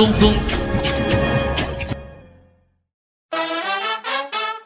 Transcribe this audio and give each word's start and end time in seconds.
tum, 0.00 0.10
tum. 0.14 0.32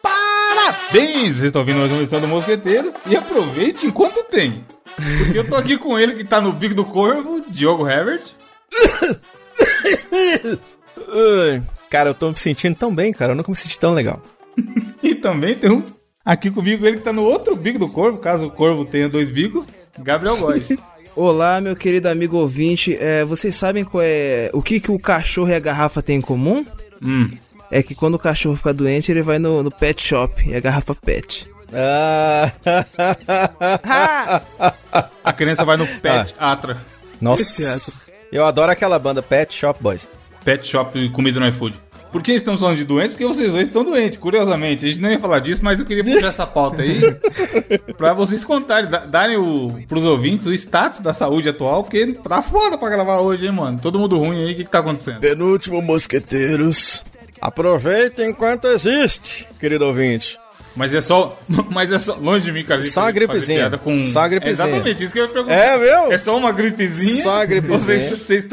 Parabéns! 0.01 1.33
Vocês 1.33 1.43
estão 1.43 1.63
ouvindo 1.63 1.81
mais 1.81 1.91
uma 1.91 2.03
edição 2.03 2.21
do 2.21 2.29
Mosqueteiros 2.29 2.95
e 3.05 3.17
aproveite 3.17 3.85
enquanto 3.85 4.23
tem. 4.31 4.65
Porque 4.95 5.37
eu 5.37 5.49
tô 5.49 5.57
aqui 5.57 5.77
com 5.77 5.99
ele 5.99 6.15
que 6.15 6.23
tá 6.23 6.41
no 6.41 6.53
bico 6.53 6.77
do 6.77 6.85
corvo, 6.85 7.45
Diogo 7.49 7.89
Herbert. 7.89 8.23
Cara, 11.91 12.11
eu 12.11 12.15
tô 12.15 12.29
me 12.31 12.39
sentindo 12.39 12.77
tão 12.77 12.95
bem, 12.95 13.13
cara. 13.13 13.33
Eu 13.33 13.37
nunca 13.37 13.51
me 13.51 13.57
senti 13.57 13.77
tão 13.77 13.93
legal. 13.93 14.23
E 15.03 15.15
também 15.15 15.55
tem 15.55 15.71
um 15.71 15.83
aqui 16.25 16.51
comigo, 16.51 16.87
ele 16.87 16.97
que 16.97 17.03
tá 17.03 17.13
no 17.13 17.25
outro 17.25 17.55
bico 17.55 17.79
do 17.79 17.91
corvo, 17.91 18.17
caso 18.17 18.47
o 18.47 18.51
corvo 18.51 18.87
tenha 18.87 19.07
dois 19.07 19.29
bicos, 19.29 19.67
Gabriel 19.99 20.39
Góes. 20.39 20.71
Olá, 21.17 21.61
meu 21.61 21.77
querido 21.77 22.09
amigo 22.09 22.37
ouvinte. 22.37 22.97
É, 22.99 23.25
vocês 23.25 23.55
sabem 23.55 23.85
qual 23.85 24.03
é 24.05 24.51
o 24.53 24.61
que, 24.61 24.81
que 24.81 24.91
o 24.91 24.99
cachorro 24.99 25.49
e 25.49 25.55
a 25.55 25.61
garrafa 25.61 26.03
têm 26.03 26.17
em 26.17 26.21
comum? 26.21 26.67
hum. 27.03 27.31
É 27.71 27.83
que 27.83 27.95
quando 27.95 28.15
o 28.15 28.19
cachorro 28.19 28.57
fica 28.57 28.73
doente, 28.73 29.11
ele 29.11 29.23
vai 29.23 29.39
no, 29.39 29.63
no 29.63 29.71
pet 29.71 30.01
shop 30.01 30.49
e 30.49 30.55
a 30.55 30.61
garrafa 30.61 30.95
pet. 30.95 31.51
Ah. 31.73 32.53
A 35.25 35.33
criança 35.33 35.65
vai 35.65 35.77
no 35.77 35.87
Pet 36.01 36.35
Atra. 36.39 36.81
Nossa. 37.21 37.93
Eu 38.31 38.45
adoro 38.45 38.71
aquela 38.71 38.99
banda 38.99 39.23
Pet 39.23 39.53
Shop 39.53 39.83
Boys. 39.83 40.09
Pet 40.45 40.65
Shop 40.65 40.97
e 40.99 41.11
comida 41.11 41.41
no 41.41 41.49
iFood. 41.49 41.81
Por 42.15 42.23
que 42.23 42.31
estamos 42.33 42.61
falando 42.61 42.77
de 42.77 42.85
doentes? 42.85 43.11
Porque 43.11 43.27
vocês 43.27 43.51
dois 43.53 43.67
estão 43.67 43.83
doentes, 43.83 44.17
curiosamente. 44.19 44.87
A 44.87 44.89
gente 44.89 45.01
não 45.01 45.11
ia 45.11 45.19
falar 45.19 45.41
disso, 45.41 45.65
mas 45.65 45.81
eu 45.81 45.85
queria 45.85 46.05
puxar 46.05 46.29
essa 46.29 46.47
pauta 46.47 46.81
aí 46.83 47.01
pra 47.99 48.13
vocês 48.15 48.45
contarem, 48.45 48.89
da- 48.89 49.05
darem 49.05 49.37
o, 49.37 49.75
pros 49.89 50.05
ouvintes 50.05 50.47
o 50.47 50.53
status 50.55 51.01
da 51.01 51.13
saúde 51.13 51.49
atual, 51.49 51.83
porque 51.83 52.13
tá 52.13 52.41
foda 52.41 52.79
pra 52.79 52.89
gravar 52.89 53.19
hoje, 53.19 53.47
hein, 53.47 53.51
mano? 53.53 53.81
Todo 53.81 53.99
mundo 53.99 54.17
ruim 54.17 54.45
aí, 54.47 54.53
o 54.53 54.57
que, 54.57 54.63
que 54.63 54.71
tá 54.71 54.79
acontecendo? 54.79 55.19
Penúltimo 55.19 55.83
Mosqueteiros. 55.83 57.03
Aproveite 57.41 58.23
enquanto 58.23 58.69
existe, 58.69 59.47
querido 59.59 59.85
ouvinte. 59.85 60.39
Mas 60.77 60.95
é 60.95 61.01
só. 61.01 61.39
Mas 61.71 61.91
é 61.91 61.99
só. 61.99 62.17
Longe 62.17 62.47
de 62.47 62.53
mim, 62.53 62.65
cara. 62.65 62.83
Só 62.85 63.03
uma 63.03 63.13
gripezinha. 63.13 63.71
Com... 63.79 64.05
Só 64.05 64.21
uma 64.21 64.29
gripezinha. 64.29 64.67
É 64.67 64.69
exatamente 64.69 65.05
isso 65.05 65.13
que 65.13 65.19
eu 65.21 65.25
ia 65.25 65.31
perguntar. 65.31 65.55
É, 65.55 65.79
viu? 65.79 66.13
É 66.13 66.19
só 66.19 66.37
uma 66.37 66.53
gripezinha? 66.53 67.23
Só 67.23 67.35
uma 67.37 67.47
gripezinha. 67.47 68.17
Vocês 68.17 68.45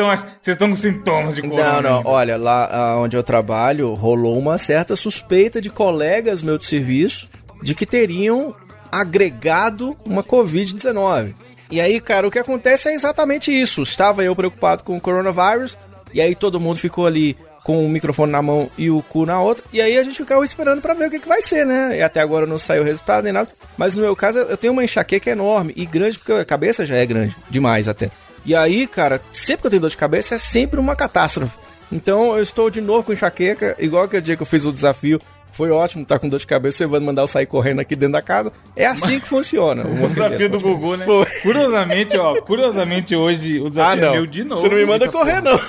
estão 0.45 0.69
com 0.69 0.75
sintomas 0.75 1.36
de 1.36 1.41
corona? 1.41 1.81
Não, 1.81 1.81
não, 1.81 2.02
olha, 2.05 2.38
lá 2.38 2.69
ah, 2.72 3.00
onde 3.00 3.17
eu 3.17 3.23
trabalho, 3.23 3.94
rolou 3.94 4.38
uma 4.38 4.58
certa 4.58 4.95
suspeita 4.95 5.61
de 5.61 5.69
colegas 5.69 6.41
meus 6.41 6.59
de 6.59 6.66
serviço 6.66 7.30
de 7.61 7.75
que 7.75 7.86
teriam 7.86 8.56
agregado 8.91 9.95
uma 10.06 10.23
Covid-19. 10.23 11.33
E 11.69 11.80
aí, 11.80 12.02
cara, 12.02 12.28
o 12.28 12.31
que 12.31 12.39
acontece 12.39 12.89
é 12.89 12.94
exatamente 12.94 13.52
isso. 13.52 13.81
Estava 13.81 14.23
eu 14.23 14.35
preocupado 14.35 14.83
com 14.83 14.97
o 14.97 15.02
coronavírus, 15.02 15.78
e 16.13 16.19
aí 16.19 16.35
todo 16.35 16.59
mundo 16.59 16.78
ficou 16.78 17.06
ali 17.06 17.38
com 17.64 17.86
o 17.86 17.90
microfone 17.90 18.31
na 18.31 18.42
mão 18.42 18.70
e 18.78 18.90
o 18.90 19.02
cu 19.04 19.26
na 19.26 19.40
outra, 19.42 19.64
e 19.72 19.80
aí 19.81 19.98
a 19.98 20.04
gente 20.04 20.17
ficava 20.17 20.44
esperando 20.44 20.81
pra 20.81 20.94
ver 20.95 21.08
o 21.08 21.12
que, 21.12 21.20
que 21.20 21.28
vai 21.28 21.42
ser, 21.42 21.66
né? 21.66 21.98
E 21.98 22.02
até 22.02 22.20
agora 22.20 22.45
não 22.48 22.58
saiu 22.58 22.81
o 22.81 22.86
resultado 22.86 23.23
nem 23.23 23.31
nada. 23.34 23.50
Mas 23.78 23.94
no 23.95 24.02
meu 24.02 24.16
caso, 24.16 24.40
eu 24.40 24.58
tenho 24.58 24.73
uma 24.73 24.84
enxaqueca 24.84 25.30
enorme 25.30 25.72
e 25.76 25.86
grande, 25.86 26.18
porque 26.18 26.34
a 26.34 26.45
cabeça 26.45 26.86
já 26.86 26.95
é 26.95 27.06
grande, 27.06 27.36
demais 27.50 27.88
até. 27.88 28.09
E 28.44 28.56
aí, 28.56 28.88
cara, 28.88 29.22
sempre 29.31 29.62
que 29.62 29.68
eu 29.68 29.72
tenho 29.72 29.81
dor 29.81 29.90
de 29.92 29.98
cabeça 29.98 30.36
é 30.36 30.38
sempre 30.40 30.80
uma 30.80 30.95
catástrofe. 30.95 31.53
Então 31.92 32.36
eu 32.36 32.42
estou 32.42 32.70
de 32.70 32.81
novo 32.81 33.03
com 33.03 33.14
enxaqueca, 33.14 33.75
igual 33.78 34.03
aquele 34.06 34.22
dia 34.23 34.36
que 34.36 34.42
eu 34.42 34.48
fiz 34.48 34.66
o 34.66 34.72
desafio. 34.72 35.22
Foi 35.52 35.70
ótimo 35.70 36.03
estar 36.03 36.18
com 36.18 36.30
dor 36.30 36.40
de 36.40 36.48
cabeça, 36.48 36.81
o 36.81 36.88
Evandro 36.88 37.06
mandar 37.08 37.23
eu 37.23 37.28
sair 37.28 37.46
correndo 37.46 37.81
aqui 37.81 37.94
dentro 37.94 38.14
da 38.14 38.22
casa. 38.22 38.53
É 38.73 38.86
assim 38.86 39.20
que 39.20 39.28
funciona. 39.28 39.86
O 39.86 40.08
desafio 40.08 40.48
do 40.50 40.59
Gugu, 40.62 40.96
né? 40.96 41.06
Foi. 41.06 41.25
Curiosamente, 41.42 42.18
ó, 42.18 42.41
curiosamente 42.41 43.14
hoje 43.18 43.59
o 43.59 43.68
Ah, 43.68 43.69
desafio 43.69 43.97
é 44.02 44.06
não. 44.06 44.14
meu 44.14 44.25
de 44.25 44.44
novo. 44.46 44.62
Você 44.62 44.69
não 44.69 44.78
me 44.78 44.85
manda 44.85 45.09
correr, 45.09 45.41
não. 45.41 45.59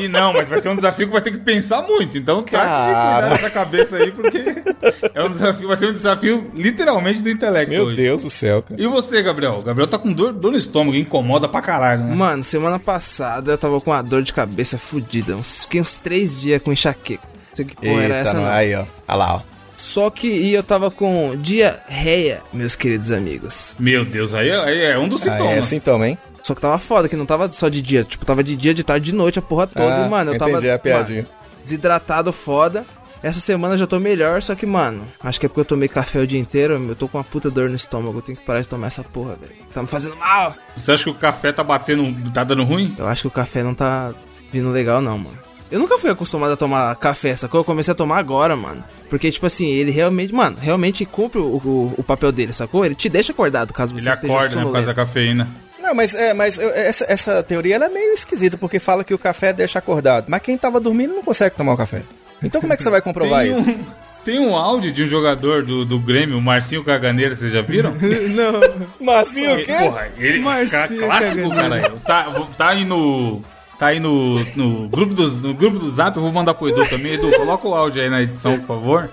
E 0.00 0.08
não, 0.08 0.32
mas 0.32 0.48
vai 0.48 0.58
ser 0.58 0.68
um 0.68 0.76
desafio 0.76 1.06
que 1.06 1.12
vai 1.12 1.22
ter 1.22 1.30
que 1.32 1.40
pensar 1.40 1.82
muito. 1.82 2.16
Então 2.18 2.42
trate 2.42 2.66
de 2.66 2.84
cuidar 2.94 3.28
dessa 3.30 3.50
cabeça 3.50 3.96
aí, 3.96 4.10
porque 4.10 4.38
é 5.14 5.22
um 5.24 5.30
desafio, 5.30 5.68
vai 5.68 5.76
ser 5.76 5.86
um 5.88 5.92
desafio 5.92 6.50
literalmente 6.54 7.22
do 7.22 7.30
intelecto 7.30 7.70
Meu 7.72 7.84
hoje. 7.84 7.96
Deus 7.96 8.22
do 8.22 8.30
céu, 8.30 8.62
cara. 8.62 8.80
E 8.80 8.86
você, 8.86 9.22
Gabriel? 9.22 9.62
Gabriel 9.62 9.88
tá 9.88 9.98
com 9.98 10.12
dor, 10.12 10.32
dor 10.32 10.52
no 10.52 10.58
estômago, 10.58 10.96
incomoda 10.96 11.48
pra 11.48 11.60
caralho, 11.62 12.02
né? 12.04 12.14
Mano, 12.14 12.44
semana 12.44 12.78
passada 12.78 13.52
eu 13.52 13.58
tava 13.58 13.80
com 13.80 13.90
uma 13.90 14.02
dor 14.02 14.22
de 14.22 14.32
cabeça 14.32 14.78
fodida. 14.78 15.36
Fiquei 15.42 15.80
uns 15.80 15.96
três 15.98 16.38
dias 16.38 16.60
com 16.62 16.72
enxaqueca. 16.72 17.22
Não 17.50 17.56
sei 17.56 17.64
que 17.64 17.76
porra 17.76 18.02
era 18.02 18.16
essa, 18.16 18.34
não. 18.34 18.42
não. 18.42 18.50
aí, 18.50 18.74
ó. 18.74 18.80
Olha 19.08 19.16
lá, 19.16 19.34
ó. 19.36 19.40
Só 19.76 20.10
que 20.10 20.26
e 20.26 20.52
eu 20.54 20.62
tava 20.64 20.90
com 20.90 21.36
diarreia, 21.36 22.40
meus 22.52 22.74
queridos 22.74 23.10
amigos. 23.12 23.76
Meu 23.78 24.04
Deus, 24.04 24.34
aí, 24.34 24.48
é- 24.48 24.58
aí 24.60 24.82
é 24.82 24.98
um 24.98 25.06
dos 25.08 25.26
Aí 25.26 25.34
é 25.34 25.38
sintomas. 25.38 25.64
sintoma, 25.66 26.08
hein? 26.08 26.18
Só 26.48 26.54
que 26.54 26.62
tava 26.62 26.78
foda, 26.78 27.10
que 27.10 27.14
não 27.16 27.26
tava 27.26 27.50
só 27.52 27.68
de 27.68 27.82
dia. 27.82 28.02
Tipo, 28.04 28.24
tava 28.24 28.42
de 28.42 28.56
dia, 28.56 28.72
de 28.72 28.82
tarde, 28.82 29.04
de 29.10 29.14
noite, 29.14 29.38
a 29.38 29.42
porra 29.42 29.66
toda. 29.66 30.04
Ah, 30.04 30.06
e, 30.06 30.08
mano, 30.08 30.32
eu 30.32 30.38
tava. 30.38 30.52
entendi 30.52 30.70
a 30.70 30.78
piadinha. 30.78 31.22
mano, 31.24 31.34
desidratado 31.62 32.32
foda. 32.32 32.86
Essa 33.22 33.38
semana 33.38 33.74
eu 33.74 33.78
já 33.78 33.86
tô 33.86 33.98
melhor, 33.98 34.40
só 34.40 34.54
que, 34.54 34.64
mano, 34.64 35.02
acho 35.20 35.38
que 35.38 35.44
é 35.44 35.48
porque 35.48 35.60
eu 35.60 35.64
tomei 35.66 35.88
café 35.88 36.20
o 36.20 36.26
dia 36.26 36.40
inteiro. 36.40 36.82
Eu 36.88 36.96
tô 36.96 37.06
com 37.06 37.18
uma 37.18 37.24
puta 37.24 37.50
dor 37.50 37.68
no 37.68 37.76
estômago. 37.76 38.16
Eu 38.16 38.22
tenho 38.22 38.38
que 38.38 38.44
parar 38.44 38.62
de 38.62 38.68
tomar 38.68 38.86
essa 38.86 39.04
porra, 39.04 39.36
velho. 39.38 39.52
Tá 39.74 39.82
me 39.82 39.88
fazendo 39.88 40.16
mal. 40.16 40.54
Você 40.74 40.90
acha 40.90 41.04
que 41.04 41.10
o 41.10 41.14
café 41.14 41.52
tá 41.52 41.62
batendo, 41.62 42.30
tá 42.30 42.44
dando 42.44 42.64
ruim? 42.64 42.94
Eu 42.96 43.06
acho 43.06 43.22
que 43.22 43.28
o 43.28 43.30
café 43.30 43.62
não 43.62 43.74
tá 43.74 44.14
vindo 44.50 44.70
legal, 44.70 45.02
não, 45.02 45.18
mano. 45.18 45.36
Eu 45.70 45.78
nunca 45.78 45.98
fui 45.98 46.10
acostumado 46.10 46.54
a 46.54 46.56
tomar 46.56 46.96
café, 46.96 47.36
sacou? 47.36 47.60
Eu 47.60 47.64
comecei 47.64 47.92
a 47.92 47.94
tomar 47.94 48.16
agora, 48.16 48.56
mano. 48.56 48.82
Porque, 49.10 49.30
tipo 49.30 49.44
assim, 49.44 49.66
ele 49.66 49.90
realmente, 49.90 50.32
mano, 50.32 50.56
realmente 50.58 51.04
cumpre 51.04 51.40
o, 51.40 51.44
o, 51.44 51.94
o 51.98 52.02
papel 52.02 52.32
dele, 52.32 52.54
sacou? 52.54 52.86
Ele 52.86 52.94
te 52.94 53.10
deixa 53.10 53.32
acordado 53.32 53.74
caso 53.74 53.92
você 53.92 54.08
Ele 54.08 54.14
esteja 54.14 54.32
acorda, 54.32 54.56
né, 54.56 54.62
por 54.62 54.72
causa 54.72 54.86
da 54.86 54.94
cafeína. 54.94 55.67
Não, 55.88 55.94
mas, 55.94 56.14
é, 56.14 56.34
mas 56.34 56.58
eu- 56.58 56.68
essa, 56.70 57.10
essa 57.10 57.42
teoria 57.42 57.76
ela 57.76 57.86
é 57.86 57.88
meio 57.88 58.12
esquisita, 58.12 58.58
porque 58.58 58.78
fala 58.78 59.02
que 59.02 59.14
o 59.14 59.18
café 59.18 59.52
deixa 59.54 59.78
acordado. 59.78 60.26
Mas 60.28 60.42
quem 60.42 60.58
tava 60.58 60.78
dormindo 60.78 61.14
não 61.14 61.22
consegue 61.22 61.56
tomar 61.56 61.72
o 61.72 61.76
café. 61.78 62.02
Então 62.42 62.60
como 62.60 62.72
é 62.72 62.76
que 62.76 62.82
você 62.82 62.90
vai 62.90 63.00
comprovar 63.00 63.42
Tem 63.44 63.52
isso? 63.52 63.70
um, 63.70 63.84
tem 64.24 64.38
um 64.38 64.54
áudio 64.54 64.92
de 64.92 65.04
um 65.04 65.08
jogador 65.08 65.62
do, 65.64 65.86
do 65.86 65.98
Grêmio, 65.98 66.36
o 66.36 66.42
Marcinho 66.42 66.84
Caganeira, 66.84 67.34
vocês 67.34 67.50
já 67.52 67.62
viram? 67.62 67.92
Marcinho, 69.00 69.50
Ele- 69.52 69.64
Porra, 69.66 70.08
ele 70.18 70.38
Marcinho 70.40 71.00
cara 71.00 71.18
clássico, 71.20 71.48
Caganeira. 71.48 71.90
cara. 71.90 72.00
Tá, 72.04 72.40
tá 72.56 72.68
aí 72.68 72.84
no. 72.84 73.42
Tá 73.78 73.86
aí 73.86 74.00
no, 74.00 74.40
no, 74.56 74.88
grupo 74.88 75.14
do, 75.14 75.28
no 75.28 75.54
grupo 75.54 75.78
do 75.78 75.88
Zap, 75.90 76.16
eu 76.16 76.22
vou 76.22 76.32
mandar 76.32 76.52
pro 76.52 76.68
Edu 76.68 76.84
também. 76.90 77.14
Edu, 77.14 77.30
coloca 77.30 77.68
o 77.68 77.74
áudio 77.74 78.02
aí 78.02 78.10
na 78.10 78.20
edição, 78.20 78.58
por 78.58 78.66
favor. 78.66 79.08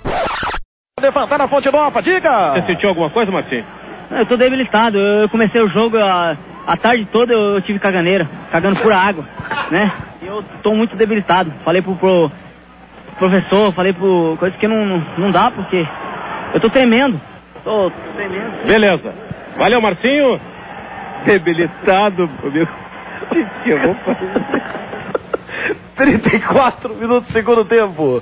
Levantar 0.99 1.37
na 1.37 1.47
fonte 1.47 1.71
nova, 1.71 2.01
diga! 2.01 2.53
Você 2.55 2.73
sentiu 2.73 2.89
alguma 2.89 3.11
coisa, 3.11 3.31
Marcinho? 3.31 3.63
Eu 4.09 4.25
tô 4.27 4.35
debilitado. 4.37 4.97
Eu 4.97 5.29
comecei 5.29 5.61
o 5.61 5.69
jogo 5.69 5.97
a, 5.97 6.35
a 6.65 6.77
tarde 6.77 7.05
toda 7.11 7.33
eu 7.33 7.61
tive 7.61 7.79
caganeira, 7.79 8.27
cagando 8.51 8.79
por 8.79 8.91
água, 8.91 9.25
né? 9.71 9.91
E 10.21 10.27
eu 10.27 10.43
tô 10.63 10.73
muito 10.73 10.95
debilitado. 10.95 11.51
Falei 11.63 11.81
pro, 11.81 11.95
pro 11.95 12.31
professor, 13.17 13.73
falei 13.73 13.93
pro 13.93 14.35
coisa 14.39 14.57
que 14.57 14.67
não, 14.67 15.03
não, 15.17 15.31
dá 15.31 15.51
porque 15.51 15.85
eu 16.53 16.59
tô 16.59 16.69
tremendo. 16.69 17.19
Tô 17.63 17.91
tremendo. 18.15 18.65
Beleza. 18.65 19.13
Valeu, 19.57 19.81
Marcinho. 19.81 20.39
Debilitado, 21.25 22.29
meu. 22.51 22.63
O 22.63 23.25
que 23.33 23.45
que 23.63 23.69
eu 23.69 23.79
vou 23.79 23.95
fazer? 23.95 24.31
34 25.95 26.93
minutos 26.95 27.27
do 27.29 27.33
segundo 27.33 27.65
tempo. 27.65 28.21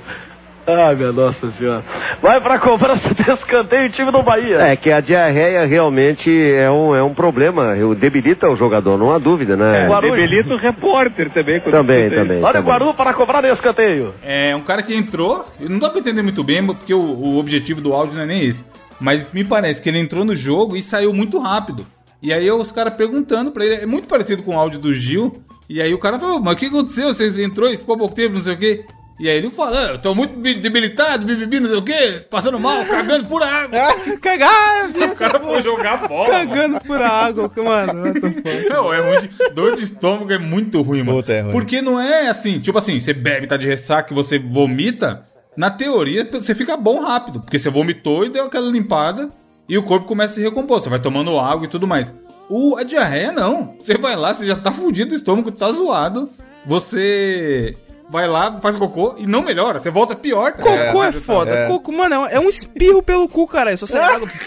Ai, 0.66 0.94
minha 0.96 1.12
Nossa 1.12 1.52
Senhora. 1.58 1.84
Vai 2.22 2.40
pra 2.40 2.58
cobrança 2.58 3.08
de 3.14 3.20
escanteio 3.20 3.86
o 3.88 3.92
time 3.92 4.10
do 4.10 4.22
Bahia. 4.22 4.56
É 4.62 4.76
que 4.76 4.90
a 4.90 5.00
diarreia 5.00 5.66
realmente 5.66 6.30
é 6.30 6.70
um, 6.70 6.94
é 6.94 7.02
um 7.02 7.12
problema. 7.14 7.76
Eu- 7.76 7.94
Debilita 7.94 8.48
o 8.48 8.56
jogador, 8.56 8.96
não 8.96 9.12
há 9.12 9.18
dúvida, 9.18 9.56
né? 9.56 9.86
Guarulhos. 9.88 10.16
Debilita 10.16 10.54
o 10.54 10.56
repórter 10.58 11.30
também. 11.32 11.60
Também, 11.60 12.10
também. 12.10 12.38
Olha 12.42 12.48
o 12.48 12.52
também. 12.52 12.62
Guaru 12.72 12.94
para 12.94 13.12
cobrar 13.12 13.42
no 13.42 13.48
escanteio. 13.48 14.14
É 14.24 14.56
um 14.56 14.62
cara 14.62 14.82
que 14.82 14.94
entrou, 14.94 15.44
e 15.60 15.68
não 15.68 15.78
dá 15.78 15.90
pra 15.90 16.00
entender 16.00 16.22
muito 16.22 16.42
bem, 16.42 16.64
porque 16.66 16.94
o, 16.94 16.98
o 16.98 17.38
objetivo 17.38 17.80
do 17.82 17.92
áudio 17.92 18.16
não 18.16 18.22
é 18.22 18.26
nem 18.26 18.42
esse. 18.44 18.64
Mas 19.00 19.30
me 19.34 19.44
parece 19.44 19.82
que 19.82 19.88
ele 19.90 19.98
entrou 19.98 20.24
no 20.24 20.34
jogo 20.34 20.76
e 20.76 20.80
saiu 20.82 21.12
muito 21.12 21.38
rápido. 21.38 21.84
E 22.22 22.32
aí 22.32 22.50
os 22.50 22.72
caras 22.72 22.94
perguntando 22.94 23.50
pra 23.50 23.66
ele, 23.66 23.74
é 23.82 23.86
muito 23.86 24.08
parecido 24.08 24.42
com 24.42 24.56
o 24.56 24.58
áudio 24.58 24.78
do 24.80 24.94
Gil. 24.94 25.42
E 25.68 25.82
aí 25.82 25.92
o 25.92 25.98
cara 25.98 26.18
falou, 26.18 26.40
mas 26.40 26.54
o 26.54 26.56
que 26.58 26.66
aconteceu? 26.66 27.12
Você 27.12 27.44
entrou 27.44 27.68
e 27.68 27.76
ficou 27.76 27.98
pouco 27.98 28.14
tempo, 28.14 28.34
não 28.34 28.40
sei 28.40 28.54
o 28.54 28.58
quê. 28.58 28.84
E 29.20 29.28
aí 29.30 29.36
ele 29.36 29.48
fala, 29.50 29.78
"Ah, 29.78 29.92
eu 29.92 29.98
tô 29.98 30.12
muito 30.14 30.34
bi- 30.40 30.54
debilitado, 30.54 31.24
bibibi, 31.24 31.60
não 31.60 31.68
sei 31.68 31.78
o 31.78 31.82
quê, 31.82 32.24
passando 32.28 32.58
mal, 32.58 32.84
cagando 32.84 33.26
por 33.26 33.42
água. 33.42 33.78
Cagar, 34.20 34.90
o 34.90 35.16
cara 35.16 35.38
foi 35.38 35.60
jogar 35.62 36.08
bola. 36.08 36.32
mano. 36.32 36.48
cagando 36.50 36.80
por 36.80 37.00
água, 37.00 37.50
mano. 37.56 38.02
what 38.02 38.20
the 38.20 38.30
fuck? 38.30 38.68
Não, 38.68 38.92
é 38.92 39.00
ruim. 39.00 39.28
de- 39.28 39.50
Dor 39.54 39.76
de 39.76 39.84
estômago 39.84 40.32
é 40.32 40.38
muito 40.38 40.82
ruim, 40.82 41.02
mano. 41.04 41.18
Puta, 41.18 41.32
é 41.32 41.40
ruim. 41.42 41.52
Porque 41.52 41.80
não 41.80 42.00
é 42.00 42.28
assim, 42.28 42.58
tipo 42.58 42.76
assim, 42.76 42.98
você 42.98 43.12
bebe, 43.12 43.46
tá 43.46 43.56
de 43.56 43.68
ressaca 43.68 44.12
e 44.12 44.14
você 44.16 44.38
vomita. 44.38 45.24
Na 45.56 45.70
teoria, 45.70 46.28
você 46.32 46.52
fica 46.52 46.76
bom 46.76 47.00
rápido. 47.00 47.38
Porque 47.40 47.56
você 47.58 47.70
vomitou 47.70 48.24
e 48.24 48.28
deu 48.28 48.44
aquela 48.46 48.68
limpada 48.68 49.30
e 49.68 49.78
o 49.78 49.84
corpo 49.84 50.06
começa 50.06 50.32
a 50.32 50.34
se 50.34 50.42
recompor. 50.42 50.80
Você 50.80 50.88
vai 50.90 50.98
tomando 50.98 51.38
água 51.38 51.66
e 51.66 51.68
tudo 51.68 51.86
mais. 51.86 52.12
O, 52.50 52.76
a 52.76 52.82
diarreia, 52.82 53.30
não. 53.30 53.76
Você 53.78 53.96
vai 53.96 54.16
lá, 54.16 54.34
você 54.34 54.44
já 54.44 54.56
tá 54.56 54.72
fudido, 54.72 55.12
o 55.12 55.16
estômago 55.16 55.52
tá 55.52 55.70
zoado. 55.70 56.28
Você 56.66 57.76
vai 58.10 58.26
lá, 58.28 58.60
faz 58.60 58.76
cocô 58.76 59.14
e 59.18 59.26
não 59.26 59.42
melhora. 59.42 59.78
Você 59.78 59.90
volta 59.90 60.14
pior. 60.14 60.52
tá? 60.52 60.62
Cocô 60.62 61.02
é, 61.02 61.12
Você 61.12 61.18
tá- 61.18 61.24
foda. 61.24 61.50
é. 61.50 61.66
Cocô, 61.68 61.92
mano, 61.92 62.14
é 62.14 62.18
um- 62.18 62.26
é 62.26 62.40
um 62.40 62.48
espirro 62.48 63.02
pelo 63.02 63.28
cu, 63.28 63.46
cara. 63.46 63.70
É 63.72 63.76
só 63.76 63.86
você 63.86 63.98
água. 63.98 64.28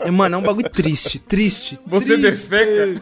É, 0.00 0.10
mano, 0.10 0.34
é 0.34 0.38
um 0.38 0.42
bagulho 0.42 0.68
triste, 0.68 1.20
triste. 1.20 1.78
Você 1.86 2.18
triste. 2.18 2.22
defeca. 2.48 3.00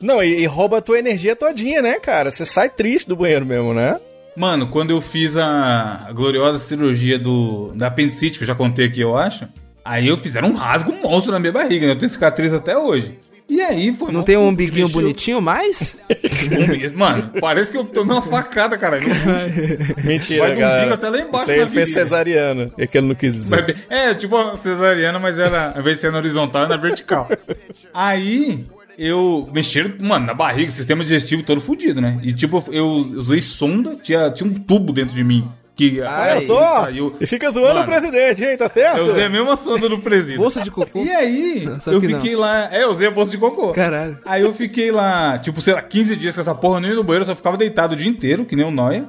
Não, 0.00 0.20
e, 0.22 0.40
e 0.40 0.46
rouba 0.46 0.78
a 0.78 0.80
tua 0.80 0.98
energia 0.98 1.36
todinha, 1.36 1.80
né, 1.80 2.00
cara? 2.00 2.28
Você 2.30 2.44
sai 2.44 2.68
triste 2.68 3.06
do 3.08 3.14
banheiro 3.14 3.46
mesmo, 3.46 3.72
né? 3.72 4.00
Mano, 4.36 4.66
quando 4.66 4.90
eu 4.90 5.00
fiz 5.00 5.36
a, 5.36 6.06
a 6.08 6.12
gloriosa 6.12 6.58
cirurgia 6.58 7.18
do 7.20 7.70
da 7.74 7.86
apendicite, 7.86 8.36
que 8.38 8.42
eu 8.42 8.48
já 8.48 8.54
contei 8.56 8.86
aqui, 8.86 9.00
eu 9.00 9.16
acho, 9.16 9.46
aí 9.84 10.08
eu 10.08 10.16
fizeram 10.16 10.48
um 10.48 10.54
rasgo 10.54 10.92
monstro 10.92 11.30
na 11.30 11.38
minha 11.38 11.52
barriga, 11.52 11.86
né? 11.86 11.92
Eu 11.92 11.98
tenho 11.98 12.10
cicatriz 12.10 12.52
até 12.52 12.76
hoje. 12.76 13.16
E 13.50 13.60
aí 13.60 13.92
foi 13.92 14.12
Não 14.12 14.22
tem 14.22 14.36
um 14.36 14.46
umbiguinho 14.46 14.86
mexeu- 14.86 15.02
bonitinho 15.02 15.42
mais? 15.42 15.96
Mano, 16.94 17.30
parece 17.40 17.72
que 17.72 17.76
eu 17.78 17.84
tomei 17.84 18.14
uma 18.14 18.22
facada, 18.22 18.78
cara. 18.78 19.00
Mentira, 20.04 20.40
Vai 20.44 20.54
do 20.54 20.60
galera. 20.60 20.78
umbigo 20.82 20.94
até 20.94 21.08
lá 21.10 21.18
embaixo 21.18 21.44
Isso 21.44 21.50
aí 21.50 21.58
ele 21.60 21.70
fez 21.70 21.92
cesariana. 21.92 22.70
É 22.78 22.86
que 22.86 22.96
ele 22.96 23.08
não 23.08 23.14
quis 23.16 23.34
dizer. 23.34 23.76
É, 23.90 24.14
tipo 24.14 24.56
cesariana, 24.56 25.18
mas 25.18 25.36
era, 25.38 25.72
ao 25.74 25.80
invés 25.80 25.96
de 25.96 26.00
ser 26.02 26.12
na 26.12 26.18
horizontal, 26.18 26.62
era 26.62 26.70
na 26.70 26.76
vertical. 26.76 27.28
Aí, 27.92 28.64
eu 28.96 29.48
mexeram, 29.52 29.92
mano, 30.00 30.26
na 30.26 30.34
barriga, 30.34 30.70
sistema 30.70 31.02
digestivo 31.02 31.42
todo 31.42 31.60
fudido, 31.60 32.00
né? 32.00 32.18
E 32.22 32.32
tipo, 32.32 32.62
eu 32.70 32.86
usei 32.86 33.40
sonda, 33.40 33.96
tinha, 33.96 34.30
tinha 34.30 34.48
um 34.48 34.54
tubo 34.54 34.92
dentro 34.92 35.14
de 35.14 35.24
mim. 35.24 35.44
Que 35.88 36.02
Ai, 36.02 36.42
Eu 36.42 36.46
tô, 36.46 36.56
ó, 36.56 36.82
saiu. 36.84 37.16
e 37.18 37.26
fica 37.26 37.50
zoando 37.50 37.74
Mano, 37.74 37.80
o 37.80 37.84
presidente, 37.86 38.44
hein? 38.44 38.56
Tá 38.56 38.68
certo? 38.68 38.98
Eu 38.98 39.06
usei 39.06 39.24
a 39.24 39.28
mesma 39.30 39.56
sonda 39.56 39.88
do 39.88 39.98
presídio. 39.98 40.38
Bolsa 40.40 40.60
de 40.62 40.70
cocô? 40.70 41.02
E 41.02 41.10
aí, 41.10 41.68
Só 41.80 41.92
eu 41.92 42.00
que 42.00 42.08
não. 42.08 42.20
fiquei 42.20 42.36
lá. 42.36 42.68
É, 42.70 42.82
eu 42.82 42.90
usei 42.90 43.08
a 43.08 43.10
bolsa 43.10 43.30
de 43.30 43.38
cocô. 43.38 43.72
Caralho. 43.72 44.18
Aí 44.26 44.42
eu 44.42 44.52
fiquei 44.52 44.92
lá, 44.92 45.38
tipo, 45.38 45.58
sei 45.62 45.72
lá, 45.72 45.80
15 45.80 46.16
dias 46.16 46.34
com 46.34 46.42
essa 46.42 46.54
porra, 46.54 46.76
eu 46.76 46.80
não 46.82 46.88
ia 46.90 46.94
no 46.94 47.02
banheiro, 47.02 47.22
eu 47.22 47.28
só 47.28 47.34
ficava 47.34 47.56
deitado 47.56 47.94
o 47.94 47.96
dia 47.96 48.08
inteiro, 48.08 48.44
que 48.44 48.54
nem 48.54 48.66
um 48.66 48.70
noia. 48.70 49.08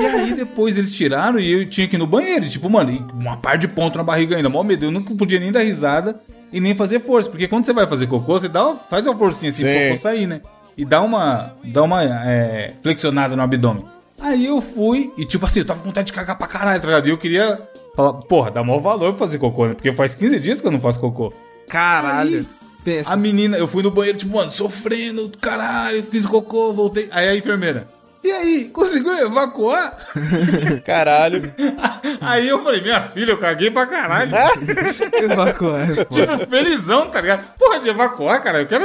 E 0.00 0.06
aí 0.06 0.34
depois 0.34 0.78
eles 0.78 0.94
tiraram 0.94 1.40
e 1.40 1.50
eu 1.50 1.66
tinha 1.66 1.88
que 1.88 1.96
ir 1.96 1.98
no 1.98 2.06
banheiro. 2.06 2.48
Tipo, 2.48 2.70
mano, 2.70 3.08
uma 3.12 3.36
par 3.36 3.58
de 3.58 3.66
ponto 3.66 3.98
na 3.98 4.04
barriga 4.04 4.36
ainda, 4.36 4.48
mó 4.48 4.62
medo. 4.62 4.84
Eu 4.84 4.92
nunca 4.92 5.12
podia 5.16 5.40
nem 5.40 5.50
dar 5.50 5.62
risada 5.62 6.20
e 6.52 6.60
nem 6.60 6.72
fazer 6.72 7.00
força. 7.00 7.28
Porque 7.28 7.48
quando 7.48 7.64
você 7.66 7.72
vai 7.72 7.84
fazer 7.86 8.06
cocô, 8.06 8.38
você 8.38 8.48
dá, 8.48 8.76
faz 8.88 9.04
uma 9.04 9.16
forcinha 9.16 9.50
assim 9.50 9.62
Sim. 9.62 9.72
pro 9.72 9.88
cocô 9.88 10.02
sair, 10.02 10.26
né? 10.28 10.40
E 10.78 10.84
dá 10.84 11.00
uma, 11.02 11.52
dá 11.64 11.82
uma 11.82 12.04
é, 12.04 12.74
flexionada 12.80 13.34
no 13.34 13.42
abdômen. 13.42 13.84
Aí 14.20 14.46
eu 14.46 14.60
fui 14.60 15.12
e, 15.16 15.24
tipo 15.24 15.44
assim, 15.46 15.60
eu 15.60 15.66
tava 15.66 15.80
com 15.80 15.86
vontade 15.86 16.06
de 16.06 16.12
cagar 16.12 16.36
pra 16.38 16.46
caralho, 16.46 16.80
tá 16.80 16.86
ligado? 16.86 17.06
E 17.06 17.10
eu 17.10 17.18
queria 17.18 17.60
falar, 17.94 18.14
porra, 18.14 18.50
dá 18.50 18.64
maior 18.64 18.80
valor 18.80 19.10
pra 19.14 19.26
fazer 19.26 19.38
cocô, 19.38 19.66
né? 19.66 19.74
Porque 19.74 19.92
faz 19.92 20.14
15 20.14 20.40
dias 20.40 20.60
que 20.60 20.66
eu 20.66 20.70
não 20.70 20.80
faço 20.80 20.98
cocô. 20.98 21.32
Caralho. 21.68 22.38
Aí, 22.38 22.66
Pensa. 22.86 23.12
A 23.12 23.16
menina, 23.16 23.58
eu 23.58 23.66
fui 23.66 23.82
no 23.82 23.90
banheiro, 23.90 24.16
tipo, 24.16 24.36
mano, 24.36 24.48
sofrendo, 24.48 25.28
caralho, 25.40 26.04
fiz 26.04 26.24
cocô, 26.24 26.72
voltei. 26.72 27.08
Aí 27.10 27.26
a 27.28 27.34
enfermeira, 27.34 27.88
e 28.22 28.32
aí, 28.32 28.64
conseguiu 28.72 29.16
evacuar? 29.18 29.96
Caralho. 30.84 31.52
aí 32.20 32.48
eu 32.48 32.62
falei, 32.62 32.80
minha 32.80 33.02
filha, 33.02 33.32
eu 33.32 33.38
caguei 33.38 33.70
pra 33.70 33.86
caralho. 33.86 34.32
Evacuar. 35.22 35.96
pô. 35.96 36.04
tipo, 36.06 36.46
felizão, 36.48 37.08
tá 37.08 37.20
ligado? 37.20 37.46
Porra, 37.58 37.78
de 37.78 37.88
evacuar, 37.88 38.42
cara, 38.42 38.60
eu 38.60 38.66
quero 38.66 38.84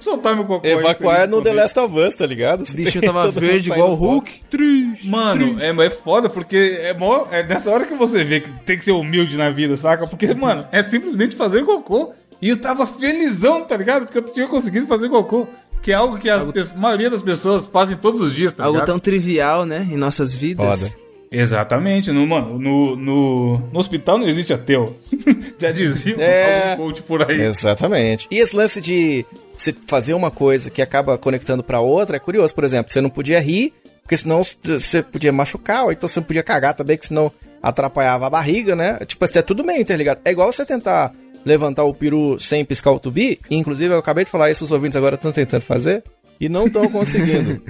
soltar 0.00 0.34
meu 0.34 0.44
cocô. 0.44 0.66
aí, 0.66 0.72
Evacuar 0.72 1.16
feliz, 1.16 1.30
no 1.30 1.36
por 1.38 1.44
The. 1.44 1.52
Last 1.52 1.78
of 1.78 1.98
Us, 1.98 2.14
tá 2.14 2.26
ligado? 2.26 2.62
O 2.62 2.72
bichinho 2.72 3.04
tava 3.04 3.30
verde 3.30 3.72
igual 3.72 3.92
o. 3.92 3.94
Hulk. 3.94 4.44
Triste. 4.50 5.08
Mano, 5.08 5.56
é, 5.60 5.86
é 5.86 5.90
foda 5.90 6.28
porque 6.28 6.78
é, 6.80 6.94
mó, 6.94 7.26
é 7.30 7.42
nessa 7.42 7.70
hora 7.70 7.86
que 7.86 7.94
você 7.94 8.24
vê 8.24 8.40
que 8.40 8.50
tem 8.50 8.76
que 8.76 8.84
ser 8.84 8.92
humilde 8.92 9.36
na 9.36 9.50
vida, 9.50 9.76
saca? 9.76 10.06
Porque, 10.06 10.32
mano, 10.34 10.66
é 10.70 10.82
simplesmente 10.82 11.36
fazer 11.36 11.64
cocô. 11.64 12.12
E 12.40 12.48
eu 12.48 12.60
tava 12.60 12.84
felizão, 12.86 13.64
tá 13.64 13.76
ligado? 13.76 14.04
Porque 14.04 14.18
eu 14.18 14.22
tinha 14.22 14.48
conseguido 14.48 14.86
fazer 14.86 15.08
cocô. 15.08 15.46
Que 15.82 15.90
é 15.92 15.94
algo 15.94 16.16
que 16.18 16.30
a 16.30 16.38
pe- 16.38 16.74
maioria 16.76 17.10
das 17.10 17.22
pessoas 17.22 17.66
fazem 17.66 17.96
todos 17.96 18.20
os 18.20 18.34
dias, 18.34 18.52
tá 18.52 18.64
Algo 18.64 18.76
ligado? 18.76 18.86
tão 18.86 18.98
trivial, 19.00 19.66
né? 19.66 19.86
Em 19.90 19.96
nossas 19.96 20.32
vidas. 20.34 20.92
Foda. 20.92 21.02
Exatamente, 21.34 22.12
no, 22.12 22.26
mano, 22.26 22.58
no, 22.58 22.94
no, 22.94 23.58
no 23.72 23.78
hospital 23.80 24.18
não 24.18 24.28
existe 24.28 24.52
ateu. 24.52 24.94
Já 25.58 25.72
dizia 25.72 26.14
É. 26.22 26.70
algum 26.72 26.84
coach 26.84 27.02
por 27.02 27.28
aí. 27.28 27.40
Exatamente. 27.40 28.28
E 28.30 28.38
esse 28.38 28.54
lance 28.54 28.80
de 28.80 29.24
você 29.56 29.74
fazer 29.86 30.14
uma 30.14 30.30
coisa 30.30 30.70
que 30.70 30.82
acaba 30.82 31.16
conectando 31.18 31.62
pra 31.64 31.80
outra 31.80 32.16
é 32.16 32.20
curioso. 32.20 32.54
Por 32.54 32.64
exemplo, 32.64 32.92
você 32.92 33.00
não 33.00 33.10
podia 33.10 33.40
rir, 33.40 33.72
porque 34.02 34.16
senão 34.16 34.42
você 34.62 35.02
podia 35.02 35.32
machucar, 35.32 35.84
ou 35.84 35.92
então 35.92 36.06
você 36.08 36.20
não 36.20 36.26
podia 36.26 36.42
cagar 36.42 36.74
também, 36.74 36.98
que 36.98 37.06
senão 37.06 37.32
atrapalhava 37.62 38.26
a 38.26 38.30
barriga, 38.30 38.76
né? 38.76 38.98
Tipo 39.06 39.24
assim, 39.24 39.38
é 39.38 39.42
tudo 39.42 39.64
meio 39.64 39.80
interligado. 39.80 40.20
É 40.24 40.30
igual 40.32 40.52
você 40.52 40.66
tentar 40.66 41.12
levantar 41.44 41.84
o 41.84 41.94
peru 41.94 42.38
sem 42.40 42.64
piscar 42.64 42.92
o 42.92 43.00
tubi, 43.00 43.38
inclusive 43.50 43.92
eu 43.94 43.98
acabei 43.98 44.24
de 44.24 44.30
falar 44.30 44.50
isso, 44.50 44.64
os 44.64 44.70
ouvintes 44.72 44.96
agora 44.96 45.14
estão 45.16 45.32
tentando 45.32 45.62
fazer, 45.62 46.02
e 46.40 46.48
não 46.48 46.66
estão 46.66 46.86
conseguindo. 46.90 47.60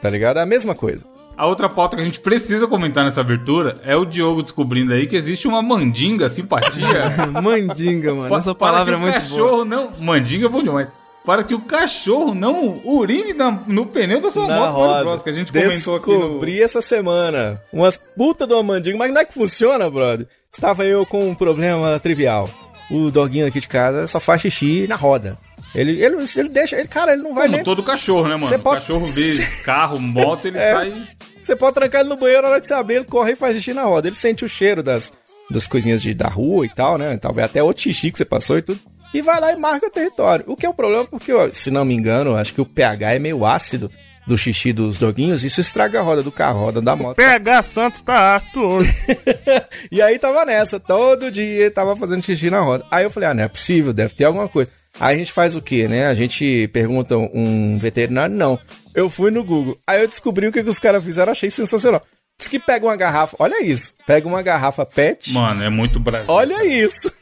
tá 0.00 0.08
ligado? 0.10 0.38
É 0.38 0.42
a 0.42 0.46
mesma 0.46 0.74
coisa. 0.74 1.04
A 1.34 1.46
outra 1.46 1.66
pauta 1.68 1.96
que 1.96 2.02
a 2.02 2.04
gente 2.04 2.20
precisa 2.20 2.66
comentar 2.66 3.04
nessa 3.04 3.22
abertura 3.22 3.76
é 3.84 3.96
o 3.96 4.04
Diogo 4.04 4.42
descobrindo 4.42 4.92
aí 4.92 5.06
que 5.06 5.16
existe 5.16 5.48
uma 5.48 5.62
mandinga, 5.62 6.28
simpatia. 6.28 6.84
Mandinga, 7.42 8.14
mano. 8.14 8.36
Essa 8.36 8.54
palavra 8.54 8.94
é 8.94 8.96
que 8.96 9.00
o 9.02 9.02
muito 9.02 9.14
cachorro 9.14 9.64
não. 9.64 9.92
Mandinga 9.98 10.46
é 10.46 10.48
bom 10.48 10.62
demais. 10.62 10.92
Para 11.24 11.42
que 11.42 11.54
o 11.54 11.60
cachorro 11.60 12.34
não 12.34 12.80
urine 12.84 13.32
na- 13.32 13.62
no 13.66 13.86
pneu 13.86 14.20
da 14.20 14.30
sua 14.30 14.46
Na 14.46 14.56
moto 14.56 14.72
roda. 14.72 14.88
motocross, 14.92 15.22
que 15.22 15.30
a 15.30 15.32
gente 15.32 15.52
comentou 15.52 15.96
aqui 15.96 16.10
no. 16.12 16.18
Descobri 16.20 16.60
essa 16.62 16.82
semana. 16.82 17.60
Umas 17.72 17.96
puta 17.96 18.46
de 18.46 18.52
uma 18.52 18.62
mandinga. 18.62 18.98
Mas 18.98 19.12
não 19.12 19.20
é 19.20 19.24
que 19.24 19.32
funciona, 19.32 19.88
brother. 19.88 20.26
Estava 20.52 20.84
eu 20.84 21.06
com 21.06 21.26
um 21.28 21.34
problema 21.34 21.98
trivial. 21.98 22.48
O 22.92 23.10
doguinho 23.10 23.46
aqui 23.46 23.60
de 23.60 23.68
casa 23.68 24.06
só 24.06 24.20
faz 24.20 24.42
xixi 24.42 24.86
na 24.86 24.96
roda. 24.96 25.36
Ele, 25.74 25.92
ele, 26.04 26.16
ele 26.36 26.48
deixa... 26.50 26.76
Ele, 26.76 26.86
cara, 26.86 27.14
ele 27.14 27.22
não 27.22 27.32
vai 27.34 27.44
Como 27.44 27.56
nem... 27.56 27.64
todo 27.64 27.82
cachorro, 27.82 28.28
né, 28.28 28.36
mano? 28.36 28.58
Pode- 28.58 28.80
cachorro 28.80 29.06
vê 29.06 29.38
carro, 29.64 29.98
moto, 29.98 30.46
ele 30.46 30.58
É. 30.58 30.70
sai. 30.72 31.08
Você 31.40 31.56
pode 31.56 31.74
trancar 31.74 32.02
ele 32.02 32.10
no 32.10 32.16
banheiro, 32.18 32.42
na 32.42 32.48
hora 32.50 32.60
de 32.60 32.68
saber, 32.68 32.96
ele 32.96 33.04
corre 33.06 33.32
e 33.32 33.36
faz 33.36 33.56
xixi 33.56 33.72
na 33.72 33.82
roda. 33.84 34.06
Ele 34.08 34.14
sente 34.16 34.44
o 34.44 34.48
cheiro 34.48 34.82
das, 34.82 35.12
das 35.50 35.66
coisinhas 35.66 36.02
de, 36.02 36.12
da 36.12 36.28
rua 36.28 36.66
e 36.66 36.68
tal, 36.68 36.98
né? 36.98 37.16
Talvez 37.16 37.46
até 37.46 37.62
outro 37.62 37.82
xixi 37.82 38.12
que 38.12 38.18
você 38.18 38.24
passou 38.24 38.58
e 38.58 38.62
tudo. 38.62 38.78
E 39.14 39.22
vai 39.22 39.40
lá 39.40 39.52
e 39.52 39.56
marca 39.56 39.86
o 39.86 39.90
território. 39.90 40.44
O 40.46 40.54
que 40.56 40.66
é 40.66 40.68
o 40.68 40.74
problema, 40.74 41.06
porque, 41.06 41.32
ó, 41.32 41.48
se 41.52 41.70
não 41.70 41.84
me 41.86 41.94
engano, 41.94 42.36
acho 42.36 42.52
que 42.52 42.60
o 42.60 42.66
pH 42.66 43.14
é 43.14 43.18
meio 43.18 43.44
ácido 43.46 43.90
do 44.26 44.36
xixi 44.38 44.72
dos 44.72 44.98
doguinhos. 44.98 45.44
Isso 45.44 45.60
estraga 45.60 46.00
a 46.00 46.02
roda 46.02 46.22
do 46.22 46.30
carro, 46.32 46.58
a 46.60 46.62
roda 46.62 46.80
da 46.80 46.94
moto. 46.96 47.16
PH 47.16 47.62
Santos 47.62 48.02
tá 48.02 48.34
ácido 48.34 48.60
hoje. 48.62 48.92
E 49.90 50.00
aí 50.00 50.18
tava 50.18 50.44
nessa, 50.44 50.78
todo 50.80 51.30
dia 51.30 51.70
tava 51.70 51.94
fazendo 51.96 52.24
xixi 52.24 52.48
na 52.50 52.60
roda. 52.60 52.84
Aí 52.90 53.04
eu 53.04 53.10
falei, 53.10 53.28
ah, 53.28 53.34
não 53.34 53.42
é 53.44 53.48
possível, 53.48 53.92
deve 53.92 54.14
ter 54.14 54.24
alguma 54.24 54.48
coisa. 54.48 54.70
Aí 54.98 55.16
a 55.16 55.18
gente 55.18 55.32
faz 55.32 55.54
o 55.54 55.60
quê, 55.62 55.88
né? 55.88 56.06
A 56.06 56.14
gente 56.14 56.68
pergunta 56.72 57.16
um 57.16 57.78
veterinário? 57.78 58.34
Não. 58.34 58.58
Eu 58.94 59.08
fui 59.10 59.30
no 59.30 59.42
Google. 59.42 59.76
Aí 59.86 60.00
eu 60.02 60.08
descobri 60.08 60.46
o 60.46 60.52
que, 60.52 60.62
que 60.62 60.68
os 60.70 60.78
caras 60.78 61.04
fizeram, 61.04 61.32
achei 61.32 61.50
sensacional. 61.50 62.02
Diz 62.38 62.48
que 62.48 62.58
pega 62.58 62.86
uma 62.86 62.96
garrafa, 62.96 63.36
olha 63.38 63.62
isso. 63.62 63.94
Pega 64.06 64.26
uma 64.26 64.42
garrafa 64.42 64.84
PET, 64.84 65.32
Mano, 65.32 65.62
é 65.62 65.70
muito 65.70 66.00
Brasil. 66.00 66.32
olha 66.32 66.64
isso. 66.66 67.12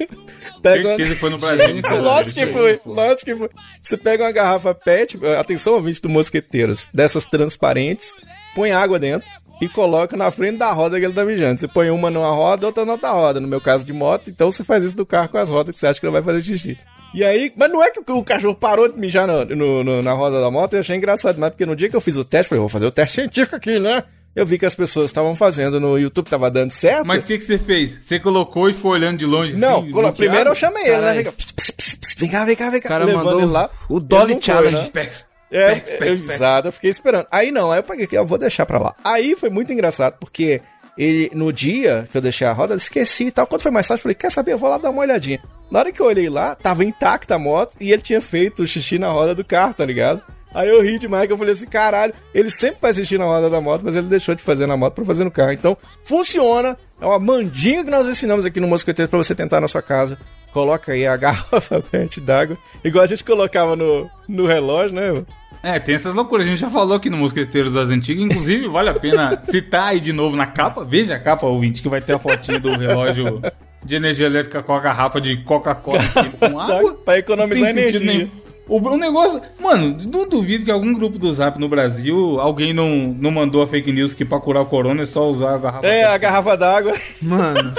Pega 0.62 0.80
uma... 0.88 0.88
Certeza 0.96 1.14
que 1.14 1.20
foi 1.20 1.30
no 1.30 1.38
Brasil. 1.38 1.66
Lógico 2.02 2.34
que 2.40 2.46
foi, 2.46 2.80
lógico 2.86 3.24
que 3.24 3.36
foi. 3.36 3.48
Você 3.82 3.96
pega 3.96 4.24
uma 4.24 4.32
garrafa 4.32 4.74
PET, 4.74 5.18
atenção 5.38 5.74
ouvinte 5.74 6.00
do 6.02 6.08
Mosqueteiros, 6.08 6.88
dessas 6.92 7.24
transparentes, 7.24 8.14
põe 8.54 8.72
água 8.72 8.98
dentro 8.98 9.28
e 9.60 9.68
coloca 9.68 10.16
na 10.16 10.30
frente 10.30 10.58
da 10.58 10.70
roda 10.72 10.98
que 10.98 11.04
ele 11.04 11.14
tá 11.14 11.24
mijando. 11.24 11.60
Você 11.60 11.68
põe 11.68 11.90
uma 11.90 12.10
numa 12.10 12.30
roda, 12.30 12.66
outra 12.66 12.84
na 12.84 12.92
outra 12.92 13.10
roda. 13.10 13.40
No 13.40 13.48
meu 13.48 13.60
caso 13.60 13.84
de 13.84 13.92
moto, 13.92 14.30
então 14.30 14.50
você 14.50 14.64
faz 14.64 14.84
isso 14.84 14.96
do 14.96 15.04
carro 15.06 15.28
com 15.28 15.38
as 15.38 15.50
rodas 15.50 15.74
que 15.74 15.80
você 15.80 15.86
acha 15.86 16.00
que 16.00 16.06
ele 16.06 16.12
vai 16.12 16.22
fazer 16.22 16.42
xixi. 16.42 16.78
E 17.12 17.24
aí, 17.24 17.52
mas 17.56 17.70
não 17.70 17.82
é 17.82 17.90
que 17.90 18.00
o 18.12 18.22
cachorro 18.22 18.54
parou 18.54 18.88
de 18.88 18.96
mijar 18.98 19.26
no, 19.26 19.44
no- 19.44 19.82
no- 19.84 20.02
na 20.02 20.12
roda 20.12 20.40
da 20.40 20.48
moto, 20.50 20.74
eu 20.74 20.80
achei 20.80 20.94
engraçado, 20.96 21.38
mas 21.40 21.50
porque 21.50 21.66
no 21.66 21.74
dia 21.74 21.88
que 21.90 21.96
eu 21.96 22.00
fiz 22.00 22.16
o 22.16 22.24
teste, 22.24 22.46
eu 22.46 22.48
falei, 22.50 22.60
vou 22.60 22.68
fazer 22.68 22.86
o 22.86 22.92
teste 22.92 23.16
científico 23.16 23.56
aqui, 23.56 23.78
né? 23.80 24.04
Eu 24.34 24.46
vi 24.46 24.58
que 24.58 24.66
as 24.66 24.74
pessoas 24.74 25.06
estavam 25.06 25.34
fazendo 25.34 25.80
no 25.80 25.98
YouTube, 25.98 26.28
tava 26.30 26.50
dando 26.50 26.70
certo. 26.70 27.04
Mas 27.04 27.22
o 27.24 27.26
que, 27.26 27.36
que 27.38 27.44
você 27.44 27.58
fez? 27.58 27.98
Você 28.04 28.18
colocou 28.20 28.70
e 28.70 28.74
ficou 28.74 28.92
olhando 28.92 29.18
de 29.18 29.26
longe? 29.26 29.54
Não, 29.54 29.80
assim, 29.80 29.90
colo- 29.90 30.12
primeiro 30.12 30.50
eu 30.50 30.54
chamei 30.54 30.84
ele, 30.84 31.00
né? 31.00 31.14
Vem 31.14 31.24
cá, 31.24 31.32
pss, 31.32 31.52
pss, 31.52 31.72
pss, 31.72 31.96
pss, 31.96 32.16
vem 32.18 32.30
cá, 32.30 32.44
vem 32.44 32.56
cá, 32.56 32.70
vem 32.70 32.80
cá. 32.80 32.86
O 32.86 32.88
cara 32.90 33.04
Levando 33.04 33.24
mandou 33.24 33.40
ele 33.40 33.50
lá. 33.50 33.70
o 33.88 33.98
Dolly 33.98 34.34
não 34.34 34.40
foi, 34.40 34.54
Challenge. 34.54 34.76
né? 34.76 34.82
Specs. 34.82 35.28
É, 35.50 35.70
Specs, 35.74 35.90
specs, 35.90 36.18
specs. 36.20 36.34
exato, 36.36 36.68
eu 36.68 36.72
fiquei 36.72 36.90
esperando. 36.90 37.26
Aí 37.32 37.50
não, 37.50 37.72
aí 37.72 37.80
eu 37.80 37.82
paguei 37.82 38.04
aqui, 38.04 38.16
eu 38.16 38.24
vou 38.24 38.38
deixar 38.38 38.64
pra 38.66 38.78
lá. 38.78 38.94
Aí 39.02 39.34
foi 39.34 39.50
muito 39.50 39.72
engraçado, 39.72 40.14
porque 40.20 40.62
ele, 40.96 41.28
no 41.34 41.52
dia 41.52 42.06
que 42.12 42.16
eu 42.16 42.22
deixei 42.22 42.46
a 42.46 42.52
roda, 42.52 42.74
eu 42.74 42.78
esqueci 42.78 43.24
e 43.24 43.30
tal. 43.32 43.48
Quando 43.48 43.62
foi 43.62 43.72
mais 43.72 43.88
tarde, 43.88 43.98
eu 43.98 44.02
falei, 44.04 44.14
quer 44.14 44.30
saber, 44.30 44.52
eu 44.52 44.58
vou 44.58 44.70
lá 44.70 44.78
dar 44.78 44.90
uma 44.90 45.00
olhadinha. 45.02 45.40
Na 45.72 45.80
hora 45.80 45.90
que 45.90 46.00
eu 46.00 46.06
olhei 46.06 46.28
lá, 46.28 46.54
tava 46.54 46.84
intacta 46.84 47.34
a 47.34 47.38
moto 47.38 47.72
e 47.80 47.90
ele 47.92 48.00
tinha 48.02 48.20
feito 48.20 48.62
o 48.62 48.66
xixi 48.66 48.96
na 48.96 49.08
roda 49.08 49.34
do 49.34 49.44
carro, 49.44 49.74
tá 49.74 49.84
ligado? 49.84 50.22
Aí 50.54 50.68
eu 50.68 50.82
ri 50.82 50.98
demais, 50.98 51.26
que 51.26 51.32
eu 51.32 51.38
falei 51.38 51.52
assim, 51.52 51.66
caralho, 51.66 52.12
ele 52.34 52.50
sempre 52.50 52.80
faz 52.80 52.96
xixi 52.96 53.16
na 53.16 53.24
roda 53.24 53.48
da 53.48 53.60
moto, 53.60 53.82
mas 53.84 53.94
ele 53.94 54.08
deixou 54.08 54.34
de 54.34 54.42
fazer 54.42 54.66
na 54.66 54.76
moto 54.76 54.94
pra 54.94 55.04
fazer 55.04 55.24
no 55.24 55.30
carro. 55.30 55.52
Então, 55.52 55.76
funciona, 56.04 56.76
é 57.00 57.06
uma 57.06 57.18
mandinga 57.20 57.84
que 57.84 57.90
nós 57.90 58.08
ensinamos 58.08 58.44
aqui 58.44 58.58
no 58.58 58.66
Mosqueteiro 58.66 59.08
pra 59.08 59.18
você 59.18 59.34
tentar 59.34 59.60
na 59.60 59.68
sua 59.68 59.82
casa. 59.82 60.18
Coloca 60.52 60.92
aí 60.92 61.06
a 61.06 61.14
garrafa 61.16 61.80
PET 61.80 62.20
d'água, 62.20 62.58
igual 62.82 63.04
a 63.04 63.06
gente 63.06 63.24
colocava 63.24 63.76
no, 63.76 64.10
no 64.28 64.46
relógio, 64.46 64.94
né? 64.94 65.24
É, 65.62 65.78
tem 65.78 65.94
essas 65.94 66.14
loucuras. 66.14 66.46
A 66.46 66.48
gente 66.48 66.58
já 66.60 66.70
falou 66.70 66.96
aqui 66.96 67.10
no 67.10 67.18
Mosqueteiros 67.18 67.74
das 67.74 67.90
Antigas. 67.90 68.24
Inclusive, 68.24 68.66
vale 68.66 68.88
a 68.88 68.94
pena 68.94 69.40
citar 69.44 69.88
aí 69.88 70.00
de 70.00 70.12
novo 70.12 70.34
na 70.34 70.46
capa. 70.46 70.84
Veja 70.84 71.16
a 71.16 71.20
capa, 71.20 71.46
ouvinte, 71.46 71.82
que 71.82 71.88
vai 71.88 72.00
ter 72.00 72.14
a 72.14 72.18
fotinha 72.18 72.58
do 72.58 72.76
relógio 72.78 73.42
de 73.84 73.94
energia 73.94 74.26
elétrica 74.26 74.62
com 74.62 74.72
a 74.72 74.80
garrafa 74.80 75.20
de 75.20 75.36
Coca-Cola 75.38 76.00
com 76.40 76.58
água. 76.58 76.94
Pra 77.04 77.18
economizar 77.18 77.70
energia. 77.70 78.00
nenhum. 78.00 78.30
O, 78.70 78.78
o 78.78 78.96
negócio. 78.96 79.42
Mano, 79.58 79.96
não 80.12 80.28
duvido 80.28 80.64
que 80.64 80.70
algum 80.70 80.94
grupo 80.94 81.18
do 81.18 81.32
Zap 81.32 81.58
no 81.58 81.68
Brasil, 81.68 82.38
alguém 82.38 82.72
não, 82.72 83.12
não 83.18 83.32
mandou 83.32 83.62
a 83.62 83.66
fake 83.66 83.90
news 83.90 84.14
que 84.14 84.24
pra 84.24 84.38
curar 84.38 84.62
o 84.62 84.66
corona 84.66 85.02
é 85.02 85.06
só 85.06 85.28
usar 85.28 85.56
a 85.56 85.58
garrafa. 85.58 85.86
É, 85.88 86.04
a 86.04 86.16
garrafa 86.16 86.56
d'água. 86.56 86.92
Mano, 87.20 87.72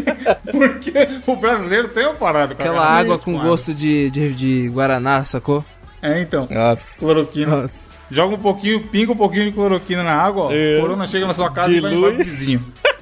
Porque 0.50 0.92
o 1.26 1.36
brasileiro 1.36 1.88
tem 1.88 2.06
uma 2.06 2.14
parada 2.14 2.54
com 2.54 2.62
a 2.62 2.64
aquela 2.64 2.86
água 2.86 3.18
com 3.18 3.38
gosto 3.38 3.74
de, 3.74 4.10
de, 4.10 4.32
de 4.32 4.68
Guaraná, 4.70 5.26
sacou? 5.26 5.62
É, 6.00 6.22
então. 6.22 6.48
Nossa. 6.50 6.98
Cloroquina. 6.98 7.62
Nossa. 7.62 7.90
Joga 8.10 8.34
um 8.34 8.38
pouquinho, 8.38 8.80
pinga 8.88 9.12
um 9.12 9.16
pouquinho 9.16 9.44
de 9.44 9.52
cloroquina 9.52 10.02
na 10.02 10.14
água, 10.14 10.44
ó. 10.44 10.50
É. 10.50 10.78
O 10.78 10.80
corona 10.80 11.06
chega 11.06 11.26
na 11.26 11.34
sua 11.34 11.50
casa 11.50 11.70
e 11.70 11.80
vai 11.80 11.90
Dilui. 11.90 12.08
embora 12.08 12.14
pro 12.14 12.24
vizinho. 12.24 12.64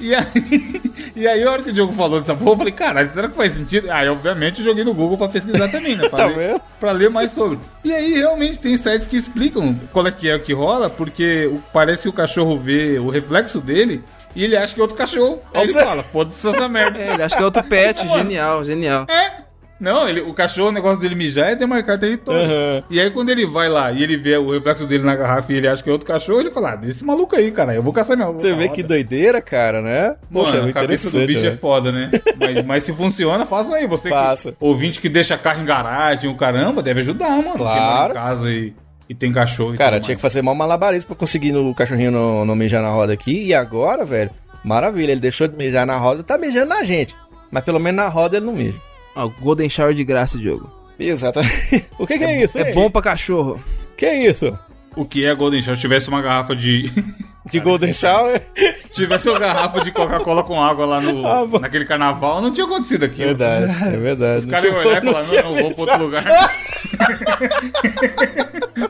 E 0.00 0.14
aí, 0.14 0.82
e 1.14 1.28
aí, 1.28 1.42
a 1.42 1.50
hora 1.50 1.62
que 1.62 1.70
o 1.70 1.72
Diogo 1.72 1.92
falou 1.92 2.18
dessa 2.18 2.34
porra, 2.34 2.52
eu 2.52 2.56
falei, 2.58 2.72
caralho, 2.72 3.10
será 3.10 3.28
que 3.28 3.36
faz 3.36 3.52
sentido? 3.52 3.90
Aí, 3.90 4.08
obviamente, 4.08 4.58
eu 4.60 4.64
joguei 4.64 4.84
no 4.84 4.94
Google 4.94 5.16
pra 5.18 5.28
pesquisar 5.28 5.68
também, 5.68 5.96
né? 5.96 6.08
Pra, 6.10 6.18
Tá 6.18 6.26
ler, 6.26 6.60
pra 6.80 6.92
ler 6.92 7.10
mais 7.10 7.30
sobre. 7.32 7.58
E 7.84 7.92
aí, 7.92 8.14
realmente, 8.14 8.58
tem 8.58 8.76
sites 8.76 9.06
que 9.06 9.16
explicam 9.16 9.78
qual 9.92 10.06
é 10.06 10.10
que 10.10 10.28
é 10.28 10.36
o 10.36 10.40
que 10.40 10.52
rola, 10.52 10.88
porque 10.90 11.52
parece 11.72 12.02
que 12.04 12.08
o 12.08 12.12
cachorro 12.12 12.58
vê 12.58 12.98
o 12.98 13.08
reflexo 13.10 13.60
dele 13.60 14.02
e 14.34 14.42
ele 14.44 14.56
acha 14.56 14.74
que 14.74 14.80
é 14.80 14.82
outro 14.82 14.96
cachorro. 14.96 15.40
Aí 15.54 15.62
ele 15.64 15.74
fala, 15.74 16.02
foda-se 16.02 16.48
essa 16.48 16.68
merda. 16.68 16.98
É, 16.98 17.12
ele 17.14 17.22
acha 17.22 17.36
que 17.36 17.42
é 17.42 17.44
outro 17.44 17.62
pet, 17.64 18.06
genial, 18.08 18.64
genial. 18.64 19.06
É. 19.08 19.42
Não, 19.82 20.08
ele, 20.08 20.20
o 20.20 20.32
cachorro, 20.32 20.68
o 20.68 20.72
negócio 20.72 21.00
dele 21.00 21.16
mijar 21.16 21.50
é 21.50 21.54
demarcar 21.56 21.98
território. 21.98 22.40
Aham. 22.48 22.84
E 22.88 23.00
aí, 23.00 23.10
quando 23.10 23.30
ele 23.30 23.44
vai 23.44 23.68
lá 23.68 23.90
e 23.90 24.00
ele 24.00 24.16
vê 24.16 24.36
o 24.36 24.52
reflexo 24.52 24.86
dele 24.86 25.02
na 25.02 25.16
garrafa 25.16 25.52
e 25.52 25.56
ele 25.56 25.66
acha 25.66 25.82
que 25.82 25.90
é 25.90 25.92
outro 25.92 26.06
cachorro, 26.06 26.38
ele 26.38 26.50
fala: 26.50 26.74
ah, 26.74 26.76
desse 26.76 27.04
maluco 27.04 27.34
aí, 27.34 27.50
cara, 27.50 27.74
eu 27.74 27.82
vou 27.82 27.92
caçar 27.92 28.16
minha 28.16 28.28
Você 28.30 28.52
vê 28.54 28.68
que 28.68 28.80
doideira, 28.80 29.42
cara, 29.42 29.82
né? 29.82 30.14
Mano, 30.30 30.68
é 30.68 30.70
a 30.70 30.72
cabeça 30.72 31.10
do 31.10 31.26
bicho 31.26 31.44
é 31.44 31.50
né? 31.50 31.56
foda, 31.56 31.90
né? 31.90 32.12
mas, 32.38 32.64
mas 32.64 32.82
se 32.84 32.92
funciona, 32.92 33.44
faça 33.44 33.74
aí. 33.74 33.88
Você 33.88 34.08
Faça. 34.08 34.52
que, 34.52 34.56
ouvinte 34.60 35.00
que 35.00 35.08
deixa 35.08 35.36
carro 35.36 35.60
em 35.60 35.64
garagem, 35.64 36.30
o 36.30 36.36
caramba, 36.36 36.80
deve 36.80 37.00
ajudar, 37.00 37.30
mano. 37.30 37.56
Mora 37.56 37.58
Claro. 37.58 38.12
em 38.12 38.14
casa 38.14 38.50
e, 38.52 38.72
e 39.08 39.14
tem 39.16 39.32
cachorro. 39.32 39.76
Cara, 39.76 39.98
tinha 39.98 40.14
que 40.16 40.22
mais. 40.22 40.32
fazer 40.32 40.42
mal 40.42 40.54
malabarismo 40.54 41.08
pra 41.08 41.16
conseguir 41.16 41.56
o 41.56 41.74
cachorrinho 41.74 42.12
não, 42.12 42.44
não 42.44 42.54
mijar 42.54 42.80
na 42.82 42.90
roda 42.90 43.12
aqui. 43.12 43.46
E 43.46 43.52
agora, 43.52 44.04
velho, 44.04 44.30
maravilha. 44.64 45.10
Ele 45.10 45.20
deixou 45.20 45.48
de 45.48 45.56
mijar 45.56 45.84
na 45.84 45.96
roda, 45.96 46.22
tá 46.22 46.38
mijando 46.38 46.68
na 46.68 46.84
gente. 46.84 47.16
Mas 47.50 47.64
pelo 47.64 47.80
menos 47.80 47.96
na 47.96 48.08
roda 48.08 48.36
ele 48.36 48.46
não 48.46 48.52
mija. 48.54 48.78
Ó, 49.14 49.28
Golden 49.28 49.68
Shower 49.68 49.94
de 49.94 50.04
graça, 50.04 50.38
Diogo. 50.38 50.70
Exatamente. 50.98 51.86
o 51.98 52.06
que, 52.06 52.18
que 52.18 52.24
é 52.24 52.44
isso? 52.44 52.58
É 52.58 52.68
hein? 52.68 52.74
bom 52.74 52.90
pra 52.90 53.02
cachorro. 53.02 53.62
Que 53.96 54.06
é 54.06 54.30
isso? 54.30 54.56
O 54.96 55.04
que 55.04 55.24
é 55.24 55.34
Golden 55.34 55.60
Shower? 55.62 55.76
Se 55.76 55.82
tivesse 55.82 56.08
uma 56.08 56.20
garrafa 56.20 56.54
de. 56.54 56.90
De 57.50 57.58
Golden 57.58 57.92
Shower? 57.92 58.40
tivesse 58.94 59.28
uma 59.28 59.36
garrafa 59.36 59.80
de 59.80 59.90
Coca-Cola 59.90 60.44
com 60.44 60.62
água 60.62 60.86
lá 60.86 61.00
no, 61.00 61.26
Ah, 61.26 61.44
naquele 61.60 61.84
carnaval, 61.84 62.40
não 62.40 62.52
tinha 62.52 62.64
acontecido 62.64 63.04
aquilo. 63.04 63.34
verdade, 63.34 63.64
é 63.84 63.96
verdade. 63.96 64.38
Os 64.38 64.44
caras 64.46 64.64
iam 64.64 64.76
olhar 64.76 65.02
e 65.02 65.06
falar, 65.06 65.26
não, 65.26 65.56
não, 65.56 65.62
vou 65.62 65.74
pra 65.74 65.80
outro 65.82 66.04
lugar. 66.04 66.24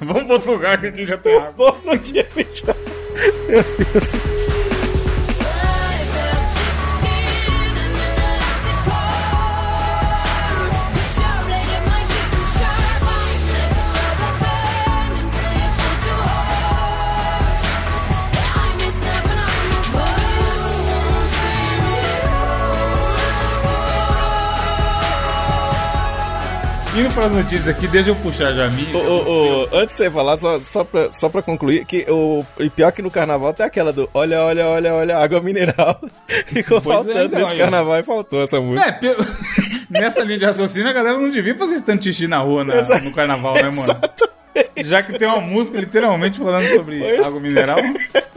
Vamos 0.03 0.25
pra 0.25 0.35
outro 0.35 0.53
lugar 0.53 0.79
que 0.79 0.87
aqui 0.89 1.07
já 1.07 1.17
tem 1.17 1.35
água. 1.39 1.79
Não 1.83 1.97
tinha 1.97 2.27
mijado. 2.37 2.79
Meu 3.49 3.65
Deus. 3.79 4.52
Indo 27.13 27.21
pras 27.21 27.33
notícias 27.33 27.69
aqui, 27.69 27.87
deixa 27.89 28.09
eu 28.11 28.17
puxar 28.17 28.53
já 28.55 28.65
a 28.67 28.71
minha. 28.71 28.89
Antes 29.71 29.97
de 29.97 30.05
você 30.05 30.11
falar, 30.11 30.39
só, 30.39 30.59
só, 30.61 30.83
pra, 30.83 31.11
só 31.11 31.29
pra 31.29 31.43
concluir, 31.43 31.85
que 31.85 32.07
o 32.09 32.43
e 32.59 32.71
pior 32.71 32.91
que 32.91 33.03
no 33.03 33.11
carnaval 33.11 33.53
tem 33.53 33.67
aquela 33.67 33.93
do 33.93 34.09
olha, 34.15 34.41
olha, 34.43 34.67
olha, 34.67 34.95
olha, 34.95 35.19
água 35.19 35.41
mineral. 35.43 36.01
Ficou 36.47 36.81
Pois 36.81 37.01
é, 37.01 37.05
faltando 37.05 37.27
então, 37.27 37.41
nesse 37.41 37.53
aí, 37.53 37.59
ó. 37.61 37.63
carnaval 37.65 37.99
e 37.99 38.03
faltou 38.03 38.43
essa 38.43 38.59
música. 38.61 38.99
É, 39.07 39.17
nessa 40.01 40.25
linha 40.25 40.39
de 40.39 40.45
raciocínio, 40.47 40.89
a 40.89 40.93
galera 40.95 41.19
não 41.19 41.29
devia 41.29 41.55
fazer 41.55 41.75
esse 41.75 41.83
tanto 41.83 42.03
xixi 42.05 42.27
na 42.27 42.39
rua 42.39 42.65
na- 42.65 43.01
no 43.01 43.13
carnaval, 43.13 43.55
né, 43.57 43.71
mano? 43.71 44.01
Já 44.79 45.03
que 45.03 45.19
tem 45.19 45.29
uma 45.29 45.41
música 45.41 45.79
literalmente 45.79 46.39
falando 46.39 46.67
sobre 46.69 46.99
Pois. 46.99 47.27
água 47.27 47.41
mineral. 47.41 47.79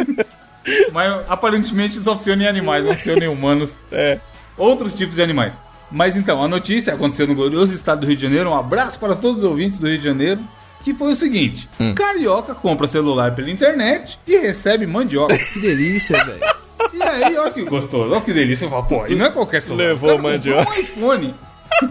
Mas 0.91 1.13
aparentemente 1.29 1.95
só 1.99 2.17
funciona 2.17 2.43
em 2.43 2.47
animais, 2.47 2.83
não 2.83 2.93
funciona 2.93 3.23
em 3.23 3.27
humanos. 3.29 3.77
É. 3.91 4.19
Outros 4.57 4.93
tipos 4.95 5.15
de 5.15 5.21
animais. 5.21 5.53
Mas 5.95 6.17
então, 6.17 6.43
a 6.43 6.47
notícia 6.49 6.93
aconteceu 6.93 7.25
no 7.25 7.33
glorioso 7.33 7.73
estado 7.73 8.01
do 8.01 8.07
Rio 8.07 8.17
de 8.17 8.23
Janeiro. 8.23 8.49
Um 8.49 8.57
abraço 8.57 8.99
para 8.99 9.15
todos 9.15 9.45
os 9.45 9.49
ouvintes 9.49 9.79
do 9.79 9.87
Rio 9.87 9.97
de 9.97 10.03
Janeiro. 10.03 10.41
Que 10.83 10.93
foi 10.93 11.13
o 11.13 11.15
seguinte: 11.15 11.69
Carioca 11.95 12.53
compra 12.53 12.85
celular 12.85 13.33
pela 13.33 13.49
internet 13.49 14.19
e 14.27 14.37
recebe 14.39 14.85
mandioca. 14.85 15.37
Que 15.37 15.61
delícia, 15.61 16.21
velho. 16.25 16.41
E 16.93 17.01
aí, 17.01 17.37
olha 17.37 17.49
que 17.49 17.63
gostoso, 17.63 18.11
olha 18.11 18.19
que 18.19 18.33
delícia. 18.33 18.65
Eu 18.65 18.71
falo, 18.71 18.83
pô, 18.83 19.07
e 19.07 19.15
não 19.15 19.25
é 19.25 19.31
qualquer 19.31 19.61
celular. 19.61 19.87
Levou 19.87 20.09
o 20.09 20.17
cara 20.17 20.23
mandioca. 20.23 20.65
comprou 20.65 20.75
um 20.75 20.81
iPhone. 20.81 21.35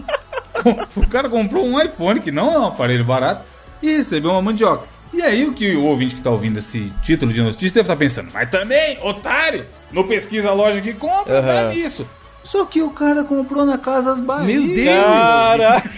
o 0.95 1.07
cara 1.07 1.29
comprou 1.29 1.65
um 1.65 1.81
iPhone, 1.81 2.19
que 2.19 2.31
não 2.31 2.53
é 2.53 2.59
um 2.59 2.65
aparelho 2.65 3.03
barato, 3.03 3.43
e 3.81 3.87
recebeu 3.87 4.29
uma 4.29 4.41
mandioca. 4.41 4.87
E 5.11 5.21
aí, 5.23 5.47
o 5.47 5.53
que 5.53 5.75
o 5.75 5.83
ouvinte 5.83 6.13
que 6.13 6.21
tá 6.21 6.29
ouvindo 6.29 6.59
esse 6.59 6.93
título 7.01 7.33
de 7.33 7.41
notícia 7.41 7.71
deve 7.71 7.81
estar 7.81 7.95
pensando, 7.95 8.29
mas 8.31 8.51
também, 8.51 8.99
otário, 9.01 9.65
no 9.91 10.03
pesquisa 10.03 10.49
a 10.49 10.53
loja 10.53 10.79
que 10.79 10.93
compra, 10.93 11.41
tá 11.41 11.61
Aham. 11.61 11.69
nisso. 11.69 12.07
Só 12.45 12.63
que 12.63 12.83
o 12.83 12.91
cara 12.91 13.23
comprou 13.23 13.65
na 13.65 13.75
Casas 13.75 14.19
Bahia. 14.19 14.59
Meu 14.59 14.75
Deus! 14.75 15.03
Cara, 15.03 15.81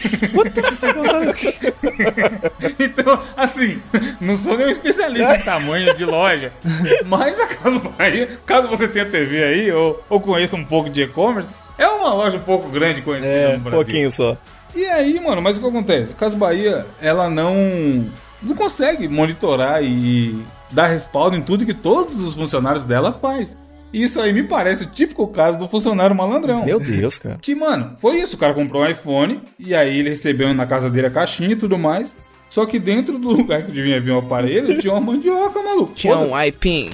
Então, 2.80 3.20
assim, 3.36 3.82
não 4.22 4.38
sou 4.38 4.58
nenhum 4.58 4.70
especialista 4.70 5.36
em 5.36 5.42
tamanho 5.42 5.94
de 5.94 6.06
loja, 6.06 6.54
mas 7.06 7.38
a 7.38 7.48
Casa 7.48 7.80
Bahia, 7.80 8.30
caso 8.46 8.70
você 8.70 8.88
tenha 8.88 9.06
TV 9.06 9.44
aí 9.44 9.72
ou, 9.74 10.02
ou 10.10 10.22
conheça 10.22 10.56
um 10.56 10.64
pouco 10.64 10.90
de 10.90 11.02
e-commerce, 11.02 11.52
é 11.78 11.86
uma 11.86 12.14
loja 12.14 12.38
um 12.38 12.42
pouco 12.42 12.70
grande 12.70 13.02
conhecida 13.02 13.30
é, 13.30 13.48
no 13.50 13.58
um 13.58 13.60
Brasil. 13.60 13.84
pouquinho 13.84 14.10
só. 14.10 14.38
E 14.74 14.86
aí, 14.86 15.20
mano, 15.20 15.42
mas 15.42 15.58
o 15.58 15.62
que 15.62 15.68
acontece? 15.68 16.16
Casa 16.16 16.38
Bahia, 16.38 16.86
ela 17.02 17.30
não 17.30 18.10
não 18.42 18.56
consegue 18.56 19.10
monitorar 19.10 19.84
e 19.84 20.42
dar 20.72 20.88
respaldo 20.88 21.36
em 21.36 21.42
tudo 21.42 21.66
que 21.66 21.74
todos 21.74 22.24
os 22.24 22.36
funcionários 22.36 22.86
dela 22.86 23.12
faz. 23.12 23.58
Isso 23.94 24.20
aí 24.20 24.34
me 24.34 24.44
parece 24.44 24.84
o 24.84 24.88
típico 24.88 25.28
caso 25.28 25.58
do 25.58 25.68
funcionário 25.68 26.16
malandrão. 26.16 26.66
Meu 26.66 26.80
Deus, 26.80 27.18
cara. 27.18 27.38
Que, 27.42 27.56
mano, 27.56 27.94
foi 27.98 28.18
isso. 28.20 28.36
O 28.36 28.40
cara 28.40 28.54
comprou 28.54 28.84
um 28.84 28.86
iPhone 28.86 29.42
e 29.58 29.74
aí 29.74 30.00
ele 30.00 30.10
recebeu 30.10 30.54
na 30.54 30.66
casa 30.66 30.90
dele 30.90 31.08
a 31.08 31.12
caixinha 31.12 31.52
e 31.52 31.56
tudo 31.56 31.78
mais. 31.78 32.14
Só 32.50 32.66
que 32.66 32.80
dentro 32.80 33.18
do 33.18 33.30
lugar 33.32 33.64
que 33.64 33.72
devia 33.72 34.00
vir 34.00 34.12
o 34.12 34.20
aparelho, 34.20 34.78
tinha 34.78 34.94
uma 34.94 35.02
mandioca, 35.02 35.62
maluco. 35.62 35.94
Tinha 35.96 36.14
Foda-se. 36.14 36.32
um 36.36 36.44
iPin. 36.44 36.92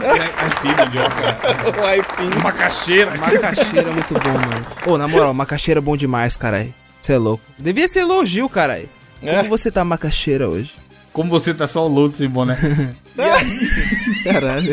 Ai, 0.00 0.74
mandioca. 0.76 1.80
O 1.80 1.86
aipim. 1.86 2.38
Uma 2.38 2.52
caixeira. 2.52 3.14
Macaxeira 3.16 3.90
é 3.90 3.92
muito 3.92 4.14
bom, 4.14 4.32
mano. 4.32 4.66
Ô, 4.86 4.98
na 4.98 5.06
moral, 5.06 5.32
macaxeira 5.34 5.78
é 5.78 5.82
bom 5.82 5.96
demais, 5.96 6.36
caralho. 6.36 6.74
Você 7.00 7.12
é 7.12 7.18
louco. 7.18 7.44
Devia 7.58 7.86
ser 7.86 8.00
elogio, 8.00 8.48
caralho. 8.48 8.88
Como 9.20 9.30
É. 9.32 9.42
você 9.44 9.70
tá 9.70 9.84
macaxeira 9.84 10.48
hoje? 10.48 10.74
Como 11.12 11.30
você 11.30 11.54
tá 11.54 11.66
só 11.66 11.86
o 11.86 11.88
load 11.88 12.16
sem 12.16 12.28
boné. 12.28 12.58
Caralho. 14.24 14.72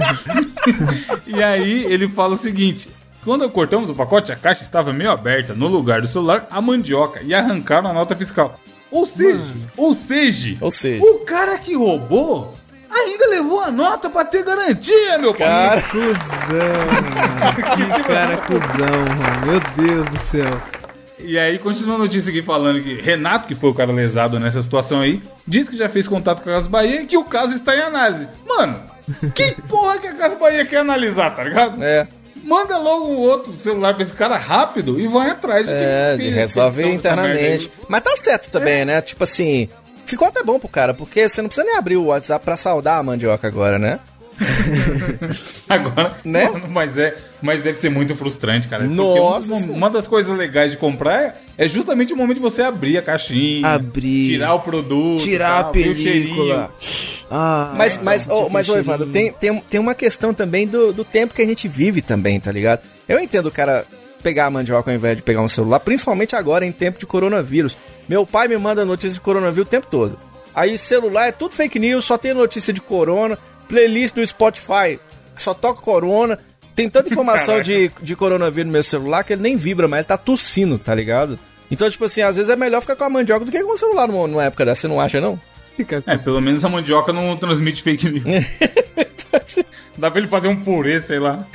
E 1.28 1.42
aí 1.44 1.86
ele 1.86 2.08
fala 2.10 2.34
o 2.34 2.38
seguinte: 2.38 2.90
quando 3.24 3.50
cortamos 3.50 3.90
o 3.90 3.96
pacote, 3.96 4.32
a 4.32 4.36
caixa 4.36 4.64
estava 4.64 4.92
meio 4.94 5.12
aberta 5.12 5.54
no 5.54 5.68
lugar 5.68 6.02
do 6.02 6.08
celular, 6.08 6.48
a 6.50 6.62
mandioca, 6.62 7.22
e 7.24 7.34
arrancaram 7.34 7.90
a 7.90 7.94
nota 7.94 8.16
fiscal. 8.16 8.60
Ou 8.90 9.06
seja, 9.06 9.54
ou 9.78 9.94
seja, 9.94 10.58
Ou 10.60 10.70
seja. 10.72 11.02
o 11.06 11.20
cara 11.20 11.58
que 11.58 11.76
roubou 11.78 12.58
ainda 12.90 13.26
levou 13.30 13.64
a 13.64 13.72
nota 13.72 14.10
pra 14.10 14.26
ter 14.26 14.44
garantia, 14.44 15.18
meu 15.18 15.34
Cara, 15.34 15.82
Cusão, 15.82 16.58
mano. 16.92 17.52
Que 18.02 18.04
cara 18.04 18.38
cuzão, 18.38 19.00
mano. 19.18 19.46
Meu 19.78 19.88
Deus 19.88 20.06
do 20.10 20.18
céu. 20.18 20.62
E 21.24 21.38
aí 21.38 21.58
continua 21.60 21.96
a 21.96 22.00
notícia 22.00 22.30
aqui 22.30 22.42
falando 22.42 22.82
que 22.82 22.96
Renato, 22.96 23.48
que 23.48 23.56
foi 23.56 23.70
o 23.70 23.74
cara 23.74 23.92
lesado 23.92 24.40
nessa 24.40 24.62
situação 24.62 25.02
aí, 25.02 25.22
diz 25.48 25.70
que 25.70 25.78
já 25.78 25.88
fez 25.90 26.08
contato 26.08 26.42
com 26.42 26.50
a 26.50 26.54
Casa 26.54 26.70
Bahia 26.70 27.02
e 27.02 27.06
que 27.06 27.18
o 27.18 27.24
caso 27.24 27.54
está 27.54 27.76
em 27.76 27.82
análise. 27.82 28.28
Mano, 28.48 28.82
que 29.36 29.56
porra 29.68 30.00
que 30.00 30.08
a 30.08 30.16
Casa 30.16 30.36
Bahia 30.36 30.66
quer 30.66 30.78
analisar, 30.78 31.36
tá 31.36 31.44
ligado? 31.44 31.82
é. 31.84 32.08
Manda 32.44 32.76
logo 32.80 33.06
um 33.06 33.18
outro 33.18 33.54
celular 33.60 33.94
pra 33.94 34.02
esse 34.02 34.14
cara 34.14 34.36
rápido 34.36 35.00
e 35.00 35.08
vai 35.08 35.30
atrás 35.30 35.68
de 35.68 35.76
É, 35.76 36.16
quem 36.18 36.26
fez 36.26 36.36
resolve 36.36 36.88
internamente. 36.88 37.72
Mas 37.88 38.02
tá 38.02 38.16
certo 38.18 38.50
também, 38.50 38.84
né? 38.84 39.00
Tipo 39.00 39.26
assim, 39.26 39.70
ficou 40.08 40.28
até 40.28 40.44
bom 40.44 40.60
pro 40.60 40.68
cara, 40.68 40.92
porque 40.94 41.30
você 41.30 41.40
não 41.40 41.50
precisa 41.50 41.68
nem 41.68 41.78
abrir 41.78 41.98
o 41.98 42.06
WhatsApp 42.06 42.44
pra 42.44 42.58
saudar 42.58 42.98
a 42.98 43.04
mandioca 43.04 43.48
agora, 43.48 43.78
né? 43.78 44.00
Agora, 45.70 46.16
Né? 46.26 46.46
Mano, 46.50 46.68
mas 46.70 46.98
é, 46.98 47.16
mas 47.42 47.62
deve 47.62 47.78
ser 47.78 47.90
muito 47.90 48.16
frustrante, 48.16 48.68
cara. 48.68 48.84
Porque 48.84 48.96
Nossa 48.96 49.54
um- 49.54 49.58
Senhora. 49.58 49.78
uma 49.78 49.90
das 49.90 50.08
coisas 50.08 50.36
legais 50.38 50.72
de 50.72 50.78
comprar 50.78 51.22
é, 51.24 51.36
é 51.58 51.68
justamente 51.68 52.14
o 52.14 52.18
momento 52.18 52.36
de 52.38 52.42
você 52.42 52.62
abrir 52.62 52.98
a 52.98 53.02
caixinha, 53.02 53.68
Abrir. 53.68 54.26
tirar 54.26 54.54
o 54.56 54.60
produto, 54.60 55.24
Tirar 55.24 55.60
a 55.60 55.62
tal, 55.64 55.70
o 55.70 55.74
película. 55.74 56.74
Ah, 57.34 57.74
Mas, 57.78 57.98
mas, 58.04 58.26
então, 58.26 58.46
ô, 58.46 58.50
mas 58.50 58.68
ô, 58.68 58.78
Evandro, 58.78 59.08
tem, 59.08 59.32
tem, 59.32 59.58
tem 59.62 59.80
uma 59.80 59.96
questão 59.96 60.34
também 60.34 60.68
do, 60.68 60.92
do 60.92 61.06
tempo 61.06 61.34
que 61.34 61.42
a 61.42 61.46
gente 61.46 61.66
vive 61.68 62.02
também, 62.02 62.40
tá 62.42 62.52
ligado? 62.52 62.82
Eu 63.08 63.20
entendo 63.20 63.46
o 63.46 63.52
cara 63.52 63.86
pegar 64.22 64.48
a 64.48 64.52
mandioca 64.52 64.92
ao 64.92 64.96
invés 64.96 65.16
de 65.16 65.24
pegar 65.24 65.42
um 65.42 65.48
celular, 65.48 65.80
principalmente 65.80 66.36
agora 66.36 66.66
em 66.66 66.72
tempo 66.74 67.00
de 67.00 67.06
coronavírus. 67.06 67.76
Meu 68.10 68.26
pai 68.26 68.50
me 68.50 68.58
manda 68.58 68.84
notícia 68.84 69.14
de 69.14 69.22
coronavírus 69.22 69.66
o 69.66 69.70
tempo 69.72 69.88
todo. 69.90 70.18
Aí 70.54 70.78
celular 70.78 71.28
é 71.28 71.32
tudo 71.32 71.56
fake 71.56 71.80
news, 71.80 72.04
só 72.04 72.18
tem 72.18 72.34
notícia 72.34 72.74
de 72.74 72.82
corona, 72.82 73.40
playlist 73.72 74.16
do 74.16 74.26
Spotify 74.26 75.00
só 75.36 75.54
toca 75.54 75.82
corona. 75.82 76.38
Tem 76.76 76.90
tanta 76.90 77.12
informação 77.12 77.62
de, 77.62 77.92
de 78.02 78.16
coronavírus 78.16 78.68
no 78.68 78.72
meu 78.72 78.84
celular 78.84 79.24
que 79.24 79.34
ele 79.34 79.42
nem 79.42 79.58
vibra, 79.58 79.88
mas 79.88 80.00
ele 80.00 80.08
tá 80.08 80.18
tossindo, 80.18 80.78
tá 80.78 80.96
ligado? 80.96 81.38
Então, 81.70 81.90
tipo 81.90 82.06
assim, 82.06 82.22
às 82.22 82.36
vezes 82.36 82.50
é 82.50 82.56
melhor 82.56 82.82
ficar 82.82 82.96
com 82.96 83.04
a 83.04 83.10
mandioca 83.10 83.46
do 83.46 83.52
que 83.52 83.62
com 83.62 83.74
o 83.74 83.78
celular 83.78 84.08
numa, 84.08 84.28
numa 84.28 84.44
época 84.44 84.66
dessa, 84.66 84.82
você 84.82 84.88
não 84.88 85.00
acha, 85.00 85.20
não? 85.22 85.40
É, 86.06 86.18
pelo 86.18 86.42
menos 86.42 86.64
a 86.64 86.70
mandioca 86.70 87.12
não 87.14 87.36
transmite 87.38 87.82
fake 87.82 88.10
news. 88.10 88.24
Dá 89.98 90.10
pra 90.10 90.20
ele 90.20 90.28
fazer 90.28 90.48
um 90.48 90.56
purê, 90.56 91.00
sei 91.00 91.20
lá. 91.20 91.46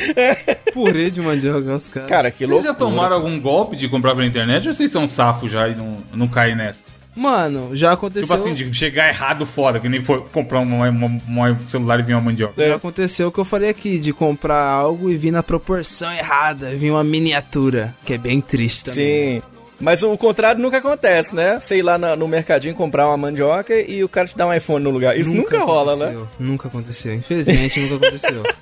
Purê 0.72 1.10
de 1.10 1.20
mandioca, 1.20 1.74
os 1.74 1.88
caras. 1.88 2.08
Cara, 2.08 2.30
que 2.30 2.38
Vocês 2.38 2.50
loucura. 2.50 2.72
já 2.72 2.78
tomaram 2.78 3.16
algum 3.16 3.38
golpe 3.40 3.76
de 3.76 3.88
comprar 3.88 4.14
pela 4.14 4.26
internet 4.26 4.66
ou 4.68 4.72
vocês 4.74 4.90
são 4.90 5.06
safos 5.08 5.50
já 5.50 5.68
e 5.68 5.74
não, 5.74 6.02
não 6.12 6.28
caem 6.28 6.54
nessa? 6.54 6.80
Mano, 7.16 7.74
já 7.74 7.92
aconteceu. 7.92 8.22
Tipo 8.28 8.34
assim, 8.34 8.52
de 8.54 8.72
chegar 8.74 9.08
errado 9.08 9.46
fora, 9.46 9.80
que 9.80 9.88
nem 9.88 10.02
foi 10.04 10.20
comprar 10.30 10.60
um, 10.60 10.82
um- 10.84 11.20
um 11.28 11.58
celular 11.66 11.98
e 11.98 12.02
vir 12.02 12.12
uma 12.12 12.20
mandioca. 12.20 12.68
Já 12.68 12.76
aconteceu 12.76 13.28
o 13.28 13.32
que 13.32 13.38
eu 13.40 13.44
falei 13.44 13.70
aqui, 13.70 13.98
de 13.98 14.12
comprar 14.12 14.60
algo 14.62 15.08
e 15.10 15.16
vir 15.16 15.30
na 15.32 15.42
proporção 15.42 16.12
errada, 16.12 16.70
vir 16.76 16.90
uma 16.90 17.02
miniatura, 17.02 17.94
que 18.04 18.12
é 18.12 18.18
bem 18.18 18.40
triste 18.40 18.84
também. 18.84 19.40
Sim. 19.40 19.42
Mas 19.78 20.02
o 20.02 20.16
contrário 20.16 20.60
nunca 20.60 20.78
acontece, 20.78 21.34
né? 21.34 21.58
Sei 21.60 21.82
lá 21.82 21.98
na- 21.98 22.16
no 22.16 22.26
mercadinho 22.26 22.74
comprar 22.74 23.06
uma 23.08 23.16
mandioca 23.16 23.74
e 23.78 24.02
o 24.02 24.08
cara 24.08 24.26
te 24.26 24.34
dá 24.36 24.46
um 24.46 24.52
iPhone 24.54 24.82
no 24.82 24.88
lugar. 24.90 25.18
Isso 25.18 25.32
nunca, 25.34 25.58
rola, 25.58 25.96
né? 25.96 26.16
Nunca 26.38 26.68
aconteceu, 26.68 27.12
infelizmente 27.14 27.80
nunca 27.80 27.96
aconteceu. 28.06 28.42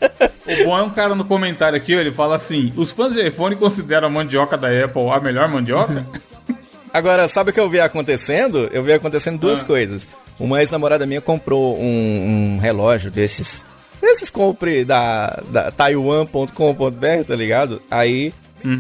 O 0.47 0.65
bom 0.67 0.77
é 0.79 0.83
um 0.83 0.91
cara 0.91 1.15
no 1.15 1.25
comentário 1.25 1.75
aqui, 1.75 1.97
ó, 1.97 2.01
ele 2.01 2.13
fala 2.13 2.35
assim: 2.37 2.71
os 2.77 2.93
fãs 2.93 3.15
de 3.15 3.27
iPhone 3.27 3.57
consideram 3.57 4.09
a 4.09 4.11
mandioca 4.11 4.59
da 4.59 4.69
Apple 4.69 5.09
a 5.11 5.19
melhor 5.19 5.49
mandioca? 5.49 6.05
Agora, 6.95 7.27
sabe 7.27 7.51
o 7.51 7.53
que 7.53 7.59
eu 7.59 7.69
vi 7.69 7.81
acontecendo? 7.81 8.71
Eu 8.73 8.85
vi 8.85 8.93
acontecendo 8.93 9.37
duas 9.37 9.63
Ah. 9.63 9.65
coisas. 9.65 10.07
Uma 10.39 10.61
ex-namorada 10.61 11.05
minha 11.05 11.21
comprou 11.21 11.77
um, 11.77 12.55
um 12.55 12.59
relógio 12.61 13.11
desses. 13.11 13.65
Desses 14.01 14.31
compre 14.31 14.85
da, 14.85 15.43
da 15.51 15.73
taiwan.com.br, 15.73 17.25
tá 17.27 17.35
ligado? 17.35 17.83
Aí 17.91 18.33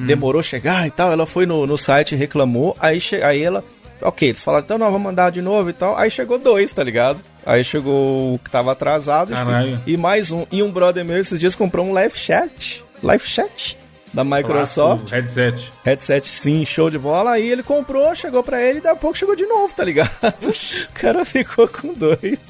demorou 0.06 0.42
chegar 0.42 0.86
e 0.86 0.90
tal. 0.92 1.10
Ela 1.12 1.26
foi 1.26 1.44
no, 1.44 1.66
no 1.66 1.76
site, 1.76 2.14
reclamou. 2.14 2.76
Aí, 2.78 2.98
aí 3.22 3.42
ela. 3.42 3.64
Ok, 4.00 4.28
eles 4.28 4.42
falaram, 4.42 4.64
então 4.64 4.78
não, 4.78 4.86
vamos 4.86 5.02
mandar 5.02 5.30
de 5.30 5.40
novo 5.42 5.70
e 5.70 5.72
tal. 5.72 5.96
Aí 5.96 6.10
chegou 6.10 6.38
dois, 6.38 6.70
tá 6.72 6.84
ligado? 6.84 7.20
Aí 7.44 7.64
chegou 7.64 8.34
o 8.34 8.38
que 8.38 8.50
tava 8.50 8.72
atrasado. 8.72 9.32
Caralho. 9.32 9.80
E 9.86 9.96
mais 9.96 10.30
um. 10.30 10.46
E 10.52 10.62
um 10.62 10.70
brother 10.70 11.04
meu 11.04 11.18
esses 11.18 11.38
dias 11.38 11.54
comprou 11.54 11.84
um 11.86 11.92
Live 11.92 12.16
Chat. 12.16 12.82
Live 13.02 13.26
Chat. 13.26 13.76
Da 14.14 14.22
Microsoft. 14.22 15.10
Headset. 15.10 15.72
Headset 15.84 16.28
sim, 16.30 16.64
show 16.64 16.88
de 16.88 16.98
bola. 16.98 17.32
Aí 17.32 17.50
ele 17.50 17.62
comprou, 17.64 18.14
chegou 18.14 18.42
pra 18.44 18.62
ele 18.62 18.78
e 18.78 18.80
daqui 18.80 18.96
a 18.96 19.00
pouco 19.00 19.18
chegou 19.18 19.34
de 19.34 19.44
novo, 19.44 19.74
tá 19.74 19.84
ligado? 19.84 20.10
o 20.22 20.92
cara 20.94 21.24
ficou 21.24 21.66
com 21.66 21.92
dois. 21.92 22.22
isso 22.22 22.40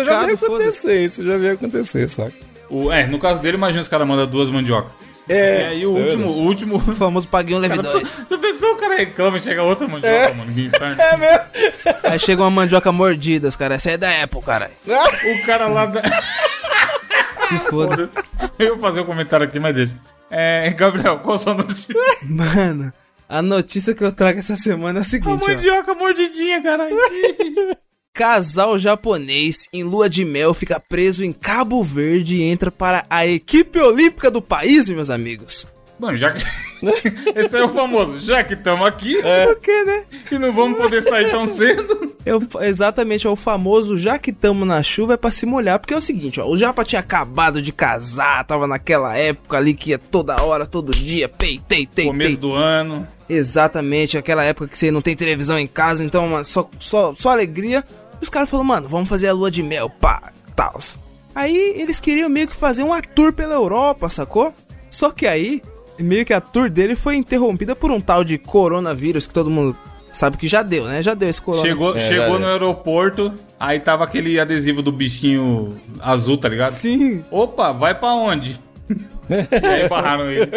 eu 0.00 0.04
já 0.04 0.20
Duplicado, 0.20 0.32
acontecer, 0.32 1.00
isso 1.04 1.24
já 1.24 1.36
vi 1.36 1.48
acontecer, 1.50 2.08
saca? 2.08 2.32
O, 2.70 2.92
é, 2.92 3.06
no 3.08 3.18
caso 3.18 3.40
dele, 3.40 3.56
imagina 3.56 3.82
os 3.82 3.88
caras 3.88 4.06
mandam 4.06 4.26
duas 4.26 4.50
mandiocas. 4.50 4.92
É, 5.28 5.60
E 5.60 5.64
aí 5.64 5.86
o 5.86 5.90
último, 5.90 6.28
o 6.28 6.42
último. 6.44 6.76
O 6.76 6.94
famoso 6.94 7.26
paguei 7.28 7.56
um 7.56 7.58
leve 7.58 7.76
Cara, 7.76 7.88
dois. 7.90 8.24
Já 8.30 8.38
pensou 8.38 8.72
o 8.72 8.76
cara 8.76 8.94
reclama 8.96 9.36
e 9.38 9.40
chega 9.40 9.62
outra 9.62 9.88
mandioca, 9.88 10.14
É. 10.14 10.32
mano? 10.34 10.52
Que 10.52 10.60
inferno. 10.66 11.00
É 11.00 11.16
mesmo? 11.16 11.44
Aí 12.04 12.18
chega 12.18 12.42
uma 12.42 12.50
mandioca 12.50 12.92
mordida, 12.92 13.48
os 13.48 13.56
caras. 13.56 13.76
Essa 13.76 13.92
é 13.92 13.96
da 13.96 14.22
Apple, 14.22 14.42
cara. 14.42 14.70
O 14.86 15.46
cara 15.46 15.66
lá 15.66 15.86
da. 15.86 16.02
Se 17.48 17.58
foda. 17.70 18.08
Eu 18.58 18.74
ia 18.74 18.80
fazer 18.80 19.00
um 19.00 19.04
comentário 19.06 19.46
aqui, 19.46 19.58
mas 19.58 19.74
deixa. 19.74 19.94
É, 20.30 20.70
Gabriel, 20.70 21.18
qual 21.20 21.34
a 21.34 21.38
sua 21.38 21.54
notícia? 21.54 21.94
Mano, 22.22 22.92
a 23.28 23.42
notícia 23.42 23.94
que 23.94 24.02
eu 24.04 24.12
trago 24.12 24.38
essa 24.38 24.56
semana 24.56 25.00
é 25.00 25.02
A 25.02 25.04
seguinte, 25.04 25.44
ó. 25.44 25.48
mandioca 25.48 25.94
mordidinha, 25.94 26.62
caralho. 26.62 26.96
Casal 28.12 28.78
japonês 28.78 29.68
em 29.72 29.82
lua 29.82 30.08
de 30.08 30.24
mel 30.24 30.54
fica 30.54 30.78
preso 30.78 31.24
em 31.24 31.32
Cabo 31.32 31.82
Verde 31.82 32.36
e 32.36 32.42
entra 32.42 32.70
para 32.70 33.04
a 33.10 33.26
equipe 33.26 33.78
olímpica 33.80 34.30
do 34.30 34.40
país, 34.40 34.88
meus 34.88 35.10
amigos. 35.10 35.66
Mano, 35.98 36.16
já 36.16 36.32
que. 36.32 36.42
Esse 37.38 37.56
é 37.56 37.64
o 37.64 37.68
famoso. 37.68 38.18
Já 38.20 38.42
que 38.44 38.54
estamos 38.54 38.86
aqui, 38.86 39.16
Por 39.22 39.58
quê, 39.60 39.84
né? 39.84 40.04
e 40.30 40.38
não 40.38 40.52
vamos 40.52 40.78
poder 40.78 41.00
sair 41.02 41.30
tão 41.30 41.46
cedo. 41.46 42.12
É 42.26 42.34
o- 42.34 42.42
exatamente, 42.62 43.26
é 43.26 43.30
o 43.30 43.36
famoso 43.36 43.96
já 43.96 44.18
que 44.18 44.32
tamo 44.32 44.64
na 44.64 44.82
chuva 44.82 45.14
é 45.14 45.16
pra 45.16 45.30
se 45.30 45.46
molhar. 45.46 45.78
Porque 45.78 45.94
é 45.94 45.96
o 45.96 46.00
seguinte, 46.00 46.40
ó, 46.40 46.46
o 46.48 46.56
Japa 46.56 46.84
tinha 46.84 47.00
acabado 47.00 47.62
de 47.62 47.72
casar, 47.72 48.44
tava 48.44 48.66
naquela 48.66 49.16
época 49.16 49.56
ali 49.56 49.72
que 49.72 49.90
ia 49.90 49.98
toda 49.98 50.42
hora, 50.42 50.66
todo 50.66 50.92
dia, 50.92 51.28
pei, 51.28 51.58
tei, 51.66 51.86
Começo 52.06 52.30
tei. 52.32 52.36
do 52.38 52.52
ano. 52.54 53.06
Exatamente, 53.28 54.18
aquela 54.18 54.44
época 54.44 54.68
que 54.68 54.76
você 54.76 54.90
não 54.90 55.00
tem 55.00 55.14
televisão 55.16 55.58
em 55.58 55.66
casa, 55.66 56.04
então 56.04 56.44
só, 56.44 56.68
só, 56.78 57.14
só 57.16 57.30
alegria. 57.30 57.84
E 58.20 58.24
os 58.24 58.28
caras 58.28 58.50
falaram, 58.50 58.66
mano, 58.68 58.88
vamos 58.88 59.08
fazer 59.08 59.28
a 59.28 59.32
lua 59.32 59.50
de 59.50 59.62
mel, 59.62 59.88
pá, 59.88 60.32
tal. 60.56 60.78
Aí 61.34 61.74
eles 61.76 61.98
queriam 62.00 62.28
meio 62.28 62.48
que 62.48 62.54
fazer 62.54 62.82
uma 62.82 63.00
tour 63.00 63.32
pela 63.32 63.54
Europa, 63.54 64.08
sacou? 64.08 64.52
Só 64.90 65.10
que 65.10 65.26
aí, 65.26 65.60
meio 65.98 66.24
que 66.24 66.32
a 66.32 66.40
tour 66.40 66.68
dele 66.70 66.94
foi 66.96 67.16
interrompida 67.16 67.74
por 67.76 67.90
um 67.90 68.00
tal 68.00 68.24
de 68.24 68.38
coronavírus 68.38 69.26
que 69.26 69.34
todo 69.34 69.50
mundo 69.50 69.76
sabe 70.10 70.36
que 70.36 70.46
já 70.48 70.62
deu, 70.62 70.84
né? 70.86 71.02
Já 71.02 71.14
deu 71.14 71.28
esse 71.28 71.42
corona. 71.42 71.62
Chegou, 71.62 71.96
É, 71.96 71.98
chegou 71.98 72.38
no 72.38 72.46
aeroporto, 72.46 73.32
aí 73.58 73.80
tava 73.80 74.04
aquele 74.04 74.38
adesivo 74.38 74.82
do 74.82 74.92
bichinho 74.92 75.76
azul, 76.00 76.36
tá 76.36 76.48
ligado? 76.48 76.72
Sim. 76.72 77.24
Opa, 77.30 77.72
vai 77.72 77.94
pra 77.94 78.12
onde? 78.14 78.60
e 79.28 79.66
aí 79.66 79.88
barraram 79.88 80.30
ele. 80.30 80.50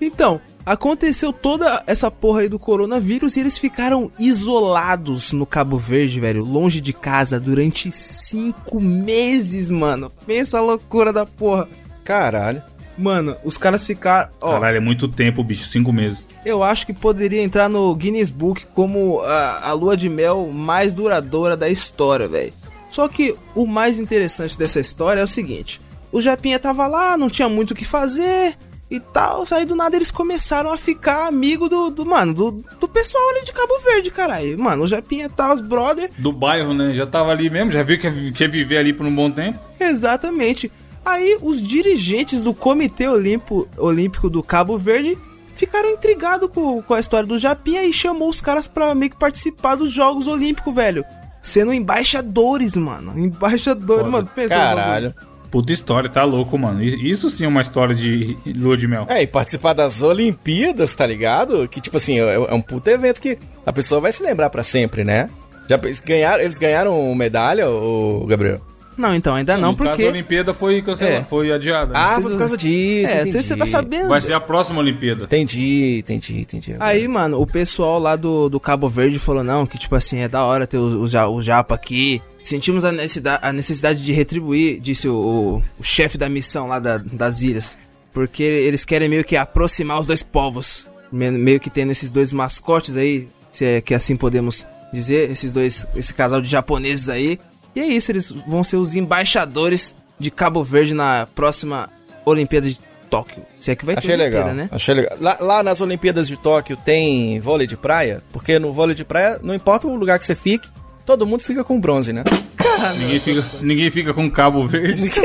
Então, 0.00 0.40
aconteceu 0.64 1.32
toda 1.32 1.82
essa 1.86 2.10
porra 2.10 2.40
aí 2.40 2.48
do 2.48 2.58
coronavírus 2.58 3.36
e 3.36 3.40
eles 3.40 3.58
ficaram 3.58 4.10
isolados 4.18 5.32
no 5.32 5.46
Cabo 5.46 5.76
Verde, 5.78 6.20
velho, 6.20 6.44
longe 6.44 6.80
de 6.80 6.92
casa 6.92 7.40
durante 7.40 7.90
cinco 7.90 8.80
meses, 8.80 9.70
mano. 9.70 10.12
Pensa 10.26 10.58
a 10.58 10.62
loucura 10.62 11.12
da 11.12 11.24
porra. 11.26 11.66
Caralho. 12.04 12.62
Mano, 13.00 13.34
os 13.44 13.56
caras 13.58 13.84
ficaram. 13.84 14.28
Ó, 14.40 14.52
Caralho, 14.52 14.76
é 14.76 14.80
muito 14.80 15.08
tempo, 15.08 15.42
bicho, 15.42 15.68
cinco 15.70 15.92
meses. 15.92 16.18
eu 16.44 16.62
acho 16.62 16.86
que 16.86 16.92
poderia 16.92 17.42
entrar 17.42 17.68
no 17.68 17.94
Guinness 17.94 18.30
Book 18.30 18.66
como 18.74 19.20
a, 19.22 19.68
a 19.68 19.72
lua 19.72 19.96
de 19.96 20.08
mel 20.08 20.48
mais 20.52 20.92
duradoura 20.94 21.56
da 21.56 21.68
história, 21.68 22.28
velho. 22.28 22.52
Só 22.90 23.08
que 23.08 23.34
o 23.54 23.66
mais 23.66 23.98
interessante 23.98 24.58
dessa 24.58 24.80
história 24.80 25.20
é 25.20 25.24
o 25.24 25.28
seguinte: 25.28 25.80
o 26.12 26.20
Japinha 26.20 26.58
tava 26.58 26.86
lá, 26.86 27.16
não 27.16 27.30
tinha 27.30 27.48
muito 27.48 27.70
o 27.70 27.74
que 27.74 27.84
fazer 27.84 28.56
e 28.90 28.98
tal. 28.98 29.44
Aí 29.52 29.64
do 29.64 29.76
nada 29.76 29.94
eles 29.94 30.10
começaram 30.10 30.72
a 30.72 30.76
ficar 30.76 31.28
amigo 31.28 31.68
do, 31.68 31.90
do 31.90 32.04
mano, 32.04 32.34
do, 32.34 32.50
do 32.80 32.88
pessoal 32.88 33.22
ali 33.30 33.44
de 33.44 33.52
Cabo 33.52 33.78
Verde, 33.84 34.10
caralho. 34.10 34.58
Mano, 34.58 34.82
o 34.82 34.88
Japinha 34.88 35.28
tá 35.28 35.54
os 35.54 35.60
brother, 35.60 36.10
Do 36.18 36.32
bairro, 36.32 36.74
né? 36.74 36.92
Já 36.92 37.06
tava 37.06 37.30
ali 37.30 37.48
mesmo, 37.48 37.70
já 37.70 37.84
viu 37.84 37.96
que 37.98 38.08
ia- 38.08 38.32
que 38.32 38.42
ia 38.42 38.48
viver 38.48 38.78
ali 38.78 38.92
por 38.92 39.06
um 39.06 39.14
bom 39.14 39.30
tempo. 39.30 39.56
Exatamente. 39.78 40.70
Aí 41.10 41.36
os 41.42 41.60
dirigentes 41.60 42.40
do 42.40 42.54
Comitê 42.54 43.08
Olimpo, 43.08 43.68
Olímpico 43.76 44.30
do 44.30 44.42
Cabo 44.42 44.78
Verde 44.78 45.18
ficaram 45.54 45.90
intrigados 45.90 46.48
com, 46.50 46.80
com 46.80 46.94
a 46.94 47.00
história 47.00 47.26
do 47.26 47.38
Japinha 47.38 47.84
e 47.84 47.92
chamou 47.92 48.28
os 48.28 48.40
caras 48.40 48.66
pra 48.66 48.94
meio 48.94 49.10
que 49.10 49.18
participar 49.18 49.74
dos 49.74 49.90
Jogos 49.90 50.26
Olímpicos, 50.26 50.74
velho. 50.74 51.04
Sendo 51.42 51.72
embaixadores, 51.72 52.76
mano. 52.76 53.18
Embaixadores, 53.18 54.02
Foda. 54.02 54.10
mano. 54.10 54.30
Pensa 54.34 54.54
Caralho. 54.54 55.14
Puta 55.50 55.72
história, 55.72 56.08
tá 56.08 56.22
louco, 56.22 56.56
mano. 56.56 56.80
Isso 56.82 57.28
sim 57.28 57.44
é 57.44 57.48
uma 57.48 57.60
história 57.60 57.94
de 57.94 58.36
lua 58.56 58.76
de 58.76 58.86
mel. 58.86 59.06
É, 59.08 59.22
e 59.22 59.26
participar 59.26 59.72
das 59.72 60.00
Olimpíadas, 60.00 60.94
tá 60.94 61.04
ligado? 61.04 61.66
Que, 61.66 61.80
tipo 61.80 61.96
assim, 61.96 62.20
é, 62.20 62.34
é 62.34 62.54
um 62.54 62.62
puta 62.62 62.90
evento 62.92 63.20
que 63.20 63.36
a 63.66 63.72
pessoa 63.72 64.00
vai 64.00 64.12
se 64.12 64.22
lembrar 64.22 64.48
pra 64.48 64.62
sempre, 64.62 65.02
né? 65.02 65.28
Já 65.68 65.76
eles 65.82 65.98
ganharam, 65.98 66.42
eles 66.42 66.58
ganharam 66.58 67.14
medalha, 67.14 67.68
o 67.68 68.24
Gabriel? 68.26 68.60
Não, 69.00 69.14
então, 69.14 69.34
ainda 69.34 69.56
não, 69.56 69.70
no 69.72 69.76
caso, 69.76 69.88
a 69.88 69.92
porque... 69.94 70.08
Olimpíada 70.08 70.52
foi 70.52 70.82
cancelada, 70.82 71.16
É. 71.16 71.24
foi 71.24 71.50
adiada. 71.50 71.92
Ah, 71.94 72.14
Vocês- 72.16 72.26
por 72.28 72.38
causa 72.38 72.56
disso. 72.56 73.10
É, 73.12 73.24
não 73.24 73.32
sei 73.32 73.40
se 73.42 73.48
você 73.48 73.56
tá 73.56 73.66
sabendo. 73.66 74.08
Vai 74.08 74.20
ser 74.20 74.34
a 74.34 74.40
próxima 74.40 74.78
Olimpíada. 74.80 75.24
Entendi, 75.24 75.98
entendi, 75.98 76.40
entendi. 76.40 76.76
Aí, 76.78 77.08
mano, 77.08 77.40
o 77.40 77.46
pessoal 77.46 77.98
lá 77.98 78.14
do, 78.16 78.48
do 78.48 78.60
Cabo 78.60 78.88
Verde 78.88 79.18
falou, 79.18 79.42
não, 79.42 79.64
que 79.66 79.78
tipo 79.78 79.94
assim, 79.96 80.18
é 80.18 80.28
da 80.28 80.44
hora 80.44 80.66
ter 80.66 80.76
o, 80.78 81.04
o, 81.04 81.34
o 81.34 81.42
Japa 81.42 81.74
aqui. 81.74 82.20
Sentimos 82.44 82.84
a 82.84 82.92
necessidade, 82.92 83.40
a 83.42 83.52
necessidade 83.52 84.04
de 84.04 84.12
retribuir, 84.12 84.80
disse 84.80 85.08
o, 85.08 85.14
o, 85.14 85.62
o 85.78 85.82
chefe 85.82 86.18
da 86.18 86.28
missão 86.28 86.66
lá 86.68 86.78
da- 86.78 86.98
das 86.98 87.42
ilhas. 87.42 87.78
Porque 88.12 88.42
eles 88.42 88.84
querem 88.84 89.08
meio 89.08 89.24
que 89.24 89.36
aproximar 89.36 89.98
os 90.00 90.06
dois 90.06 90.22
povos. 90.22 90.86
Me- 91.12 91.30
Meio 91.30 91.60
que 91.60 91.70
tendo 91.70 91.92
esses 91.92 92.10
dois 92.10 92.32
mascotes 92.32 92.96
aí, 92.96 93.28
se 93.52 93.64
é 93.64 93.80
que 93.80 93.94
assim 93.94 94.16
podemos 94.16 94.66
dizer, 94.92 95.30
esses 95.30 95.52
dois, 95.52 95.86
esse 95.94 96.12
casal 96.12 96.40
de 96.40 96.48
japoneses 96.48 97.08
aí. 97.08 97.38
E 97.74 97.80
é 97.80 97.86
isso, 97.86 98.10
eles 98.12 98.30
vão 98.46 98.64
ser 98.64 98.76
os 98.76 98.94
embaixadores 98.94 99.96
de 100.18 100.30
Cabo 100.30 100.62
Verde 100.62 100.94
na 100.94 101.26
próxima 101.34 101.88
Olimpíada 102.24 102.68
de 102.68 102.78
Tóquio. 103.08 103.42
Se 103.58 103.70
é 103.72 103.76
que 103.76 103.84
vai 103.84 103.96
Achei 103.96 104.10
ter 104.10 104.16
legal, 104.16 104.42
Olimpíada, 104.42 104.62
né? 104.62 104.68
achei 104.72 104.94
legal. 104.94 105.16
Lá, 105.20 105.36
lá 105.40 105.62
nas 105.62 105.80
Olimpíadas 105.80 106.28
de 106.28 106.36
Tóquio 106.36 106.76
tem 106.76 107.40
vôlei 107.40 107.66
de 107.66 107.76
praia? 107.76 108.22
Porque 108.32 108.58
no 108.58 108.72
vôlei 108.72 108.94
de 108.94 109.04
praia, 109.04 109.40
não 109.42 109.54
importa 109.54 109.86
o 109.86 109.96
lugar 109.96 110.18
que 110.18 110.24
você 110.24 110.34
fique, 110.34 110.68
todo 111.04 111.26
mundo 111.26 111.42
fica 111.42 111.64
com 111.64 111.80
bronze, 111.80 112.12
né? 112.12 112.22
Ninguém 112.98 113.18
fica, 113.18 113.44
ninguém 113.62 113.90
fica 113.90 114.14
com 114.14 114.30
cabo 114.30 114.66
verde. 114.66 115.10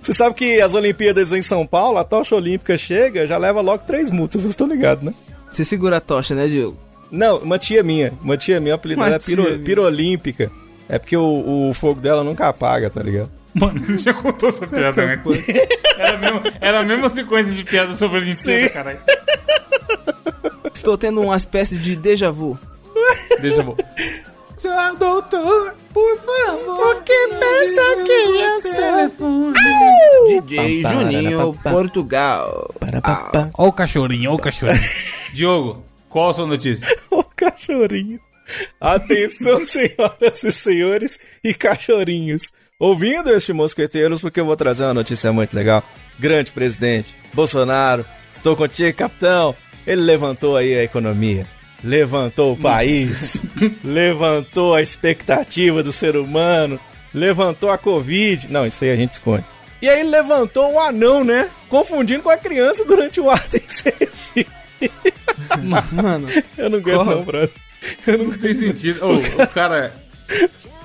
Você 0.00 0.14
sabe 0.14 0.34
que 0.34 0.58
as 0.60 0.72
Olimpíadas 0.72 1.32
em 1.32 1.42
São 1.42 1.66
Paulo, 1.66 1.98
a 1.98 2.04
tocha 2.04 2.34
olímpica 2.34 2.78
chega, 2.78 3.26
já 3.26 3.36
leva 3.36 3.60
logo 3.60 3.84
três 3.86 4.10
multas, 4.10 4.40
vocês 4.40 4.52
estão 4.52 4.66
ligados, 4.66 5.04
né? 5.04 5.12
Você 5.52 5.64
segura 5.64 5.98
a 5.98 6.00
tocha, 6.00 6.34
né, 6.34 6.46
Diogo? 6.46 6.78
Não, 7.10 7.38
uma 7.38 7.58
tia 7.58 7.82
minha. 7.82 8.12
Uma 8.22 8.36
tia 8.36 8.60
minha, 8.60 8.74
o 8.74 8.76
apelido 8.76 9.00
Uma 9.00 9.06
dela 9.06 9.16
é 9.16 9.24
piro, 9.24 9.42
minha. 9.44 9.58
pirolímpica. 9.58 10.50
É 10.88 10.98
porque 10.98 11.16
o, 11.16 11.68
o 11.70 11.74
fogo 11.74 12.00
dela 12.00 12.24
nunca 12.24 12.48
apaga, 12.48 12.90
tá 12.90 13.00
ligado? 13.02 13.30
Mano, 13.54 13.80
já 13.98 14.12
contou 14.14 14.48
essa 14.48 14.66
piada, 14.66 15.06
né? 15.06 15.20
Era 15.98 16.14
a 16.14 16.18
mesma, 16.18 16.42
era 16.60 16.80
a 16.80 16.82
mesma 16.82 17.08
sequência 17.08 17.52
de 17.52 17.64
piada 17.64 17.94
sobre 17.94 18.18
a 18.18 18.20
Olimpíada, 18.22 18.68
caralho. 18.70 18.98
Estou 20.72 20.96
tendo 20.96 21.20
uma 21.20 21.36
espécie 21.36 21.78
de 21.78 21.96
déjà 21.96 22.30
vu. 22.30 22.58
Vou. 23.64 23.76
Já, 24.62 24.92
doutor, 24.92 25.74
por 25.92 26.16
favor. 26.18 26.96
O 26.96 27.02
que 27.02 27.28
pensa 27.28 28.04
que 28.04 28.12
eu 28.12 28.60
sou? 28.60 29.52
DJ 30.26 30.82
Juninho, 30.82 31.54
Portugal. 31.62 32.70
Ó 33.54 33.68
o 33.68 33.72
cachorrinho, 33.72 34.32
ó 34.32 34.34
o 34.34 34.38
cachorrinho. 34.38 34.80
Diogo, 35.32 35.82
qual 36.10 36.30
a 36.30 36.32
sua 36.34 36.46
notícia? 36.46 36.86
O 37.10 37.24
cachorrinho. 37.24 38.20
Atenção, 38.80 39.64
senhoras 39.66 40.44
e 40.44 40.50
senhores 40.50 41.20
e 41.42 41.54
cachorrinhos. 41.54 42.52
Ouvindo 42.78 43.30
este 43.30 43.52
mosqueteiros, 43.52 44.20
porque 44.20 44.40
eu 44.40 44.46
vou 44.46 44.56
trazer 44.56 44.84
uma 44.84 44.94
notícia 44.94 45.32
muito 45.32 45.54
legal. 45.54 45.82
Grande 46.18 46.50
presidente, 46.50 47.14
Bolsonaro, 47.32 48.04
estou 48.32 48.56
contigo, 48.56 48.96
capitão. 48.98 49.54
Ele 49.86 50.02
levantou 50.02 50.56
aí 50.56 50.74
a 50.74 50.82
economia, 50.82 51.46
levantou 51.82 52.52
o 52.52 52.56
país, 52.56 53.42
levantou 53.84 54.74
a 54.74 54.82
expectativa 54.82 55.82
do 55.82 55.92
ser 55.92 56.16
humano, 56.16 56.78
levantou 57.14 57.70
a 57.70 57.78
Covid. 57.78 58.50
Não, 58.50 58.66
isso 58.66 58.84
aí 58.84 58.90
a 58.90 58.96
gente 58.96 59.12
esconde. 59.12 59.44
E 59.80 59.88
aí 59.88 60.00
ele 60.00 60.10
levantou 60.10 60.70
um 60.72 60.80
anão, 60.80 61.24
né? 61.24 61.50
Confundindo 61.68 62.22
com 62.22 62.30
a 62.30 62.36
criança 62.36 62.84
durante 62.84 63.20
o 63.20 63.30
ato 63.30 63.56
em 63.56 63.66
Sergipe. 63.66 64.59
Mano, 65.92 66.28
Eu 66.56 66.70
não 66.70 66.78
aguento 66.78 67.04
não, 67.04 67.22
brother. 67.22 67.52
Eu 68.06 68.18
não 68.18 68.24
Não 68.26 68.34
tem 68.34 68.54
sentido. 68.54 69.00
O 69.04 69.46
cara. 69.48 69.94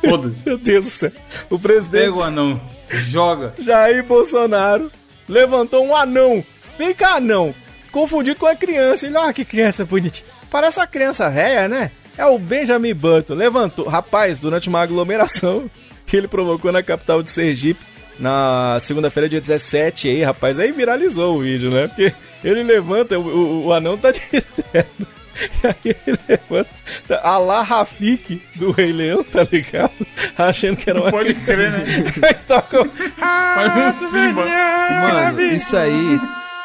Foda-se. 0.03 0.47
Meu 0.47 0.57
Deus 0.57 0.85
do 0.85 0.91
céu. 0.91 1.11
O 1.49 1.59
presidente 1.59 2.05
Pega 2.05 2.17
o 2.17 2.23
anão, 2.23 2.59
joga. 2.89 3.53
Jair 3.59 4.03
Bolsonaro 4.03 4.91
levantou 5.27 5.85
um 5.85 5.95
anão. 5.95 6.43
Vem 6.77 6.93
cá, 6.93 7.15
anão. 7.15 7.53
Confundido 7.91 8.39
com 8.39 8.45
a 8.45 8.55
criança. 8.55 9.05
Ele, 9.05 9.17
ah, 9.17 9.31
que 9.31 9.45
criança 9.45 9.85
bonitinha. 9.85 10.27
Parece 10.51 10.79
uma 10.79 10.87
criança 10.87 11.29
velha, 11.29 11.67
né? 11.67 11.91
É 12.17 12.25
o 12.25 12.37
Benjamin 12.39 12.93
Button. 12.93 13.33
Levantou. 13.33 13.87
Rapaz, 13.87 14.39
durante 14.39 14.69
uma 14.69 14.81
aglomeração 14.81 15.69
que 16.05 16.15
ele 16.17 16.27
provocou 16.27 16.71
na 16.71 16.83
capital 16.83 17.21
de 17.21 17.29
Sergipe, 17.29 17.81
na 18.19 18.77
segunda-feira, 18.79 19.27
dia 19.27 19.41
17, 19.41 20.07
aí, 20.07 20.23
rapaz, 20.23 20.59
aí 20.59 20.71
viralizou 20.71 21.35
o 21.35 21.41
vídeo, 21.41 21.71
né? 21.71 21.87
Porque 21.87 22.13
ele 22.45 22.63
levanta, 22.63 23.17
o, 23.17 23.23
o, 23.23 23.65
o 23.67 23.73
anão 23.73 23.97
tá 23.97 24.11
de 24.11 24.21
terno. 24.71 25.07
E 25.35 25.67
aí 25.67 25.95
ele 26.07 26.19
levanta, 26.29 26.69
tá, 27.07 27.19
a 27.21 27.37
lá 27.37 27.61
Rafik 27.61 28.41
do 28.55 28.71
Rei 28.71 28.93
Leão, 28.93 29.23
tá 29.23 29.45
ligado? 29.51 29.91
Achando 30.37 30.77
que 30.77 30.89
era 30.89 31.01
uma 31.01 31.11
Pode 31.11 31.33
crer, 31.33 31.71
né? 31.71 31.83
Aí 32.23 32.33
toca. 32.47 32.85
Faz 33.17 33.75
um 33.75 34.09
Simba. 34.11 34.45
mano, 34.45 35.41
isso 35.41 35.75
aí 35.75 36.19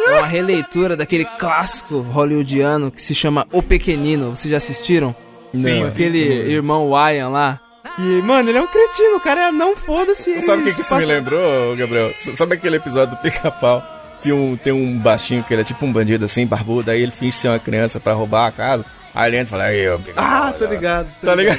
é 0.06 0.10
uma 0.18 0.26
releitura 0.26 0.96
daquele 0.96 1.24
clássico 1.24 2.00
hollywoodiano 2.00 2.92
que 2.92 3.02
se 3.02 3.14
chama 3.14 3.46
O 3.50 3.60
Pequenino. 3.60 4.30
Vocês 4.30 4.50
já 4.50 4.58
assistiram? 4.58 5.14
Sim, 5.52 5.84
aquele 5.84 6.20
irmão 6.52 6.88
Ryan 6.92 7.28
lá. 7.28 7.60
E, 7.98 8.22
mano, 8.22 8.48
ele 8.48 8.58
é 8.58 8.62
um 8.62 8.68
cretino, 8.68 9.16
o 9.16 9.20
cara 9.20 9.48
é 9.48 9.50
não 9.50 9.76
foda-se. 9.76 10.30
ele 10.30 10.42
Sabe 10.42 10.62
o 10.62 10.64
que, 10.64 10.74
que 10.74 10.80
isso 10.80 10.94
me 10.94 11.04
lembrou, 11.04 11.76
Gabriel? 11.76 12.14
Sabe 12.34 12.54
aquele 12.54 12.76
episódio 12.76 13.16
do 13.16 13.20
Pica-Pau? 13.20 13.99
Tem 14.22 14.32
um, 14.32 14.56
tem 14.56 14.72
um 14.72 14.98
baixinho 14.98 15.42
que 15.44 15.52
ele 15.54 15.62
é 15.62 15.64
tipo 15.64 15.84
um 15.86 15.92
bandido 15.92 16.24
assim, 16.24 16.46
barbudo, 16.46 16.90
aí 16.90 17.02
ele 17.02 17.10
finge 17.12 17.36
ser 17.36 17.48
uma 17.48 17.58
criança 17.58 17.98
pra 18.00 18.12
roubar 18.12 18.46
a 18.46 18.52
casa. 18.52 18.84
Aí 19.14 19.30
ele 19.30 19.36
entra 19.38 19.46
e 19.48 19.50
fala, 19.50 19.64
aí, 19.64 19.98
Pica-Pau. 19.98 20.24
Ah, 20.24 20.54
tô 20.56 20.66
ligado. 20.66 21.08
Tá 21.22 21.34
ligado? 21.34 21.58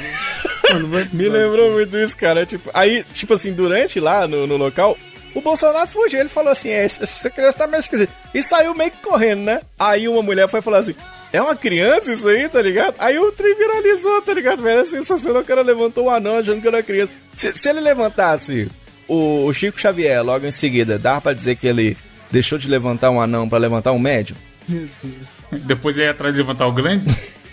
Mano, 0.72 0.88
vai- 0.88 1.08
Me 1.12 1.28
lembrou 1.28 1.70
muito 1.72 1.98
isso, 1.98 2.16
cara. 2.16 2.46
Tipo, 2.46 2.70
aí, 2.72 3.04
tipo 3.12 3.34
assim, 3.34 3.52
durante 3.52 4.00
lá 4.00 4.26
no, 4.26 4.46
no 4.46 4.56
local, 4.56 4.96
o 5.34 5.40
Bolsonaro 5.40 5.86
fugiu. 5.86 6.20
Ele 6.20 6.28
falou 6.28 6.50
assim: 6.52 6.70
é, 6.70 6.84
essa 6.84 7.28
criança 7.28 7.58
tá 7.58 7.66
meio 7.66 7.80
esquisita. 7.80 8.12
E 8.32 8.42
saiu 8.42 8.74
meio 8.74 8.90
que 8.90 8.98
correndo, 9.02 9.40
né? 9.42 9.60
Aí 9.78 10.08
uma 10.08 10.22
mulher 10.22 10.48
foi 10.48 10.62
falar 10.62 10.78
assim: 10.78 10.94
é 11.30 11.42
uma 11.42 11.54
criança 11.56 12.10
isso 12.12 12.26
aí, 12.28 12.48
tá 12.48 12.62
ligado? 12.62 12.94
Aí 12.98 13.18
o 13.18 13.30
trem 13.32 13.54
viralizou, 13.54 14.22
tá 14.22 14.32
ligado? 14.32 14.62
Velho, 14.62 14.80
é 14.80 14.84
sensacional. 14.86 15.42
O 15.42 15.44
cara 15.44 15.60
levantou 15.62 16.04
o 16.06 16.10
anão 16.10 16.38
achando 16.38 16.62
que 16.62 16.68
era 16.68 16.82
criança. 16.82 17.12
Se, 17.36 17.52
se 17.52 17.68
ele 17.68 17.80
levantasse 17.80 18.70
o, 19.06 19.44
o 19.44 19.52
Chico 19.52 19.78
Xavier 19.80 20.22
logo 20.24 20.46
em 20.46 20.50
seguida, 20.52 20.98
dá 20.98 21.20
pra 21.20 21.34
dizer 21.34 21.56
que 21.56 21.66
ele 21.66 21.98
deixou 22.32 22.58
de 22.58 22.68
levantar 22.68 23.10
um 23.10 23.20
anão 23.20 23.48
pra 23.48 23.58
levantar 23.58 23.92
um 23.92 23.98
médio? 23.98 24.34
Depois 25.66 25.96
ele 25.96 26.06
ia 26.06 26.10
atrás 26.10 26.34
de 26.34 26.40
levantar 26.40 26.66
o 26.66 26.72
grande. 26.72 27.08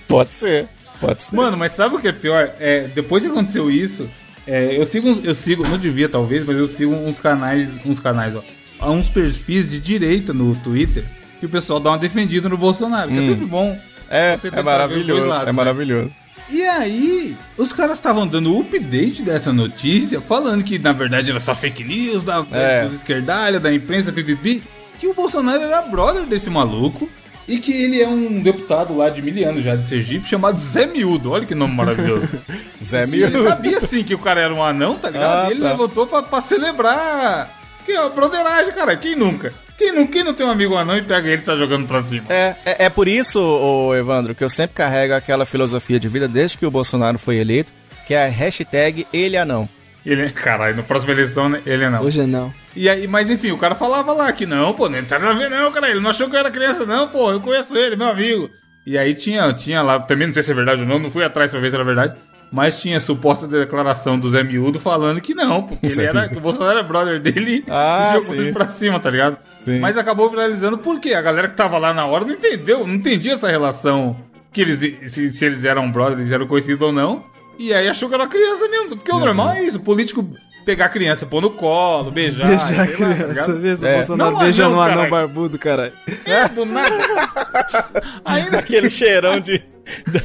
Pode 0.08 0.34
ser. 0.34 0.68
Pode 1.00 1.22
ser. 1.22 1.36
Mano, 1.36 1.58
mas 1.58 1.74
sabe 1.74 1.96
o 1.96 2.00
que 2.00 2.08
é 2.08 2.12
pior? 2.12 2.50
É, 2.60 2.88
depois 2.88 3.24
que 3.24 3.30
aconteceu 3.30 3.70
isso, 3.70 4.10
é, 4.48 4.78
eu 4.78 4.86
sigo 4.86 5.08
uns, 5.08 5.24
eu 5.24 5.34
sigo, 5.34 5.68
não 5.68 5.78
devia 5.78 6.10
talvez, 6.10 6.46
mas 6.46 6.58
eu 6.58 6.68
sigo 6.68 6.94
uns 6.94 7.20
canais, 7.20 7.80
uns 7.86 8.00
canais, 8.00 8.36
ó, 8.36 8.92
uns 8.92 9.10
perfis 9.10 9.70
de 9.70 9.80
direita 9.80 10.34
no 10.34 10.56
Twitter 10.56 11.06
que 11.40 11.46
o 11.46 11.50
pessoal 11.50 11.80
dá 11.80 11.92
uma 11.92 11.98
defendida 11.98 12.50
no 12.50 12.58
Bolsonaro, 12.58 13.10
que 13.10 13.18
é 13.18 13.30
sempre 13.30 13.46
bom. 13.46 13.80
é, 14.10 14.36
você 14.36 14.50
é 14.50 14.62
maravilhoso. 14.62 15.08
dois 15.08 15.26
lados, 15.26 15.48
é 15.48 15.52
maravilhoso. 15.52 16.12
E 16.52 16.64
aí, 16.66 17.38
os 17.58 17.72
caras 17.72 17.94
estavam 17.98 18.28
dando 18.28 18.58
update 18.60 19.22
dessa 19.22 19.54
notícia, 19.54 20.20
falando 20.20 20.64
que 20.64 20.80
na 20.80 20.92
verdade 20.92 21.30
era 21.30 21.40
só 21.40 21.54
fake 21.56 21.84
news 21.84 22.24
da, 22.24 22.46
É. 22.52 22.84
dos 22.84 22.94
esquerdalhos, 22.96 23.62
da 23.62 23.72
imprensa, 23.74 24.12
pipipi, 24.12 24.64
que 24.98 25.08
o 25.08 25.14
Bolsonaro 25.14 25.62
era 25.62 25.82
brother 25.84 26.26
desse 26.26 26.50
maluco 26.50 27.08
e 27.48 27.60
que 27.60 27.72
ele 27.72 28.02
é 28.02 28.08
um 28.08 28.42
deputado 28.42 28.96
lá 28.96 29.10
de 29.10 29.22
mil 29.22 29.48
anos 29.48 29.64
já 29.64 29.76
de 29.76 29.86
Sergipe 29.86 30.28
chamado 30.28 30.60
Zé 30.60 30.86
Miúdo. 30.88 31.32
Olha 31.32 31.46
que 31.46 31.54
nome 31.56 31.76
maravilhoso. 31.76 32.28
Zé 32.84 33.06
Sim, 33.06 33.18
Ele 33.18 33.28
Miúdo. 33.30 33.48
sabia 33.48 33.80
sim 33.80 34.04
que 34.04 34.16
o 34.16 34.20
cara 34.20 34.42
era 34.42 34.54
um 34.54 34.64
anão, 34.64 34.96
tá 34.96 35.10
ligado? 35.10 35.46
Ah, 35.46 35.50
e 35.50 35.52
ele 35.52 35.62
tá. 35.62 35.68
levantou 35.72 36.08
pra, 36.08 36.22
pra 36.24 36.42
celebrar. 36.42 37.59
Que 37.86 37.92
é 37.92 37.98
a 37.98 38.10
broderagem, 38.10 38.74
cara. 38.74 38.96
Quem 38.96 39.16
nunca? 39.16 39.54
Quem 39.78 39.94
não, 39.94 40.06
quem 40.06 40.24
não 40.24 40.34
tem 40.34 40.46
um 40.46 40.52
amigo 40.52 40.76
anão 40.76 40.98
e 40.98 41.02
pega 41.02 41.30
ele 41.30 41.42
e 41.42 41.46
sai 41.46 41.58
jogando 41.58 41.88
pra 41.88 42.02
cima? 42.02 42.26
É, 42.30 42.56
é, 42.66 42.86
é 42.86 42.90
por 42.90 43.08
isso, 43.08 43.40
ô, 43.40 43.96
Evandro, 43.96 44.36
que 44.36 44.44
eu 44.44 44.50
sempre 44.50 44.76
carrego 44.76 45.14
aquela 45.14 45.46
filosofia 45.46 45.98
de 45.98 46.10
vida 46.10 46.28
desde 46.28 46.58
que 46.58 46.66
o 46.66 46.72
Bolsonaro 46.72 47.18
foi 47.18 47.38
eleito, 47.38 47.72
que 48.06 48.14
é 48.14 48.26
a 48.26 48.30
hashtag 48.30 49.08
ele 49.14 49.38
é 49.38 49.46
não. 49.46 49.70
Ele, 50.06 50.30
caralho, 50.32 50.76
na 50.76 50.84
próxima 50.84 51.14
eleição, 51.14 51.48
né, 51.48 51.62
ele 51.66 51.84
é 51.84 51.90
não. 51.90 52.02
Hoje 52.02 52.26
não. 52.26 52.54
E 52.76 52.90
aí, 52.90 53.08
mas 53.08 53.30
enfim, 53.30 53.52
o 53.52 53.58
cara 53.58 53.74
falava 53.74 54.12
lá 54.12 54.32
que 54.34 54.46
não, 54.46 54.74
pô, 54.74 54.90
não 54.90 55.02
tem 55.02 55.20
nada 55.20 55.32
a 55.32 55.34
ver 55.34 55.50
não, 55.50 55.72
cara. 55.72 55.90
Ele 55.90 56.00
não 56.00 56.10
achou 56.10 56.30
que 56.30 56.36
eu 56.36 56.40
era 56.40 56.52
criança, 56.52 56.86
não, 56.86 57.08
pô. 57.08 57.32
Eu 57.32 57.40
conheço 57.40 57.76
ele, 57.78 57.96
meu 57.96 58.08
amigo. 58.08 58.50
E 58.86 58.98
aí 58.98 59.14
tinha, 59.14 59.52
tinha 59.54 59.82
lá, 59.82 60.00
também 60.00 60.28
não 60.28 60.34
sei 60.34 60.44
se 60.44 60.52
é 60.52 60.56
verdade 60.56 60.82
ou 60.82 60.88
não, 60.88 61.00
não 61.00 61.12
fui 61.12 61.24
atrás 61.24 61.52
pra 61.52 61.60
ver 61.60 61.70
se 61.70 61.76
era 61.76 61.86
verdade. 61.86 62.16
Mas 62.52 62.82
tinha 62.82 62.98
a 62.98 63.00
suposta 63.00 63.48
declaração 63.48 64.18
do 64.18 64.28
Zé 64.30 64.44
Miúdo 64.44 64.80
falando 64.80 65.22
que 65.22 65.36
não, 65.36 65.64
porque 65.64 65.86
ele 65.86 66.02
era, 66.04 66.32
o 66.36 66.40
Bolsonaro 66.40 66.80
era 66.80 66.88
brother 66.88 67.22
dele 67.22 67.64
Ah, 67.70 68.14
e 68.16 68.20
jogou 68.20 68.36
sim. 68.36 68.42
ele 68.42 68.52
pra 68.52 68.68
cima, 68.68 69.00
tá 69.00 69.10
ligado? 69.10 69.38
Sim. 69.62 69.80
Mas 69.80 69.98
acabou 69.98 70.30
viralizando 70.30 70.78
porque 70.78 71.14
a 71.14 71.22
galera 71.22 71.48
que 71.48 71.56
tava 71.56 71.78
lá 71.78 71.94
na 71.94 72.06
hora 72.06 72.26
não 72.26 72.34
entendeu, 72.34 72.88
não 72.88 72.96
entendia 72.96 73.34
essa 73.34 73.48
relação, 73.48 74.16
que 74.52 74.62
eles, 74.62 74.80
se, 75.12 75.30
se 75.30 75.46
eles 75.46 75.64
eram 75.64 75.92
brothers, 75.92 76.20
eles 76.20 76.32
eram 76.32 76.48
conhecidos 76.48 76.82
ou 76.82 76.92
não. 76.92 77.24
E 77.58 77.74
aí 77.74 77.88
achou 77.88 78.08
que 78.10 78.16
era 78.16 78.26
criança 78.26 78.68
mesmo, 78.70 78.96
porque 78.98 79.12
o 79.12 79.20
normal 79.20 79.50
é 79.52 79.64
isso, 79.64 79.78
o 79.78 79.82
político 79.82 80.26
pegar 80.70 80.86
a 80.86 80.90
criança, 80.90 81.26
pôr 81.26 81.42
no 81.42 81.50
colo, 81.50 82.12
beijar, 82.12 82.46
Beijar 82.48 82.74
a 82.74 82.78
lá, 82.78 82.86
tá 82.86 82.94
criança, 82.94 83.28
ligado? 83.28 83.54
mesmo. 83.60 83.86
É. 83.88 83.94
Bolsonaro 83.96 84.32
Não, 84.34 84.40
beijando 84.40 84.80
anão, 84.80 84.80
um 84.80 85.00
anão 85.00 85.10
barbudo, 85.10 85.58
caralho. 85.58 85.94
É, 86.26 86.48
do 86.48 86.64
nada. 86.66 86.96
Ainda 88.24 88.60
Aquele 88.60 88.90
cheirão 88.90 89.40
de. 89.40 89.64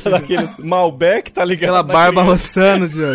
daqueles 0.04 0.56
Malbec, 0.58 1.32
tá 1.32 1.42
ligado? 1.44 1.70
Aquela 1.70 1.82
barba 1.82 2.22
criança. 2.22 2.30
roçando, 2.30 2.88
Diogo. 2.90 3.14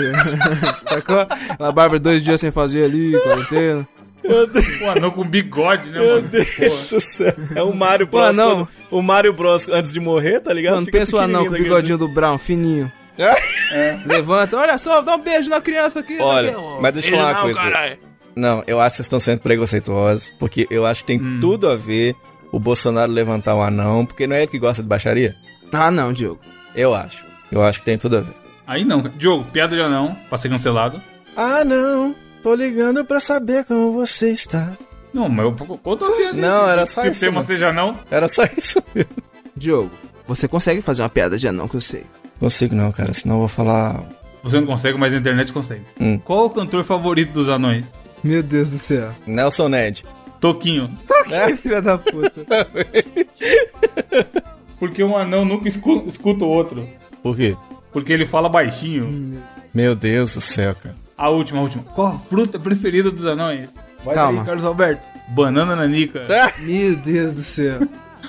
Sacou? 0.89 1.19
Aquela 1.19 1.71
barba 1.71 1.99
dois 1.99 2.23
dias 2.23 2.39
sem 2.41 2.49
fazer 2.49 2.83
ali, 2.85 3.11
quarentena. 3.21 3.87
Meu 4.23 4.47
Deus, 4.47 4.81
o 4.81 4.89
anão 4.89 5.11
com 5.11 5.23
bigode, 5.23 5.91
né, 5.91 5.99
meu 5.99 6.15
mano? 6.15 6.27
Deus 6.27 6.89
do 6.89 6.99
céu. 6.99 7.33
É 7.55 7.61
o 7.63 7.73
Mario 7.75 8.07
Pô, 8.07 8.17
Bros. 8.17 8.35
não. 8.35 8.49
quando- 8.65 8.67
O 8.91 9.01
Mario 9.03 9.33
Bros. 9.33 9.67
antes 9.69 9.93
de 9.93 9.99
morrer, 9.99 10.39
tá 10.39 10.51
ligado? 10.53 10.73
Mano, 10.75 10.85
Fica 10.87 10.97
pensa 10.97 11.15
o 11.15 11.19
anão 11.19 11.45
com 11.45 11.51
o 11.53 11.57
bigodinho 11.57 11.97
do 11.97 12.07
Brown, 12.07 12.37
fininho. 12.39 12.91
Daquele- 13.25 14.03
Levanta, 14.05 14.57
olha 14.57 14.77
só, 14.77 15.01
dá 15.01 15.15
um 15.15 15.21
beijo 15.21 15.49
na 15.49 15.61
criança 15.61 15.99
aqui. 15.99 16.17
Olha, 16.19 16.53
mas 16.81 16.93
deixa 16.93 17.09
eu 17.09 17.17
falar 17.17 17.31
uma 17.31 17.41
coisa. 17.41 17.59
não, 17.63 17.71
caralho. 17.71 17.99
Não, 18.35 18.63
eu 18.67 18.79
acho 18.79 18.91
que 18.91 18.95
vocês 18.97 19.05
estão 19.05 19.19
sendo 19.19 19.39
preconceituosos, 19.41 20.31
porque 20.39 20.67
eu 20.71 20.85
acho 20.85 21.01
que 21.03 21.07
tem 21.17 21.21
Hum. 21.21 21.39
tudo 21.41 21.67
a 21.69 21.75
ver 21.75 22.15
o 22.51 22.59
Bolsonaro 22.59 23.11
levantar 23.11 23.55
um 23.55 23.61
anão, 23.61 24.05
porque 24.05 24.25
não 24.25 24.35
é 24.35 24.39
ele 24.39 24.47
que 24.47 24.57
gosta 24.59 24.81
de 24.81 24.87
baixaria? 24.87 25.35
Ah, 25.73 25.91
não, 25.91 26.13
Diogo. 26.13 26.39
Eu 26.75 26.93
acho. 26.95 27.23
Eu 27.51 27.61
acho 27.61 27.79
que 27.79 27.85
tem 27.85 27.97
tudo 27.97 28.17
a 28.17 28.21
ver. 28.21 28.33
Aí 28.65 28.85
não. 28.85 29.01
Diogo, 29.01 29.43
piada 29.51 29.75
de 29.75 29.81
anão, 29.81 30.15
pra 30.29 30.37
ser 30.37 30.49
cancelado. 30.49 31.01
Ah, 31.35 31.63
não. 31.63 32.15
Tô 32.41 32.53
ligando 32.55 33.03
pra 33.03 33.19
saber 33.19 33.65
como 33.65 33.91
você 33.91 34.29
está. 34.31 34.71
Não, 35.13 35.27
mas 35.27 35.45
eu 35.45 35.51
conta 35.77 36.05
a 36.05 36.11
piada. 36.11 36.37
Não, 36.37 36.69
era 36.69 36.85
só 36.85 37.01
que 37.01 37.09
isso, 37.09 37.17
o 37.17 37.21
tema 37.21 37.35
mano. 37.35 37.47
seja 37.47 37.73
não. 37.73 37.99
Era 38.09 38.27
só 38.27 38.43
isso 38.55 38.81
mesmo. 38.95 39.11
Diogo, 39.55 39.91
você 40.27 40.47
consegue 40.47 40.81
fazer 40.81 41.01
uma 41.01 41.09
piada 41.09 41.37
de 41.37 41.47
anão 41.47 41.67
que 41.67 41.75
eu 41.75 41.81
sei. 41.81 42.05
Consigo 42.39 42.75
não, 42.75 42.91
cara, 42.91 43.13
senão 43.13 43.35
eu 43.35 43.39
vou 43.39 43.47
falar. 43.47 44.03
Você 44.43 44.59
não 44.59 44.67
consegue, 44.67 44.97
mas 44.97 45.13
a 45.13 45.17
internet 45.17 45.51
consegue. 45.51 45.81
Hum. 45.99 46.17
Qual 46.19 46.45
o 46.45 46.49
cantor 46.49 46.83
favorito 46.83 47.33
dos 47.33 47.49
anões? 47.49 47.85
Meu 48.23 48.41
Deus 48.41 48.69
do 48.69 48.77
céu. 48.77 49.11
Nelson 49.27 49.67
Ned. 49.69 50.03
Toquinho. 50.39 50.89
Que 51.27 51.55
filha 51.57 51.81
da 51.81 51.97
puta. 51.97 52.45
Porque 54.79 55.03
um 55.03 55.17
anão 55.17 55.43
nunca 55.43 55.67
escu- 55.67 56.03
escuta 56.07 56.45
o 56.45 56.49
outro. 56.49 56.87
Por 57.21 57.35
quê? 57.35 57.57
Porque 57.91 58.13
ele 58.13 58.25
fala 58.25 58.47
baixinho. 58.47 59.41
Meu 59.73 59.93
Deus 59.95 60.35
do 60.35 60.41
céu, 60.41 60.73
cara. 60.75 60.95
A 61.17 61.29
última, 61.29 61.59
a 61.59 61.63
última. 61.63 61.83
Qual 61.83 62.07
a 62.07 62.17
fruta 62.17 62.57
preferida 62.57 63.11
dos 63.11 63.25
anões? 63.25 63.75
Vai 64.05 64.15
Calma. 64.15 64.37
daí, 64.37 64.45
Carlos 64.45 64.63
Alberto. 64.65 65.01
Banana 65.29 65.75
nanica. 65.75 66.21
Meu 66.59 66.95
Deus 66.95 67.35
do 67.35 67.41
céu. 67.41 67.81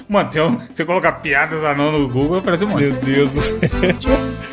Mano, 0.08 0.30
um, 0.42 0.58
você 0.74 0.84
colocar 0.84 1.12
piadas 1.12 1.64
anão 1.64 1.92
no 1.92 2.08
Google, 2.08 2.38
aparece 2.38 2.64
um 2.64 2.68
monte. 2.68 2.84
Meu 2.84 2.92
Deus 2.94 3.32
do 3.32 3.40
céu. 3.40 3.80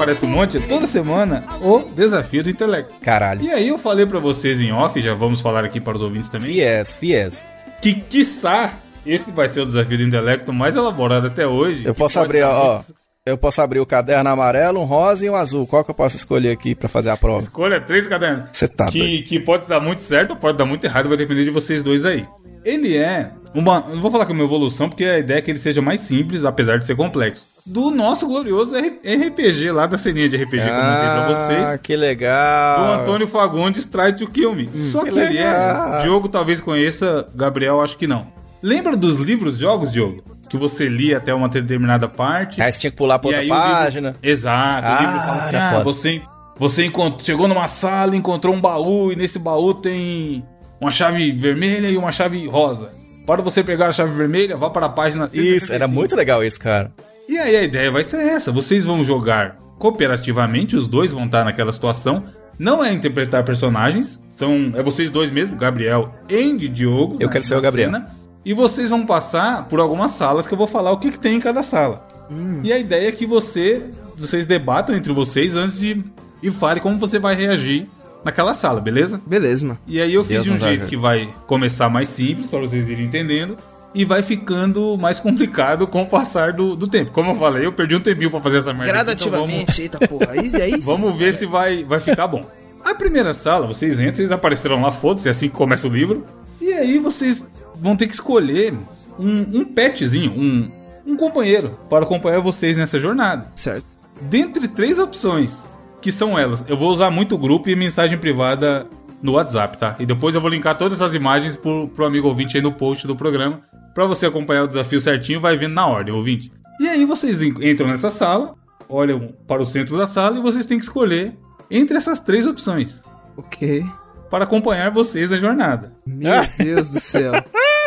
aparece 0.00 0.24
um 0.24 0.28
monte 0.28 0.58
toda 0.60 0.86
semana 0.86 1.44
o 1.62 1.80
desafio 1.94 2.42
do 2.42 2.50
intelecto. 2.50 2.94
Caralho. 3.00 3.42
E 3.42 3.50
aí 3.50 3.68
eu 3.68 3.78
falei 3.78 4.06
pra 4.06 4.18
vocês 4.18 4.60
em 4.60 4.72
off, 4.72 5.00
já 5.00 5.14
vamos 5.14 5.40
falar 5.40 5.64
aqui 5.64 5.80
para 5.80 5.96
os 5.96 6.02
ouvintes 6.02 6.28
também, 6.28 6.52
Fies, 6.54 6.94
fies. 6.96 7.42
que 7.82 7.94
quiçá 7.94 8.74
esse 9.06 9.30
vai 9.30 9.48
ser 9.48 9.60
o 9.62 9.66
desafio 9.66 9.96
do 9.98 10.04
intelecto 10.04 10.52
mais 10.52 10.76
elaborado 10.76 11.26
até 11.26 11.46
hoje. 11.46 11.84
Eu 11.84 11.94
posso 11.94 12.18
abrir, 12.20 12.42
ó. 12.42 12.74
muito- 12.76 12.94
Eu 13.26 13.36
posso 13.38 13.60
abrir 13.60 13.80
o 13.80 13.86
caderno 13.86 14.28
amarelo, 14.30 14.80
um 14.80 14.84
rosa 14.84 15.24
e 15.24 15.30
um 15.30 15.36
azul. 15.36 15.66
Qual 15.66 15.84
que 15.84 15.90
eu 15.90 15.94
posso 15.94 16.16
escolher 16.16 16.50
aqui 16.50 16.74
pra 16.74 16.88
fazer 16.88 17.10
a 17.10 17.16
prova? 17.16 17.38
Escolha 17.42 17.80
três 17.80 18.06
cadernos. 18.06 18.44
Você 18.52 18.66
tá 18.66 18.86
doido. 18.86 18.92
que, 18.98 19.22
que 19.22 19.38
pode 19.40 19.68
dar 19.68 19.78
muito 19.80 20.00
certo 20.02 20.30
ou 20.30 20.36
pode 20.36 20.56
dar 20.58 20.64
muito 20.64 20.84
errado, 20.84 21.08
vai 21.08 21.18
depender 21.18 21.44
de 21.44 21.50
vocês 21.50 21.82
dois 21.82 22.04
aí. 22.06 22.26
Ele 22.64 22.96
é 22.96 23.30
uma. 23.54 23.80
Não 23.80 24.00
vou 24.00 24.10
falar 24.10 24.26
que 24.26 24.32
é 24.32 24.34
uma 24.34 24.44
evolução, 24.44 24.88
porque 24.88 25.04
a 25.04 25.18
ideia 25.18 25.38
é 25.38 25.42
que 25.42 25.50
ele 25.50 25.58
seja 25.58 25.80
mais 25.82 26.00
simples, 26.00 26.44
apesar 26.44 26.78
de 26.78 26.86
ser 26.86 26.94
complexo. 26.96 27.48
Do 27.66 27.90
nosso 27.90 28.26
glorioso 28.26 28.74
RPG 28.74 29.70
lá 29.70 29.86
da 29.86 29.98
ceninha 29.98 30.28
de 30.28 30.36
RPG 30.36 30.62
que 30.62 30.68
eu 30.68 30.74
mandei 30.74 31.10
pra 31.10 31.26
vocês. 31.28 31.68
Ah, 31.68 31.78
que 31.78 31.94
legal. 31.94 32.78
Do 32.96 33.00
Antônio 33.02 33.26
Fagundes 33.26 33.84
Try 33.84 34.14
to 34.14 34.26
Kill 34.28 34.54
Me. 34.54 34.66
Só 34.78 35.04
que, 35.04 35.10
que 35.10 35.18
ele 35.18 35.38
é. 35.38 35.98
Diogo 36.00 36.28
talvez 36.28 36.60
conheça, 36.60 37.28
Gabriel 37.34 37.80
acho 37.82 37.98
que 37.98 38.06
não. 38.06 38.26
Lembra 38.62 38.96
dos 38.96 39.16
livros 39.16 39.58
jogos, 39.58 39.92
Diogo? 39.92 40.22
Que 40.48 40.56
você 40.56 40.88
lia 40.88 41.18
até 41.18 41.32
uma 41.34 41.48
determinada 41.48 42.08
parte. 42.08 42.60
Aí 42.60 42.72
você 42.72 42.78
tinha 42.80 42.90
que 42.90 42.96
pular 42.96 43.18
pra 43.18 43.28
outra 43.28 43.40
o 43.40 43.44
livro- 43.44 43.56
página. 43.58 44.16
Exato. 44.22 44.86
Ah, 44.86 44.96
o 44.98 45.02
livro 45.04 45.20
fala 45.20 45.36
assim: 45.36 45.56
ah, 45.56 45.80
você, 45.84 46.22
você 46.58 46.84
encont- 46.86 47.22
chegou 47.22 47.46
numa 47.46 47.68
sala, 47.68 48.16
encontrou 48.16 48.54
um 48.54 48.60
baú, 48.60 49.12
e 49.12 49.16
nesse 49.16 49.38
baú 49.38 49.72
tem 49.74 50.44
uma 50.80 50.90
chave 50.90 51.30
vermelha 51.30 51.88
e 51.88 51.96
uma 51.96 52.10
chave 52.10 52.46
rosa. 52.48 52.90
Para 53.30 53.42
você 53.42 53.62
pegar 53.62 53.86
a 53.86 53.92
chave 53.92 54.12
vermelha, 54.12 54.56
vá 54.56 54.70
para 54.70 54.86
a 54.86 54.88
página 54.88 55.26
Isso, 55.26 55.36
175. 55.36 55.72
era 55.72 55.86
muito 55.86 56.16
legal 56.16 56.44
isso, 56.44 56.58
cara. 56.58 56.90
E 57.28 57.38
aí 57.38 57.54
a 57.54 57.62
ideia 57.62 57.88
vai 57.88 58.02
ser 58.02 58.16
essa: 58.16 58.50
vocês 58.50 58.84
vão 58.84 59.04
jogar 59.04 59.56
cooperativamente, 59.78 60.76
os 60.76 60.88
dois 60.88 61.12
vão 61.12 61.26
estar 61.26 61.44
naquela 61.44 61.70
situação. 61.70 62.24
Não 62.58 62.84
é 62.84 62.92
interpretar 62.92 63.44
personagens, 63.44 64.18
são 64.34 64.72
é 64.74 64.82
vocês 64.82 65.10
dois 65.10 65.30
mesmo, 65.30 65.56
Gabriel 65.56 66.12
e 66.28 66.68
Diogo. 66.68 67.18
Eu 67.20 67.26
na- 67.26 67.32
quero 67.32 67.44
ser 67.44 67.56
o 67.56 67.60
Gabriel. 67.60 67.92
cena. 67.92 68.10
e 68.44 68.52
vocês 68.52 68.90
vão 68.90 69.06
passar 69.06 69.68
por 69.68 69.78
algumas 69.78 70.10
salas 70.10 70.48
que 70.48 70.52
eu 70.54 70.58
vou 70.58 70.66
falar 70.66 70.90
o 70.90 70.98
que, 70.98 71.12
que 71.12 71.18
tem 71.20 71.36
em 71.36 71.40
cada 71.40 71.62
sala. 71.62 72.04
Hum. 72.30 72.60
E 72.64 72.72
a 72.72 72.78
ideia 72.80 73.08
é 73.08 73.12
que 73.12 73.26
você, 73.26 73.84
vocês 74.16 74.44
debatam 74.44 74.96
entre 74.96 75.12
vocês 75.12 75.54
antes 75.56 75.78
de 75.78 76.02
e 76.42 76.50
fale 76.50 76.80
como 76.80 76.98
você 76.98 77.18
vai 77.20 77.36
reagir 77.36 77.86
naquela 78.24 78.54
sala, 78.54 78.80
beleza? 78.80 79.20
Beleza, 79.26 79.64
mano. 79.66 79.78
E 79.86 80.00
aí 80.00 80.14
eu 80.14 80.22
fiz 80.24 80.34
Deus 80.34 80.44
de 80.44 80.50
um 80.50 80.58
jeito 80.58 80.86
que 80.86 80.96
vai 80.96 81.32
começar 81.46 81.88
mais 81.88 82.08
simples 82.08 82.48
para 82.48 82.58
vocês 82.60 82.88
irem 82.88 83.06
entendendo 83.06 83.56
e 83.94 84.04
vai 84.04 84.22
ficando 84.22 84.96
mais 84.96 85.18
complicado 85.18 85.86
com 85.86 86.02
o 86.02 86.06
passar 86.06 86.52
do, 86.52 86.76
do 86.76 86.86
tempo. 86.86 87.10
Como 87.10 87.30
eu 87.30 87.34
falei, 87.34 87.66
eu 87.66 87.72
perdi 87.72 87.96
um 87.96 88.00
tempinho 88.00 88.30
para 88.30 88.40
fazer 88.40 88.58
essa 88.58 88.72
merda. 88.72 89.00
aqui, 89.12 89.12
então 89.24 89.30
vamos- 89.30 89.46
Gradativamente, 89.52 89.82
eita 89.82 90.06
porra. 90.06 90.36
Isso 90.44 90.56
aí 90.56 90.72
sim. 90.80 90.86
Vamos 90.86 91.16
ver 91.16 91.34
se 91.34 91.46
vai, 91.46 91.82
vai 91.84 91.98
ficar 91.98 92.26
bom. 92.28 92.44
A 92.84 92.94
primeira 92.94 93.34
sala, 93.34 93.66
vocês 93.66 94.00
entram, 94.00 94.14
vocês 94.16 94.32
apareceram 94.32 94.80
lá, 94.80 94.90
foda-se, 94.92 95.28
é 95.28 95.30
assim 95.32 95.48
que 95.48 95.54
começa 95.56 95.86
o 95.86 95.90
livro. 95.90 96.24
E 96.60 96.72
aí 96.72 96.98
vocês 96.98 97.44
vão 97.74 97.96
ter 97.96 98.06
que 98.06 98.14
escolher 98.14 98.72
um, 99.18 99.58
um 99.60 99.64
petzinho, 99.64 100.30
um, 100.32 100.70
um 101.06 101.16
companheiro, 101.16 101.76
para 101.88 102.04
acompanhar 102.04 102.40
vocês 102.40 102.76
nessa 102.76 102.98
jornada. 102.98 103.46
Certo. 103.56 103.92
Dentre 104.22 104.68
três 104.68 104.98
opções, 104.98 105.52
que 106.00 106.10
são 106.12 106.38
elas, 106.38 106.64
eu 106.68 106.76
vou 106.76 106.90
usar 106.90 107.10
muito 107.10 107.36
grupo 107.38 107.68
e 107.68 107.76
mensagem 107.76 108.16
privada 108.18 108.86
no 109.22 109.32
WhatsApp, 109.32 109.76
tá? 109.78 109.96
E 109.98 110.06
depois 110.06 110.34
eu 110.34 110.40
vou 110.40 110.50
linkar 110.50 110.76
todas 110.78 111.00
essas 111.00 111.14
imagens 111.14 111.56
pro, 111.56 111.88
pro 111.88 112.06
amigo 112.06 112.26
ouvinte 112.28 112.56
aí 112.56 112.62
no 112.62 112.72
post 112.72 113.06
do 113.06 113.14
programa, 113.14 113.60
pra 113.94 114.06
você 114.06 114.26
acompanhar 114.26 114.64
o 114.64 114.68
desafio 114.68 115.00
certinho, 115.00 115.40
vai 115.40 115.56
vendo 115.56 115.74
na 115.74 115.86
ordem, 115.86 116.14
ouvinte. 116.14 116.50
E 116.80 116.88
aí 116.88 117.04
vocês 117.04 117.42
en- 117.42 117.54
entram 117.70 117.88
nessa 117.88 118.10
sala, 118.10 118.54
olham 118.88 119.34
para 119.46 119.60
o 119.60 119.64
centro 119.64 119.96
da 119.98 120.06
sala 120.06 120.38
e 120.38 120.42
vocês 120.42 120.64
têm 120.64 120.78
que 120.78 120.84
escolher 120.84 121.36
entre 121.70 121.96
essas 121.96 122.18
três 122.18 122.46
opções 122.46 123.02
Ok. 123.36 123.84
para 124.30 124.44
acompanhar 124.44 124.90
vocês 124.90 125.30
na 125.30 125.36
jornada. 125.36 125.92
Meu 126.06 126.32
Deus 126.58 126.88
do 126.88 126.98
céu. 127.00 127.32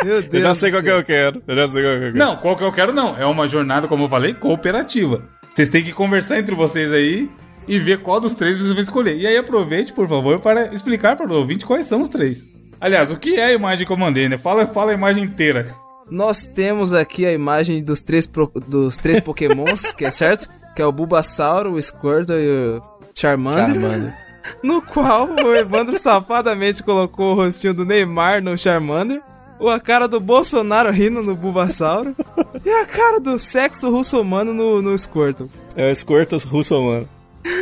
Meu 0.04 0.22
Deus 0.22 0.34
Eu 0.34 0.40
já 0.40 0.54
sei 0.54 0.70
qual 0.70 0.82
que 0.82 0.88
céu. 0.88 0.98
eu 0.98 1.04
quero. 1.04 1.42
Eu 1.48 1.56
já 1.56 1.68
sei 1.68 1.82
qual 1.82 1.92
que 1.94 1.98
eu 1.98 2.12
quero. 2.12 2.18
Não, 2.18 2.36
qual 2.36 2.56
que 2.56 2.64
eu 2.64 2.72
quero 2.72 2.92
não. 2.92 3.16
É 3.16 3.26
uma 3.26 3.46
jornada, 3.48 3.88
como 3.88 4.04
eu 4.04 4.08
falei, 4.08 4.34
cooperativa. 4.34 5.22
Vocês 5.52 5.68
têm 5.68 5.82
que 5.84 5.92
conversar 5.92 6.38
entre 6.38 6.54
vocês 6.54 6.92
aí 6.92 7.28
e 7.66 7.78
ver 7.78 8.00
qual 8.00 8.20
dos 8.20 8.34
três 8.34 8.56
vocês 8.56 8.72
vão 8.72 8.82
escolher. 8.82 9.16
E 9.16 9.26
aí 9.26 9.36
aproveite, 9.36 9.92
por 9.92 10.08
favor, 10.08 10.38
para 10.40 10.72
explicar 10.74 11.16
para 11.16 11.30
o 11.30 11.36
ouvinte 11.36 11.64
quais 11.66 11.86
são 11.86 12.00
os 12.02 12.08
três. 12.08 12.44
Aliás, 12.80 13.10
o 13.10 13.16
que 13.16 13.36
é 13.36 13.44
a 13.46 13.52
imagem 13.52 13.86
que 13.86 13.92
eu 13.92 13.96
mandei, 13.96 14.28
né? 14.28 14.36
Fala, 14.36 14.66
fala 14.66 14.90
a 14.90 14.94
imagem 14.94 15.24
inteira. 15.24 15.68
Nós 16.10 16.44
temos 16.44 16.92
aqui 16.92 17.24
a 17.24 17.32
imagem 17.32 17.82
dos 17.82 18.02
três, 18.02 18.26
pro- 18.26 18.52
dos 18.66 18.96
três 18.98 19.20
pokémons, 19.20 19.92
que 19.96 20.04
é 20.04 20.10
certo? 20.10 20.48
Que 20.76 20.82
é 20.82 20.86
o 20.86 20.92
Bulbasauro, 20.92 21.72
o 21.72 21.82
Squirtle 21.82 22.36
e 22.36 22.48
o 22.76 22.82
Charmander. 23.14 23.66
Charmander. 23.66 24.14
No 24.62 24.82
qual 24.82 25.30
o 25.42 25.54
Evandro 25.56 25.96
safadamente 25.96 26.82
colocou 26.82 27.32
o 27.32 27.34
rostinho 27.34 27.72
do 27.72 27.86
Neymar 27.86 28.42
no 28.42 28.58
Charmander. 28.58 29.22
ou 29.58 29.70
A 29.70 29.80
cara 29.80 30.06
do 30.06 30.20
Bolsonaro 30.20 30.90
rindo 30.90 31.22
no 31.22 31.34
Bulbasauro. 31.34 32.14
e 32.62 32.68
a 32.68 32.84
cara 32.84 33.18
do 33.18 33.38
sexo 33.38 33.88
russo-humano 33.90 34.52
no, 34.52 34.82
no 34.82 34.98
Squirtle. 34.98 35.50
É 35.74 35.90
o 35.90 35.96
Squirtle 35.96 36.38
russo, 36.40 36.78
mano. 36.78 37.08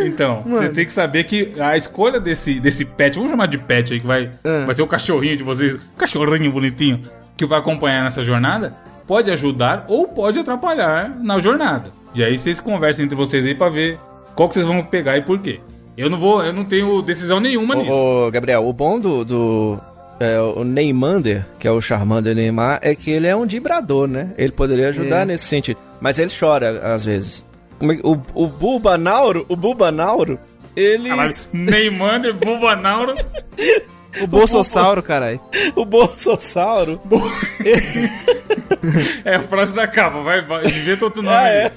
Então, 0.05 0.42
vocês 0.47 0.71
têm 0.71 0.87
que 0.87 0.92
saber 0.92 1.25
que 1.25 1.53
a 1.61 1.77
escolha 1.77 2.21
desse, 2.21 2.61
desse 2.61 2.85
pet, 2.85 3.14
vamos 3.16 3.31
chamar 3.31 3.47
de 3.47 3.59
pet 3.59 3.92
aí, 3.92 4.01
que 4.01 4.07
vai, 4.07 4.31
Ah. 4.45 4.64
vai 4.66 4.75
ser 4.75 4.83
o 4.83 4.87
cachorrinho 4.87 5.37
de 5.37 5.42
vocês, 5.42 5.75
o 5.75 5.81
cachorrinho 5.97 6.53
bonitinho, 6.53 7.01
que 7.37 7.45
vai 7.47 7.59
acompanhar 7.59 8.05
nessa 8.05 8.23
jornada, 8.23 8.75
pode 9.07 9.31
ajudar 9.31 9.85
ou 9.88 10.07
pode 10.09 10.38
atrapalhar 10.38 11.11
na 11.23 11.38
jornada. 11.38 11.90
E 12.14 12.23
aí 12.23 12.37
vocês 12.38 12.61
conversam 12.61 13.05
entre 13.05 13.16
vocês 13.16 13.45
aí 13.45 13.55
pra 13.55 13.68
ver 13.68 13.99
qual 14.35 14.49
que 14.49 14.55
vocês 14.55 14.66
vão 14.66 14.83
pegar 14.85 15.16
e 15.18 15.23
por 15.23 15.38
quê. 15.38 15.61
Eu 15.97 16.09
não 16.09 16.18
vou, 16.18 16.42
eu 16.45 16.53
não 16.53 16.64
tenho 16.64 17.03
decisão 17.03 17.38
nenhuma 17.40 17.75
nisso. 17.75 17.90
Ô, 17.92 18.27
ô, 18.27 18.31
Gabriel, 18.31 18.64
o 18.66 18.73
bom 18.73 18.99
do, 18.99 19.25
do 19.25 19.79
é, 20.21 20.38
o 20.40 20.62
Neymander, 20.64 21.45
que 21.59 21.66
é 21.68 21.71
o 21.73 21.81
Charmander 21.81 22.35
Neymar, 22.35 22.79
é 22.83 22.95
que 22.95 23.11
ele 23.11 23.27
é 23.27 23.35
um 23.37 23.47
vibrador, 23.47 24.07
né? 24.07 24.31
Ele 24.38 24.53
poderia 24.53 24.88
ajudar 24.88 25.23
É. 25.23 25.25
nesse 25.27 25.45
sentido. 25.45 25.79
Mas 26.01 26.18
ele 26.18 26.31
chora, 26.38 26.81
às 26.95 27.05
vezes. 27.05 27.45
Como 27.83 27.92
é 27.92 27.97
que- 27.97 28.07
O, 28.07 28.12
o 28.35 28.47
Bulbanauro, 28.47 29.45
o 29.49 29.57
Bulbanauro, 29.57 30.38
ele... 30.77 31.09
Caralho, 31.09 31.35
Neymander, 31.53 32.33
Bulbanauro. 32.33 33.14
O 34.21 34.27
Bolsossauro, 34.29 35.03
caralho. 35.03 35.40
O 35.75 35.85
Bolsossauro... 35.85 37.01
É 39.25 39.37
a 39.37 39.42
frase 39.42 39.73
da 39.73 39.87
capa, 39.87 40.18
vai, 40.21 40.40
vai 40.42 40.66
inventa 40.66 41.05
outro 41.05 41.23
nome 41.23 41.37
Ah, 41.37 41.40
aí. 41.42 41.57
é. 41.57 41.73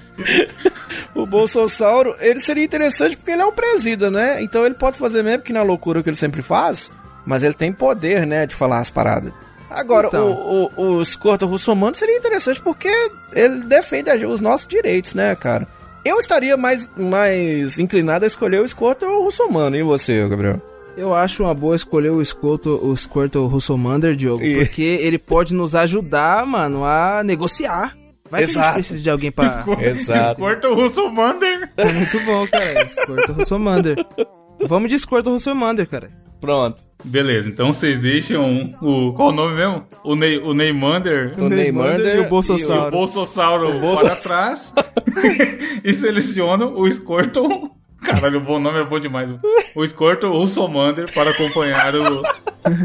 O 1.14 1.26
Bolsossauro, 1.26 2.16
ele 2.20 2.40
seria 2.40 2.64
interessante 2.64 3.16
porque 3.16 3.32
ele 3.32 3.42
é 3.42 3.46
um 3.46 3.52
presida, 3.52 4.10
né? 4.10 4.42
Então 4.42 4.66
ele 4.66 4.74
pode 4.76 4.98
fazer 4.98 5.24
mesmo 5.24 5.44
que 5.44 5.54
na 5.54 5.62
loucura 5.64 6.02
que 6.02 6.10
ele 6.10 6.16
sempre 6.16 6.42
faz, 6.42 6.92
mas 7.26 7.44
ele 7.44 7.54
tem 7.54 7.72
poder, 7.72 8.26
né, 8.26 8.46
de 8.48 8.56
falar 8.56 8.80
as 8.80 8.90
paradas. 8.90 9.32
Agora, 9.70 10.08
Então. 10.08 10.32
o, 10.32 10.72
o, 10.76 10.98
o 10.98 11.06
Squirtle 11.06 11.48
Russomano 11.50 11.96
seria 11.96 12.18
interessante 12.18 12.62
porque 12.62 12.90
ele 13.34 13.64
defende 13.66 14.10
os 14.26 14.42
nossos 14.42 14.68
direitos, 14.68 15.14
né, 15.14 15.36
cara? 15.36 15.68
Eu 16.06 16.20
estaria 16.20 16.56
mais, 16.56 16.88
mais 16.96 17.80
inclinado 17.80 18.24
a 18.26 18.28
escolher 18.28 18.62
o 18.62 18.68
Squirtle 18.68 19.24
Russomano. 19.24 19.76
E 19.76 19.82
você, 19.84 20.28
Gabriel? 20.28 20.62
Eu 20.96 21.14
acho 21.14 21.44
uma 21.44 21.54
boa 21.54 21.76
escolher 21.76 22.12
o 22.12 22.24
Squirtle, 22.24 22.80
o 22.82 22.96
Squirtle 22.96 23.48
Russomander, 23.48 24.16
Diogo, 24.16 24.44
E- 24.44 24.56
porque 24.66 24.82
ele 24.84 25.18
pode 25.18 25.54
nos 25.54 25.76
ajudar, 25.76 26.46
mano, 26.46 26.86
a 26.86 27.22
negociar. 27.24 27.94
Vai 28.30 28.40
que 28.42 28.46
a 28.46 28.48
gente 28.48 28.58
Exato. 28.58 28.74
precisa 28.76 29.02
de 29.04 29.10
alguém 29.10 29.32
pra... 29.32 29.66
Exato. 29.82 30.40
Corta 30.40 30.70
o 30.70 30.76
Russomonder. 30.76 31.70
É 31.78 31.86
muito 31.92 32.20
bom, 32.26 32.48
cara. 32.48 32.90
Squirtle 32.94 33.36
Russomander. 33.36 33.96
Vamos 34.68 34.90
de 34.90 35.00
Squirtle 35.00 35.34
Russomander, 35.34 35.88
cara. 35.88 36.10
Pronto. 36.42 36.84
Beleza, 37.04 37.48
então 37.50 37.72
vocês 37.74 37.98
deixam 38.00 38.72
o. 38.82 39.14
Qual 39.14 39.30
o 39.30 39.32
nome 39.32 39.56
mesmo? 39.56 39.84
O, 40.04 40.16
Ney, 40.16 40.38
o 40.40 40.54
Neymander. 40.54 41.34
O 41.38 41.48
Neymander 41.50 42.16
e 42.16 42.20
o 42.20 42.24
E 42.24 42.26
o 42.26 42.30
Bolsossauro. 42.30 42.92
Bolsossauro 42.92 43.70
para 43.96 44.16
trás 44.16 44.74
e 45.84 45.94
selecionam 45.94 46.74
o 46.76 46.90
Squirtle. 46.90 47.72
Caralho, 48.02 48.38
o 48.40 48.42
bom 48.42 48.60
nome 48.60 48.80
é 48.80 48.84
bom 48.84 49.00
demais. 49.00 49.34
O 49.76 49.86
Squirtle 49.88 50.32
ou 50.32 50.44
o 50.44 50.48
Somander 50.48 51.12
para 51.14 51.32
acompanhar 51.32 51.96
o- 51.96 52.22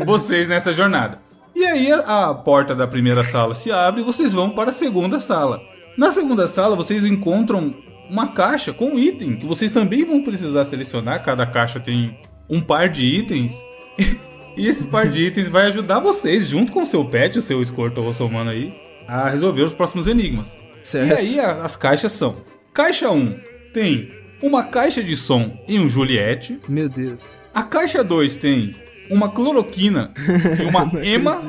vocês 0.04 0.48
nessa 0.48 0.72
jornada. 0.72 1.18
E 1.54 1.64
aí 1.64 1.90
a, 1.92 2.28
a 2.30 2.34
porta 2.34 2.74
da 2.74 2.86
primeira 2.86 3.22
sala 3.22 3.54
se 3.54 3.70
abre 3.72 4.00
e 4.00 4.04
vocês 4.04 4.32
vão 4.32 4.50
para 4.50 4.70
a 4.70 4.72
segunda 4.72 5.18
sala. 5.20 5.60
Na 5.98 6.10
segunda 6.10 6.46
sala 6.48 6.76
vocês 6.76 7.04
encontram 7.04 7.74
uma 8.10 8.28
caixa 8.28 8.72
com 8.72 8.98
item 8.98 9.36
que 9.36 9.46
vocês 9.46 9.70
também 9.70 10.04
vão 10.04 10.22
precisar 10.22 10.64
selecionar. 10.64 11.22
Cada 11.22 11.46
caixa 11.46 11.78
tem 11.80 12.18
um 12.48 12.60
par 12.60 12.88
de 12.88 13.04
itens. 13.04 13.52
E 14.56 14.66
esse 14.68 14.88
par 14.88 15.08
de 15.08 15.22
itens 15.26 15.48
vai 15.48 15.66
ajudar 15.68 16.00
vocês, 16.00 16.48
junto 16.48 16.72
com 16.72 16.82
o 16.82 16.84
seu 16.84 17.04
pet, 17.04 17.38
o 17.38 17.40
seu 17.40 17.64
Squirtle 17.64 18.04
ou 18.04 18.12
Somano 18.12 18.50
aí, 18.50 18.74
a 19.06 19.28
resolver 19.30 19.62
os 19.62 19.72
próximos 19.72 20.08
enigmas. 20.08 20.48
Certo. 20.82 21.08
E 21.08 21.12
aí 21.14 21.40
a- 21.40 21.62
as 21.62 21.76
caixas 21.76 22.10
são: 22.12 22.38
Caixa 22.74 23.08
1 23.10 23.38
tem 23.72 24.10
uma 24.42 24.64
caixa 24.64 25.02
de 25.04 25.16
som 25.16 25.56
e 25.68 25.78
um 25.78 25.86
Juliette. 25.86 26.60
Meu 26.68 26.88
Deus. 26.88 27.18
A 27.54 27.62
caixa 27.62 28.02
2 28.02 28.36
tem 28.36 28.74
uma 29.08 29.30
cloroquina 29.30 30.12
e 30.58 30.64
uma 30.64 30.90
ema. 31.06 31.40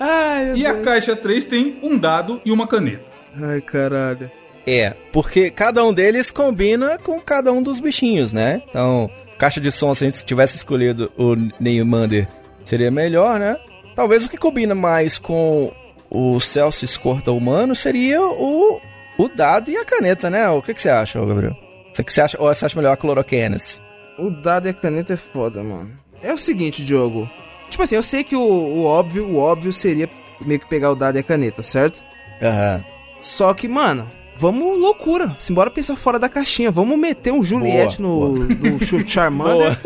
Ai, 0.00 0.44
meu 0.46 0.56
E 0.56 0.66
a 0.66 0.72
Deus. 0.72 0.84
caixa 0.84 1.14
3 1.14 1.44
tem 1.44 1.76
um 1.82 1.98
dado 1.98 2.40
e 2.46 2.50
uma 2.50 2.66
caneta. 2.66 3.04
Ai, 3.36 3.60
caralho. 3.60 4.30
É, 4.66 4.94
porque 5.12 5.50
cada 5.50 5.84
um 5.84 5.92
deles 5.92 6.30
combina 6.30 6.98
com 6.98 7.20
cada 7.20 7.52
um 7.52 7.62
dos 7.62 7.80
bichinhos, 7.80 8.32
né? 8.32 8.62
Então, 8.68 9.10
caixa 9.38 9.60
de 9.60 9.70
som, 9.70 9.94
se 9.94 10.04
a 10.04 10.10
gente 10.10 10.24
tivesse 10.24 10.56
escolhido 10.56 11.12
o 11.18 11.34
Neymander, 11.60 12.26
seria 12.64 12.90
melhor, 12.90 13.38
né? 13.38 13.56
Talvez 13.94 14.24
o 14.24 14.28
que 14.28 14.38
combina 14.38 14.74
mais 14.74 15.18
com 15.18 15.70
o 16.10 16.40
Celso 16.40 16.84
Escorta 16.84 17.30
humano 17.30 17.74
seria 17.74 18.22
o, 18.22 18.80
o 19.18 19.28
dado 19.28 19.70
e 19.70 19.76
a 19.76 19.84
caneta, 19.84 20.30
né? 20.30 20.48
O 20.48 20.62
que, 20.62 20.72
que 20.72 20.80
você 20.80 20.88
acha, 20.88 21.24
Gabriel? 21.24 21.56
Você 21.92 22.02
que 22.02 22.12
você 22.12 22.20
acha, 22.22 22.40
ou 22.40 22.52
você 22.52 22.64
acha 22.64 22.76
melhor 22.76 22.92
a 22.92 22.96
cloroquenas? 22.96 23.80
O 24.18 24.30
dado 24.30 24.66
e 24.66 24.70
a 24.70 24.74
caneta 24.74 25.12
é 25.14 25.16
foda, 25.16 25.62
mano. 25.62 25.90
É 26.22 26.32
o 26.32 26.38
seguinte, 26.38 26.84
Diogo. 26.84 27.28
Tipo 27.68 27.82
assim, 27.82 27.96
eu 27.96 28.02
sei 28.02 28.24
que 28.24 28.34
o, 28.34 28.40
o 28.40 28.84
óbvio, 28.84 29.26
o 29.26 29.36
óbvio 29.36 29.72
seria 29.72 30.08
meio 30.40 30.60
que 30.60 30.68
pegar 30.68 30.90
o 30.90 30.96
dado 30.96 31.16
e 31.16 31.20
a 31.20 31.22
caneta, 31.22 31.62
certo? 31.62 32.04
Aham. 32.42 32.84
Só 33.20 33.54
que, 33.54 33.68
mano, 33.68 34.08
vamos 34.36 34.78
loucura. 34.80 35.36
Simbora 35.38 35.70
pensar 35.70 35.96
fora 35.96 36.18
da 36.18 36.28
caixinha. 36.28 36.70
Vamos 36.70 36.98
meter 36.98 37.32
um 37.32 37.42
Juliette 37.42 38.00
no, 38.00 38.30
no 38.34 38.78
Ch- 38.80 39.04
Charmander. 39.06 39.78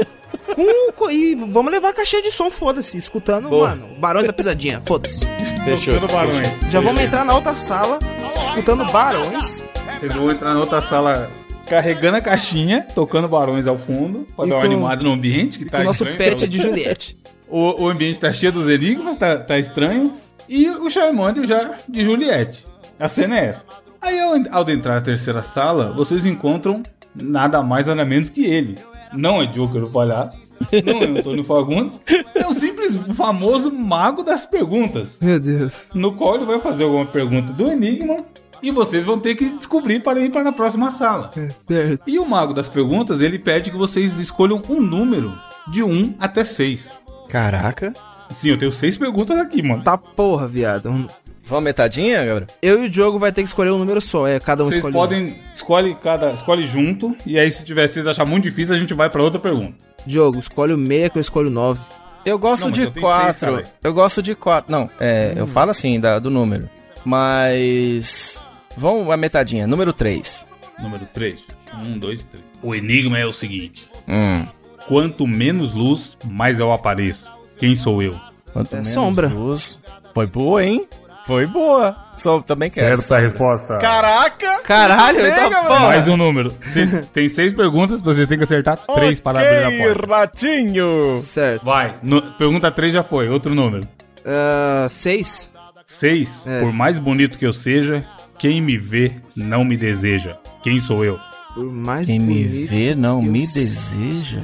Com, 0.54 0.92
com- 0.92 1.10
e 1.10 1.34
vamos 1.34 1.70
levar 1.72 1.90
a 1.90 1.92
caixinha 1.92 2.22
de 2.22 2.30
som, 2.30 2.50
foda-se. 2.50 2.96
Escutando, 2.98 3.48
Boa. 3.48 3.70
mano, 3.70 3.88
Barões 3.98 4.26
da 4.26 4.32
Pisadinha, 4.32 4.80
foda-se. 4.80 5.26
Fechou. 5.64 5.98
Barões. 6.08 6.48
Já 6.70 6.80
vamos 6.80 7.00
entrar 7.02 7.24
na 7.24 7.34
outra 7.34 7.54
sala, 7.56 7.98
escutando 8.36 8.84
Barões. 8.92 9.64
Vocês 10.00 10.12
vão 10.14 10.30
entrar 10.30 10.54
na 10.54 10.60
outra 10.60 10.80
sala 10.80 11.30
carregando 11.66 12.16
a 12.16 12.20
caixinha, 12.20 12.86
tocando 12.94 13.28
barões 13.28 13.66
ao 13.66 13.76
fundo, 13.76 14.26
pra 14.34 14.46
E 14.46 14.48
dar 14.48 14.56
uma 14.56 14.64
animada 14.64 15.02
no 15.02 15.12
ambiente 15.12 15.58
que 15.58 15.64
Com 15.66 15.70
tá 15.70 15.80
o 15.80 15.84
nosso 15.84 16.02
estranho, 16.04 16.18
pet 16.18 16.36
então- 16.44 16.48
de 16.48 16.58
Juliette. 16.62 17.16
O, 17.50 17.84
o 17.84 17.88
ambiente 17.88 18.18
tá 18.20 18.30
cheio 18.30 18.52
dos 18.52 18.68
enigmas, 18.68 19.16
tá, 19.16 19.38
tá 19.38 19.58
estranho. 19.58 20.12
E 20.46 20.68
o 20.68 20.90
Charmander 20.90 21.46
já 21.46 21.78
de 21.88 22.04
Juliette. 22.04 22.62
A 23.00 23.08
cena 23.08 23.38
é 23.40 23.46
essa. 23.46 23.64
Aí 24.00 24.20
ao, 24.20 24.34
ao 24.50 24.70
entrar 24.70 24.94
na 24.94 25.00
terceira 25.00 25.42
sala, 25.42 25.92
vocês 25.92 26.26
encontram 26.26 26.82
nada 27.14 27.62
mais 27.62 27.86
nada 27.86 28.04
menos 28.04 28.28
que 28.28 28.44
ele. 28.44 28.78
Não 29.12 29.42
é 29.42 29.46
Joker 29.46 29.84
o 29.84 29.90
palhaço. 29.90 30.38
Não 30.84 31.02
é 31.02 31.18
Antônio 31.20 31.44
Fagundes. 31.44 32.00
É 32.34 32.46
o 32.46 32.52
simples 32.52 32.96
famoso 33.16 33.72
mago 33.72 34.22
das 34.22 34.44
perguntas. 34.44 35.16
Meu 35.20 35.38
Deus. 35.38 35.88
No 35.94 36.12
qual 36.12 36.34
ele 36.34 36.44
vai 36.44 36.60
fazer 36.60 36.84
alguma 36.84 37.06
pergunta 37.06 37.52
do 37.52 37.70
enigma. 37.70 38.18
E 38.60 38.72
vocês 38.72 39.04
vão 39.04 39.20
ter 39.20 39.36
que 39.36 39.50
descobrir 39.50 40.00
para 40.00 40.18
ir 40.18 40.30
para 40.30 40.48
a 40.48 40.52
próxima 40.52 40.90
sala. 40.90 41.30
Certo. 41.68 42.02
E 42.06 42.18
o 42.18 42.26
mago 42.26 42.52
das 42.52 42.68
perguntas, 42.68 43.22
ele 43.22 43.38
pede 43.38 43.70
que 43.70 43.76
vocês 43.76 44.18
escolham 44.18 44.60
um 44.68 44.80
número 44.80 45.32
de 45.70 45.84
1 45.84 46.16
até 46.18 46.44
6. 46.44 46.90
Caraca. 47.28 47.94
Sim, 48.30 48.50
eu 48.50 48.58
tenho 48.58 48.72
seis 48.72 48.96
perguntas 48.96 49.38
aqui, 49.38 49.62
mano. 49.62 49.82
Tá 49.82 49.96
porra, 49.96 50.46
viado. 50.46 51.08
Vamos 51.48 51.64
metadinha, 51.64 52.18
Gabriel? 52.24 52.46
Eu 52.60 52.82
e 52.84 52.86
o 52.86 52.90
Diogo 52.90 53.18
vai 53.18 53.32
ter 53.32 53.42
que 53.42 53.48
escolher 53.48 53.70
um 53.70 53.78
número 53.78 54.00
só. 54.00 54.26
É, 54.28 54.38
cada 54.38 54.62
um 54.62 54.66
Vocês 54.66 54.78
escolhe 54.84 54.94
um. 54.94 54.98
podem 55.00 55.36
escolhe 55.54 55.94
cada 56.02 56.30
escolhe 56.32 56.66
junto 56.66 57.16
e 57.24 57.38
aí 57.38 57.50
se 57.50 57.64
tiver 57.64 57.88
vocês 57.88 58.06
achar 58.06 58.24
muito 58.24 58.44
difícil 58.44 58.74
a 58.74 58.78
gente 58.78 58.92
vai 58.94 59.08
para 59.08 59.22
outra 59.22 59.40
pergunta. 59.40 59.74
Diogo, 60.06 60.38
escolhe 60.38 60.72
o 60.72 60.78
meia 60.78 61.08
que 61.10 61.16
eu 61.18 61.22
escolho 61.22 61.48
o 61.48 61.50
9. 61.50 61.80
Eu 62.24 62.38
gosto 62.38 62.64
Não, 62.64 62.70
de 62.70 62.82
eu 62.84 62.92
quatro. 62.92 63.40
caralho. 63.40 63.66
eu 63.82 63.94
gosto 63.94 64.22
de 64.22 64.34
quatro. 64.34 64.70
Não, 64.70 64.90
é, 65.00 65.32
eu 65.36 65.46
falo 65.46 65.70
assim 65.70 65.98
da, 65.98 66.18
do 66.18 66.28
número. 66.30 66.68
Mas. 67.04 68.38
Vamos 68.76 69.10
a 69.10 69.16
metadinha. 69.16 69.66
Número 69.66 69.92
3. 69.92 70.44
Número 70.80 71.06
3. 71.06 71.44
1 71.86 71.98
2 71.98 72.24
3. 72.24 72.44
O 72.62 72.74
enigma 72.74 73.18
é 73.18 73.26
o 73.26 73.32
seguinte: 73.32 73.88
Hum. 74.06 74.46
quanto 74.86 75.26
menos 75.26 75.72
luz, 75.72 76.16
mais 76.24 76.60
eu 76.60 76.72
apareço. 76.72 77.30
Quem 77.58 77.74
sou 77.74 78.02
eu? 78.02 78.14
Quanto 78.52 78.72
É 78.72 78.76
menos 78.76 78.88
sombra. 78.88 79.28
luz- 79.28 79.78
Foi 80.14 80.26
boa, 80.26 80.64
hein? 80.64 80.86
Foi 81.28 81.46
boa. 81.46 81.94
Só 82.16 82.40
também 82.40 82.70
quero. 82.70 82.96
resposta. 82.96 83.76
Caraca! 83.76 84.60
Caralho, 84.62 85.20
então, 85.26 85.44
pô. 85.44 85.50
Gabriel. 85.50 85.80
Mais 85.82 86.08
um 86.08 86.16
número. 86.16 86.54
Cê- 86.62 86.86
tem 87.12 87.28
seis 87.28 87.52
perguntas, 87.52 88.00
você 88.00 88.26
tem 88.26 88.38
que 88.38 88.44
acertar 88.44 88.78
três 88.94 89.20
para 89.20 89.40
abrir 89.40 89.82
a 89.82 89.84
porta. 89.94 90.06
ratinho! 90.16 91.14
Certo. 91.16 91.66
Vai. 91.66 91.96
No- 92.02 92.22
pergunta 92.32 92.70
3 92.70 92.94
já 92.94 93.02
foi. 93.02 93.28
Outro 93.28 93.54
número. 93.54 93.86
Ah, 94.24 94.86
seis. 94.88 95.52
6. 95.86 96.46
É. 96.46 96.60
Por 96.60 96.72
mais 96.72 96.98
bonito 96.98 97.38
que 97.38 97.44
eu 97.46 97.52
seja, 97.52 98.02
quem 98.38 98.62
me 98.62 98.78
vê 98.78 99.12
não 99.36 99.62
me 99.64 99.76
deseja. 99.76 100.38
Quem 100.62 100.78
sou 100.78 101.04
eu? 101.04 101.20
Por 101.54 101.70
mais 101.70 102.06
Quem 102.08 102.18
me 102.20 102.42
bonito 102.44 102.70
vê 102.70 102.94
não 102.94 103.20
me 103.20 103.46
seja. 103.46 103.74
deseja. 103.98 104.40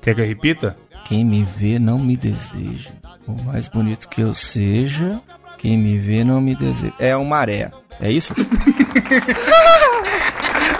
Quer 0.00 0.14
que 0.14 0.20
eu 0.22 0.26
repita? 0.26 0.78
Quem 1.04 1.22
me 1.26 1.44
vê 1.44 1.78
não 1.78 1.98
me 1.98 2.16
deseja. 2.16 2.88
Por 3.26 3.42
mais 3.44 3.68
bonito 3.68 4.08
que 4.08 4.20
eu 4.22 4.34
seja, 4.34 5.20
quem 5.64 5.78
me 5.78 5.98
vê 5.98 6.22
não 6.22 6.42
me 6.42 6.54
deseja. 6.54 6.92
É 6.98 7.16
um 7.16 7.24
maré. 7.24 7.70
É 7.98 8.12
isso? 8.12 8.34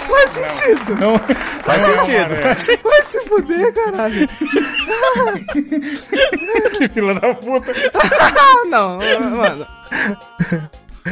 Faz 0.05 0.29
sentido. 0.29 0.95
Não. 1.01 1.17
Faz 1.17 1.81
sentido. 1.81 2.35
Vai 2.83 3.01
se 3.01 3.19
fuder, 3.21 3.73
caralho. 3.73 4.29
que 6.77 6.87
fila 6.89 7.15
da 7.15 7.33
puta. 7.33 7.73
Não, 8.69 8.99
mano. 9.35 9.65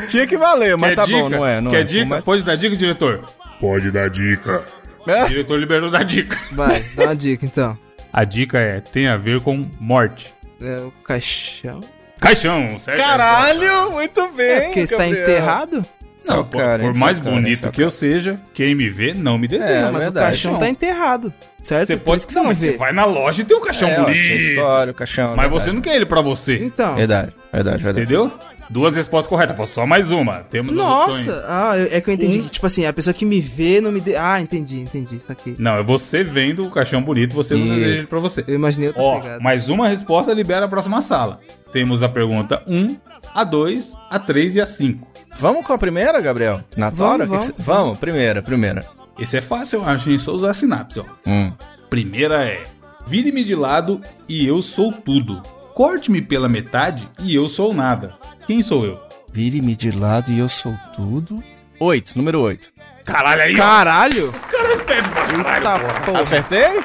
Tinha 0.07 0.27
que 0.27 0.37
valer, 0.37 0.77
mas 0.77 0.91
Quer 0.91 0.95
tá 0.95 1.05
dica? 1.05 1.17
bom, 1.17 1.29
não 1.29 1.43
é? 1.45 1.59
Não 1.59 1.71
Quer 1.71 1.81
é. 1.81 1.83
dica? 1.83 2.05
Mas- 2.05 2.23
Pode 2.23 2.43
dar 2.43 2.55
dica, 2.55 2.75
diretor? 2.75 3.23
Pode 3.59 3.89
dar 3.89 4.07
dica. 4.07 4.63
É? 5.07 5.23
O 5.23 5.29
diretor 5.29 5.57
liberou 5.59 5.89
da 5.89 6.03
dica. 6.03 6.37
Vai, 6.51 6.83
dá 6.95 7.05
uma 7.05 7.15
dica 7.15 7.43
então. 7.43 7.75
A 8.11 8.23
dica 8.23 8.59
é, 8.59 8.79
tem 8.81 9.07
a 9.07 9.17
ver 9.17 9.39
com 9.41 9.67
morte. 9.79 10.31
É 10.61 10.77
o 10.77 10.93
caixão. 11.03 11.81
Caixão, 12.23 12.77
certo? 12.79 12.97
Caralho, 12.97 13.91
muito 13.91 14.27
bem. 14.29 14.47
É 14.49 14.61
porque 14.61 14.79
está 14.81 14.97
Gabriel. 14.97 15.21
enterrado? 15.23 15.85
Não, 16.25 16.45
por, 16.45 16.57
cara, 16.61 16.79
por 16.79 16.93
hein, 16.93 16.97
mais 16.97 17.17
seu 17.17 17.25
cara, 17.25 17.35
bonito 17.35 17.59
seu 17.59 17.71
que 17.71 17.83
eu 17.83 17.89
seja, 17.89 18.39
quem 18.53 18.73
me 18.73 18.87
vê 18.89 19.13
não 19.13 19.37
me 19.37 19.45
deseja. 19.45 19.69
É, 19.69 19.81
Não, 19.81 19.91
mas 19.91 20.03
verdade. 20.03 20.25
o 20.25 20.29
caixão 20.29 20.55
tá 20.57 20.69
enterrado. 20.69 21.33
Certo? 21.61 21.87
Você 21.87 21.97
Por 21.97 22.03
pode 22.05 22.27
que 22.27 22.33
não, 22.35 22.43
você 22.43 22.47
mas 22.47 22.57
vê. 22.59 22.71
você 22.71 22.77
vai 22.77 22.93
na 22.93 23.03
loja 23.05 23.41
e 23.41 23.45
tem 23.45 23.57
um 23.57 23.61
caixão 23.61 23.89
É, 23.89 23.99
ó, 23.99 24.03
bonito. 24.05 24.17
você 24.21 24.33
escolhe 24.53 24.91
o 24.91 24.93
caixão. 24.93 25.27
Mas 25.35 25.35
verdade. 25.35 25.51
você 25.63 25.71
não 25.73 25.81
quer 25.81 25.95
ele 25.97 26.05
pra 26.05 26.21
você. 26.21 26.57
Então. 26.57 26.95
Verdade, 26.95 27.33
verdade, 27.51 27.83
verdade. 27.83 27.99
Entendeu? 28.05 28.31
Duas 28.69 28.95
respostas 28.95 29.27
corretas. 29.29 29.55
Foi 29.57 29.65
só 29.65 29.85
mais 29.85 30.11
uma. 30.13 30.39
Temos 30.49 30.75
as 30.77 30.81
opções. 30.81 31.27
Nossa! 31.27 31.45
Ah, 31.47 31.73
é 31.77 31.99
que 31.99 32.09
eu 32.09 32.13
entendi. 32.13 32.39
Um- 32.39 32.43
que, 32.43 32.49
Tipo 32.49 32.65
assim, 32.65 32.85
a 32.85 32.93
pessoa 32.93 33.13
que 33.13 33.25
me 33.25 33.41
vê 33.41 33.81
não 33.81 33.91
me 33.91 33.99
dê. 33.99 34.15
Ah, 34.15 34.39
entendi, 34.39 34.79
entendi. 34.79 35.17
Isso 35.17 35.29
aqui. 35.31 35.55
Não, 35.59 35.75
é 35.77 35.83
você 35.83 36.23
vendo 36.23 36.65
o 36.65 36.71
caixão 36.71 37.01
bonito, 37.01 37.35
você 37.35 37.53
não 37.53 37.65
Isso. 37.65 37.73
deseja 37.75 37.97
ele 37.97 38.07
pra 38.07 38.19
você. 38.19 38.43
Eu 38.47 38.55
imaginei 38.55 38.87
outra 38.89 39.03
Ó, 39.03 39.19
pegada. 39.19 39.39
mais 39.41 39.67
uma 39.69 39.89
resposta 39.89 40.33
libera 40.33 40.65
a 40.65 40.69
próxima 40.69 41.01
sala. 41.01 41.39
Temos 41.73 42.01
a 42.03 42.07
pergunta 42.09 42.63
1, 42.67 42.95
a 43.33 43.43
2, 43.43 43.93
a 44.09 44.19
3 44.19 44.55
e 44.55 44.61
a 44.61 44.65
5. 44.65 45.05
Vamos 45.39 45.65
com 45.65 45.73
a 45.73 45.77
primeira, 45.77 46.21
Gabriel? 46.21 46.61
Na 46.77 46.89
Vamos, 46.89 47.11
tora? 47.11 47.25
vamos. 47.25 47.45
Que 47.47 47.51
que 47.51 47.57
cê- 47.57 47.63
vamos, 47.63 47.97
primeira, 47.97 48.41
primeira. 48.43 48.85
Esse 49.19 49.37
é 49.37 49.41
fácil, 49.41 49.79
eu 49.79 49.85
acho, 49.89 50.09
hein? 50.09 50.17
Só 50.19 50.31
usar 50.31 50.51
a 50.51 50.53
sinapse, 50.53 50.99
ó. 50.99 51.05
Hum. 51.27 51.51
Primeira 51.89 52.43
é: 52.45 52.63
vire-me 53.07 53.43
de 53.43 53.55
lado 53.55 54.01
e 54.29 54.45
eu 54.47 54.61
sou 54.61 54.91
tudo. 54.93 55.41
Corte-me 55.73 56.21
pela 56.21 56.47
metade 56.47 57.07
e 57.19 57.33
eu 57.35 57.47
sou 57.47 57.73
nada. 57.73 58.13
Quem 58.45 58.61
sou 58.61 58.85
eu? 58.85 58.99
Vire-me 59.31 59.75
de 59.75 59.89
lado 59.89 60.31
e 60.31 60.37
eu 60.37 60.47
sou 60.47 60.75
tudo. 60.95 61.43
Oito, 61.79 62.13
número 62.15 62.39
oito. 62.41 62.69
Caralho 63.03 63.41
aí, 63.41 63.55
ó. 63.55 63.57
Caralho! 63.57 64.29
Os 64.29 64.43
caras 64.45 64.81
pedem 64.83 65.09
pra 65.11 65.43
caralho, 65.43 65.57
Eita 65.57 65.79
porra. 65.89 66.01
porra. 66.05 66.21
Acertei? 66.21 66.79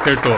Acertou. 0.00 0.32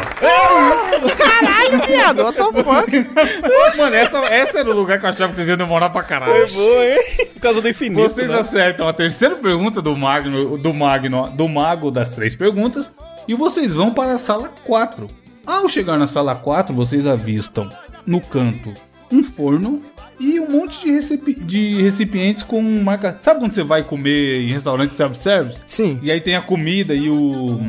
Caralho, 1.17 1.87
viado, 1.87 2.23
what 2.23 2.37
the 2.37 2.63
fuck? 2.63 3.79
Mano, 3.79 3.95
essa, 3.97 4.19
essa 4.27 4.59
era 4.61 4.71
o 4.71 4.73
lugar 4.75 4.99
que 4.99 5.07
eu 5.07 5.11
achava 5.11 5.31
que 5.31 5.37
vocês 5.37 5.49
iam 5.49 5.57
demorar 5.57 5.91
pra 5.91 6.03
caralho. 6.03 6.47
boa, 6.53 6.85
hein? 6.87 6.99
Por 7.35 7.41
causa 7.41 7.61
do 7.61 7.69
infinito. 7.69 8.03
Vocês 8.03 8.29
né? 8.29 8.39
acertam 8.41 8.89
a 8.89 8.93
terceira 8.93 9.37
pergunta 9.37 9.81
do 9.81 9.97
Magno, 9.97 10.59
do 10.59 10.75
Magno, 10.75 11.29
do 11.31 11.49
Mago 11.49 11.91
das 11.91 12.11
três 12.11 12.35
perguntas, 12.35 12.93
e 13.29 13.35
vocês 13.35 13.73
vão 13.73 13.93
para 13.93 14.15
a 14.15 14.19
sala 14.19 14.49
4, 14.65 15.07
Ao 15.47 15.69
chegar 15.69 15.97
na 15.97 16.07
sala 16.07 16.35
4, 16.35 16.75
vocês 16.75 17.07
avistam 17.07 17.71
no 18.05 18.21
canto 18.21 18.73
um 19.11 19.23
forno 19.23 19.83
e 20.19 20.39
um 20.41 20.49
monte 20.51 20.81
de, 20.85 20.91
recipi- 20.93 21.35
de 21.35 21.83
recipientes 21.83 22.43
com 22.43 22.61
marca. 22.83 23.17
Sabe 23.21 23.41
quando 23.41 23.53
você 23.53 23.63
vai 23.63 23.83
comer 23.83 24.41
em 24.43 24.53
restaurante 24.53 24.95
self-service? 24.95 25.61
Sim. 25.67 25.99
E 26.03 26.11
aí 26.11 26.21
tem 26.21 26.35
a 26.37 26.41
comida 26.41 26.95
e 26.95 27.09
o. 27.11 27.61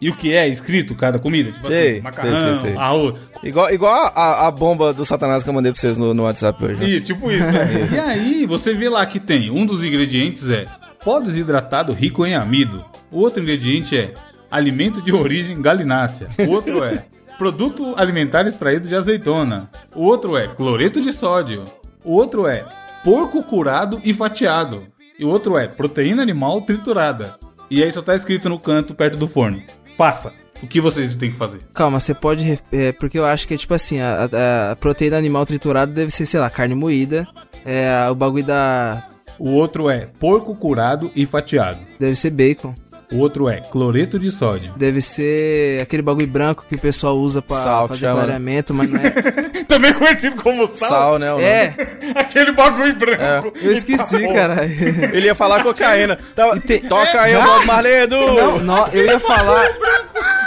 E 0.00 0.08
o 0.08 0.14
que 0.14 0.32
é 0.32 0.46
escrito 0.46 0.94
cada 0.94 1.18
comida? 1.18 1.50
Tipo 1.50 1.66
Sei, 1.66 1.92
assim, 1.92 2.00
macarrão, 2.00 2.54
sei, 2.60 2.70
sei, 2.70 2.76
arroz. 2.76 3.14
Igual, 3.42 3.70
igual 3.72 4.12
a, 4.14 4.46
a 4.46 4.50
bomba 4.50 4.92
do 4.92 5.04
Satanás 5.04 5.42
que 5.42 5.50
eu 5.50 5.54
mandei 5.54 5.72
pra 5.72 5.80
vocês 5.80 5.96
no, 5.96 6.14
no 6.14 6.22
WhatsApp 6.22 6.64
hoje. 6.64 6.74
né? 6.74 6.88
Isso, 6.88 7.04
tipo 7.04 7.30
isso. 7.30 7.50
né? 7.50 7.88
e 7.92 7.98
aí 7.98 8.46
você 8.46 8.74
vê 8.74 8.88
lá 8.88 9.04
que 9.06 9.18
tem 9.18 9.50
um 9.50 9.66
dos 9.66 9.84
ingredientes 9.84 10.48
é 10.50 10.66
pó 11.04 11.20
desidratado 11.20 11.92
rico 11.92 12.24
em 12.24 12.34
amido. 12.34 12.84
O 13.10 13.20
outro 13.20 13.42
ingrediente 13.42 13.96
é 13.96 14.14
alimento 14.50 15.02
de 15.02 15.12
origem 15.12 15.60
galinácea. 15.60 16.28
O 16.46 16.50
outro 16.50 16.82
é 16.84 17.04
produto 17.38 17.94
alimentar 17.96 18.46
extraído 18.46 18.88
de 18.88 18.94
azeitona. 18.94 19.70
O 19.94 20.02
outro 20.02 20.36
é 20.36 20.48
cloreto 20.48 21.00
de 21.00 21.12
sódio. 21.12 21.64
O 22.04 22.12
outro 22.12 22.46
é 22.46 22.64
porco 23.04 23.42
curado 23.42 24.00
e 24.04 24.12
fatiado. 24.12 24.86
E 25.18 25.24
o 25.24 25.28
outro 25.28 25.56
é 25.56 25.66
proteína 25.66 26.22
animal 26.22 26.60
triturada. 26.62 27.38
E 27.70 27.82
aí 27.82 27.92
só 27.92 28.00
tá 28.00 28.14
escrito 28.14 28.48
no 28.48 28.58
canto 28.58 28.94
perto 28.94 29.18
do 29.18 29.28
forno. 29.28 29.62
Faça. 29.98 30.32
O 30.62 30.66
que 30.66 30.80
vocês 30.80 31.14
têm 31.14 31.30
que 31.30 31.36
fazer? 31.36 31.58
Calma, 31.74 32.00
você 32.00 32.14
pode. 32.14 32.58
É, 32.72 32.92
porque 32.92 33.18
eu 33.18 33.24
acho 33.26 33.46
que 33.46 33.54
é 33.54 33.56
tipo 33.56 33.74
assim: 33.74 34.00
a, 34.00 34.28
a- 34.32 34.72
a 34.72 34.76
proteína 34.76 35.18
animal 35.18 35.44
triturada 35.44 35.92
deve 35.92 36.10
ser, 36.10 36.24
sei 36.24 36.40
lá, 36.40 36.48
carne 36.48 36.74
moída. 36.74 37.26
É, 37.66 37.90
o 38.10 38.14
bagulho 38.14 38.44
da. 38.44 39.06
O 39.38 39.50
outro 39.50 39.88
é 39.90 40.08
porco 40.18 40.54
curado 40.56 41.10
e 41.14 41.26
fatiado. 41.26 41.78
Deve 42.00 42.16
ser 42.16 42.30
bacon. 42.30 42.74
O 43.10 43.18
outro 43.18 43.48
é 43.48 43.60
cloreto 43.60 44.18
de 44.18 44.30
sódio. 44.30 44.70
Deve 44.76 45.00
ser 45.00 45.80
aquele 45.80 46.02
bagulho 46.02 46.26
branco 46.26 46.64
que 46.68 46.74
o 46.76 46.78
pessoal 46.78 47.16
usa 47.16 47.40
pra 47.40 47.62
Sal, 47.62 47.88
fazer 47.88 48.00
chama, 48.00 48.14
né? 48.14 48.20
clareamento, 48.20 48.74
mas 48.74 48.90
não 48.90 49.00
é. 49.00 49.10
Também 49.66 49.94
conhecido 49.94 50.36
como 50.42 50.66
sal. 50.66 50.88
Sal, 50.88 51.18
né? 51.18 51.28
é, 51.42 51.74
Aquele 52.14 52.52
bagulho 52.52 52.94
branco. 52.96 53.52
eu 53.62 53.72
esqueci, 53.72 54.28
caralho. 54.28 54.70
Ele 55.14 55.26
ia 55.26 55.34
falar 55.34 55.62
cocaína. 55.62 56.18
Tava, 56.34 56.60
tem- 56.60 56.82
Toca 56.82 57.22
aí 57.22 57.34
o 57.34 57.42
Bob 57.42 57.64
Marley 57.66 58.06
do... 58.06 58.16
Não, 58.16 58.58
não, 58.58 58.86
eu 58.88 59.06
ia 59.06 59.18
falar. 59.18 59.68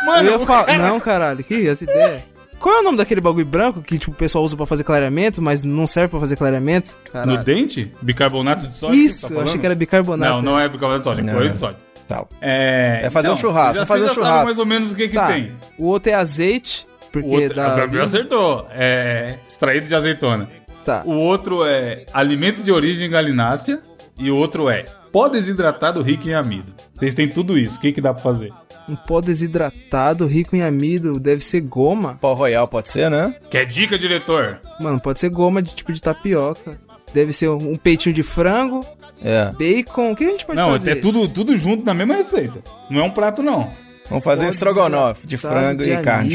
Mano, 0.05 0.29
eu 0.29 0.39
ia 0.39 0.45
falar. 0.45 0.77
Não, 0.77 0.99
caralho, 0.99 1.43
que 1.43 1.67
essa 1.67 1.83
ideia? 1.83 2.23
Qual 2.59 2.75
é 2.75 2.79
o 2.81 2.83
nome 2.83 2.97
daquele 2.99 3.21
bagulho 3.21 3.45
branco 3.45 3.81
que 3.81 3.97
tipo, 3.97 4.11
o 4.11 4.15
pessoal 4.15 4.43
usa 4.43 4.55
pra 4.55 4.67
fazer 4.67 4.83
clareamento, 4.83 5.41
mas 5.41 5.63
não 5.63 5.87
serve 5.87 6.09
pra 6.09 6.19
fazer 6.19 6.35
clareamento? 6.35 6.95
No 7.07 7.11
Caralho. 7.11 7.43
dente? 7.43 7.91
Bicarbonato 8.03 8.67
de 8.67 8.75
sódio? 8.75 8.95
Isso, 8.95 9.27
você 9.29 9.33
eu 9.33 9.37
tá 9.37 9.43
achei 9.45 9.59
que 9.59 9.65
era 9.65 9.73
bicarbonato. 9.73 10.31
Não, 10.31 10.41
não 10.43 10.59
é 10.59 10.69
bicarbonato 10.69 10.99
de 10.99 11.05
sódio, 11.05 11.27
é 11.27 11.31
cloreto 11.31 11.49
é. 11.49 11.53
de 11.53 11.57
sódio. 11.57 11.77
Tal. 12.11 12.29
É, 12.41 13.01
É 13.03 13.09
fazer 13.09 13.29
um 13.29 13.35
churrasco, 13.37 13.75
Já, 13.79 13.85
fazer 13.85 13.99
você 14.01 14.05
um 14.05 14.07
já 14.09 14.13
churrasco. 14.15 14.33
sabe 14.35 14.45
mais 14.45 14.59
ou 14.59 14.65
menos 14.65 14.91
o 14.91 14.95
que 14.95 15.07
que 15.07 15.13
Tá. 15.15 15.27
tem. 15.27 15.51
O 15.77 15.85
outro 15.85 16.11
é 16.11 16.13
azeite, 16.15 16.85
porque 17.11 17.27
O 17.27 17.31
outro, 17.31 17.51
o 17.51 17.75
Gabriel 17.75 18.03
acertou. 18.03 18.67
É 18.71 19.35
extraído 19.47 19.87
de 19.87 19.95
azeitona. 19.95 20.49
Tá. 20.85 21.03
O 21.05 21.13
outro 21.13 21.65
é 21.65 22.05
alimento 22.13 22.61
de 22.63 22.71
origem 22.71 23.09
galinácea. 23.09 23.79
E 24.19 24.29
o 24.29 24.35
outro 24.37 24.69
é 24.69 24.83
pó 25.11 25.27
desidratado 25.29 26.01
rico 26.01 26.27
em 26.27 26.33
amido. 26.33 26.73
Vocês 26.93 27.13
têm 27.15 27.27
tudo 27.27 27.57
isso. 27.57 27.77
O 27.77 27.81
que, 27.81 27.91
que 27.91 28.01
dá 28.01 28.13
pra 28.13 28.21
fazer? 28.21 28.51
Um 28.89 28.95
pó 28.95 29.21
desidratado, 29.21 30.25
rico 30.27 30.55
em 30.55 30.61
amido, 30.61 31.13
deve 31.19 31.41
ser 31.43 31.61
goma. 31.61 32.17
Pó 32.19 32.33
Royal 32.33 32.67
pode 32.67 32.89
ser, 32.89 33.09
né? 33.09 33.33
Quer 33.49 33.65
dica, 33.65 33.97
diretor? 33.97 34.59
Mano, 34.79 34.99
pode 34.99 35.19
ser 35.19 35.29
goma 35.29 35.61
de 35.61 35.73
tipo 35.73 35.91
de 35.93 36.01
tapioca. 36.01 36.77
Deve 37.13 37.31
ser 37.33 37.49
um 37.49 37.75
peitinho 37.77 38.13
de 38.13 38.21
frango, 38.23 38.85
É. 39.23 39.51
bacon. 39.51 40.11
O 40.11 40.15
que 40.15 40.23
a 40.23 40.29
gente 40.29 40.45
pode 40.45 40.59
Não, 40.59 40.71
fazer? 40.71 40.91
é 40.91 40.95
tudo, 40.95 41.27
tudo 41.27 41.55
junto 41.57 41.85
na 41.85 41.93
mesma 41.93 42.15
receita. 42.15 42.59
Não 42.89 43.01
é 43.01 43.03
um 43.03 43.11
prato, 43.11 43.43
não. 43.43 43.69
Vamos 44.09 44.23
fazer 44.23 44.45
Pó 44.45 44.49
estrogonofe 44.49 45.25
de 45.25 45.37
frango 45.37 45.83
de 45.83 45.91
e 45.91 46.01
carne. 46.01 46.29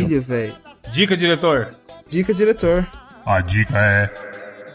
Dica, 0.91 1.17
diretor. 1.17 1.75
Dica, 2.09 2.33
diretor. 2.33 2.87
A 3.27 3.41
dica 3.41 3.77
é: 3.77 4.11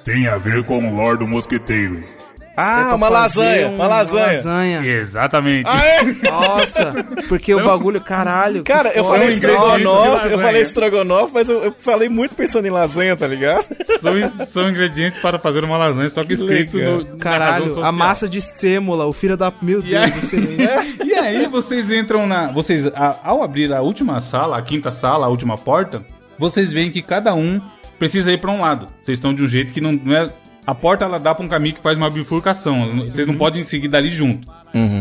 tem 0.03 0.27
a 0.27 0.37
ver 0.37 0.63
com 0.65 0.77
o 0.77 0.95
Lord 0.95 1.25
Mosqueteiro. 1.25 2.03
Ah, 2.61 2.89
É 2.91 2.93
uma 2.95 3.09
lasanha, 3.09 3.67
um- 3.69 3.75
uma 3.75 3.87
lasanha. 3.87 4.25
lasanha. 4.27 4.85
Exatamente. 4.85 5.69
Nossa, 6.23 6.93
porque 7.27 7.53
o 7.53 7.63
bagulho, 7.63 7.99
caralho. 8.01 8.63
Cara, 8.63 8.89
que 8.91 8.99
eu 8.99 9.03
falei 9.03 9.27
de 9.29 9.33
estrogonofe, 9.35 10.27
eu 10.29 10.39
falei 10.39 10.61
estrogonofe, 10.61 11.33
mas 11.33 11.49
eu, 11.49 11.63
eu 11.63 11.75
falei 11.79 12.09
muito 12.09 12.35
pensando 12.35 12.65
em 12.67 12.69
lasanha, 12.69 13.15
tá 13.15 13.27
ligado? 13.27 13.65
São, 14.01 14.45
são 14.45 14.69
ingredientes 14.69 15.19
para 15.19 15.39
fazer 15.39 15.63
uma 15.63 15.77
lasanha, 15.77 16.09
só 16.09 16.23
que 16.23 16.33
escrito 16.33 16.77
legal. 16.77 16.93
no, 16.93 16.97
na 16.99 17.07
razão 17.07 17.17
Caralho, 17.19 17.83
a 17.83 17.91
massa 17.91 18.27
de 18.29 18.41
sêmola, 18.41 19.05
o 19.05 19.13
filho 19.13 19.35
da. 19.37 19.51
Meu 19.61 19.79
E 19.79 19.83
Deus, 19.83 20.03
aí, 20.03 20.09
excelente. 20.09 20.97
e 21.05 21.13
aí 21.13 21.47
vocês 21.47 21.91
entram 21.91 22.25
na. 22.27 22.51
Vocês, 22.51 22.87
a- 22.87 23.19
ao 23.23 23.43
abrir 23.43 23.71
a 23.73 23.81
última 23.81 24.19
sala, 24.19 24.57
a 24.57 24.61
quinta 24.61 24.91
sala, 24.91 25.25
a 25.25 25.29
última 25.29 25.57
porta, 25.57 26.01
vocês 26.37 26.71
veem 26.73 26.89
que 26.91 27.01
cada 27.01 27.33
um 27.33 27.61
precisa 27.99 28.31
ir 28.31 28.39
para 28.39 28.51
um 28.51 28.61
lado. 28.61 28.87
Vocês 29.03 29.17
estão 29.17 29.33
de 29.33 29.43
um 29.43 29.47
jeito 29.47 29.71
que 29.73 29.81
não, 29.81 29.91
não 29.91 30.15
é. 30.15 30.29
A 30.71 30.73
porta 30.73 31.03
ela 31.03 31.19
dá 31.19 31.35
para 31.35 31.43
um 31.43 31.49
caminho 31.49 31.75
que 31.75 31.81
faz 31.81 31.97
uma 31.97 32.09
bifurcação. 32.09 33.05
Vocês 33.05 33.27
não 33.27 33.35
podem 33.35 33.61
seguir 33.61 33.89
dali 33.89 34.09
junto. 34.09 34.49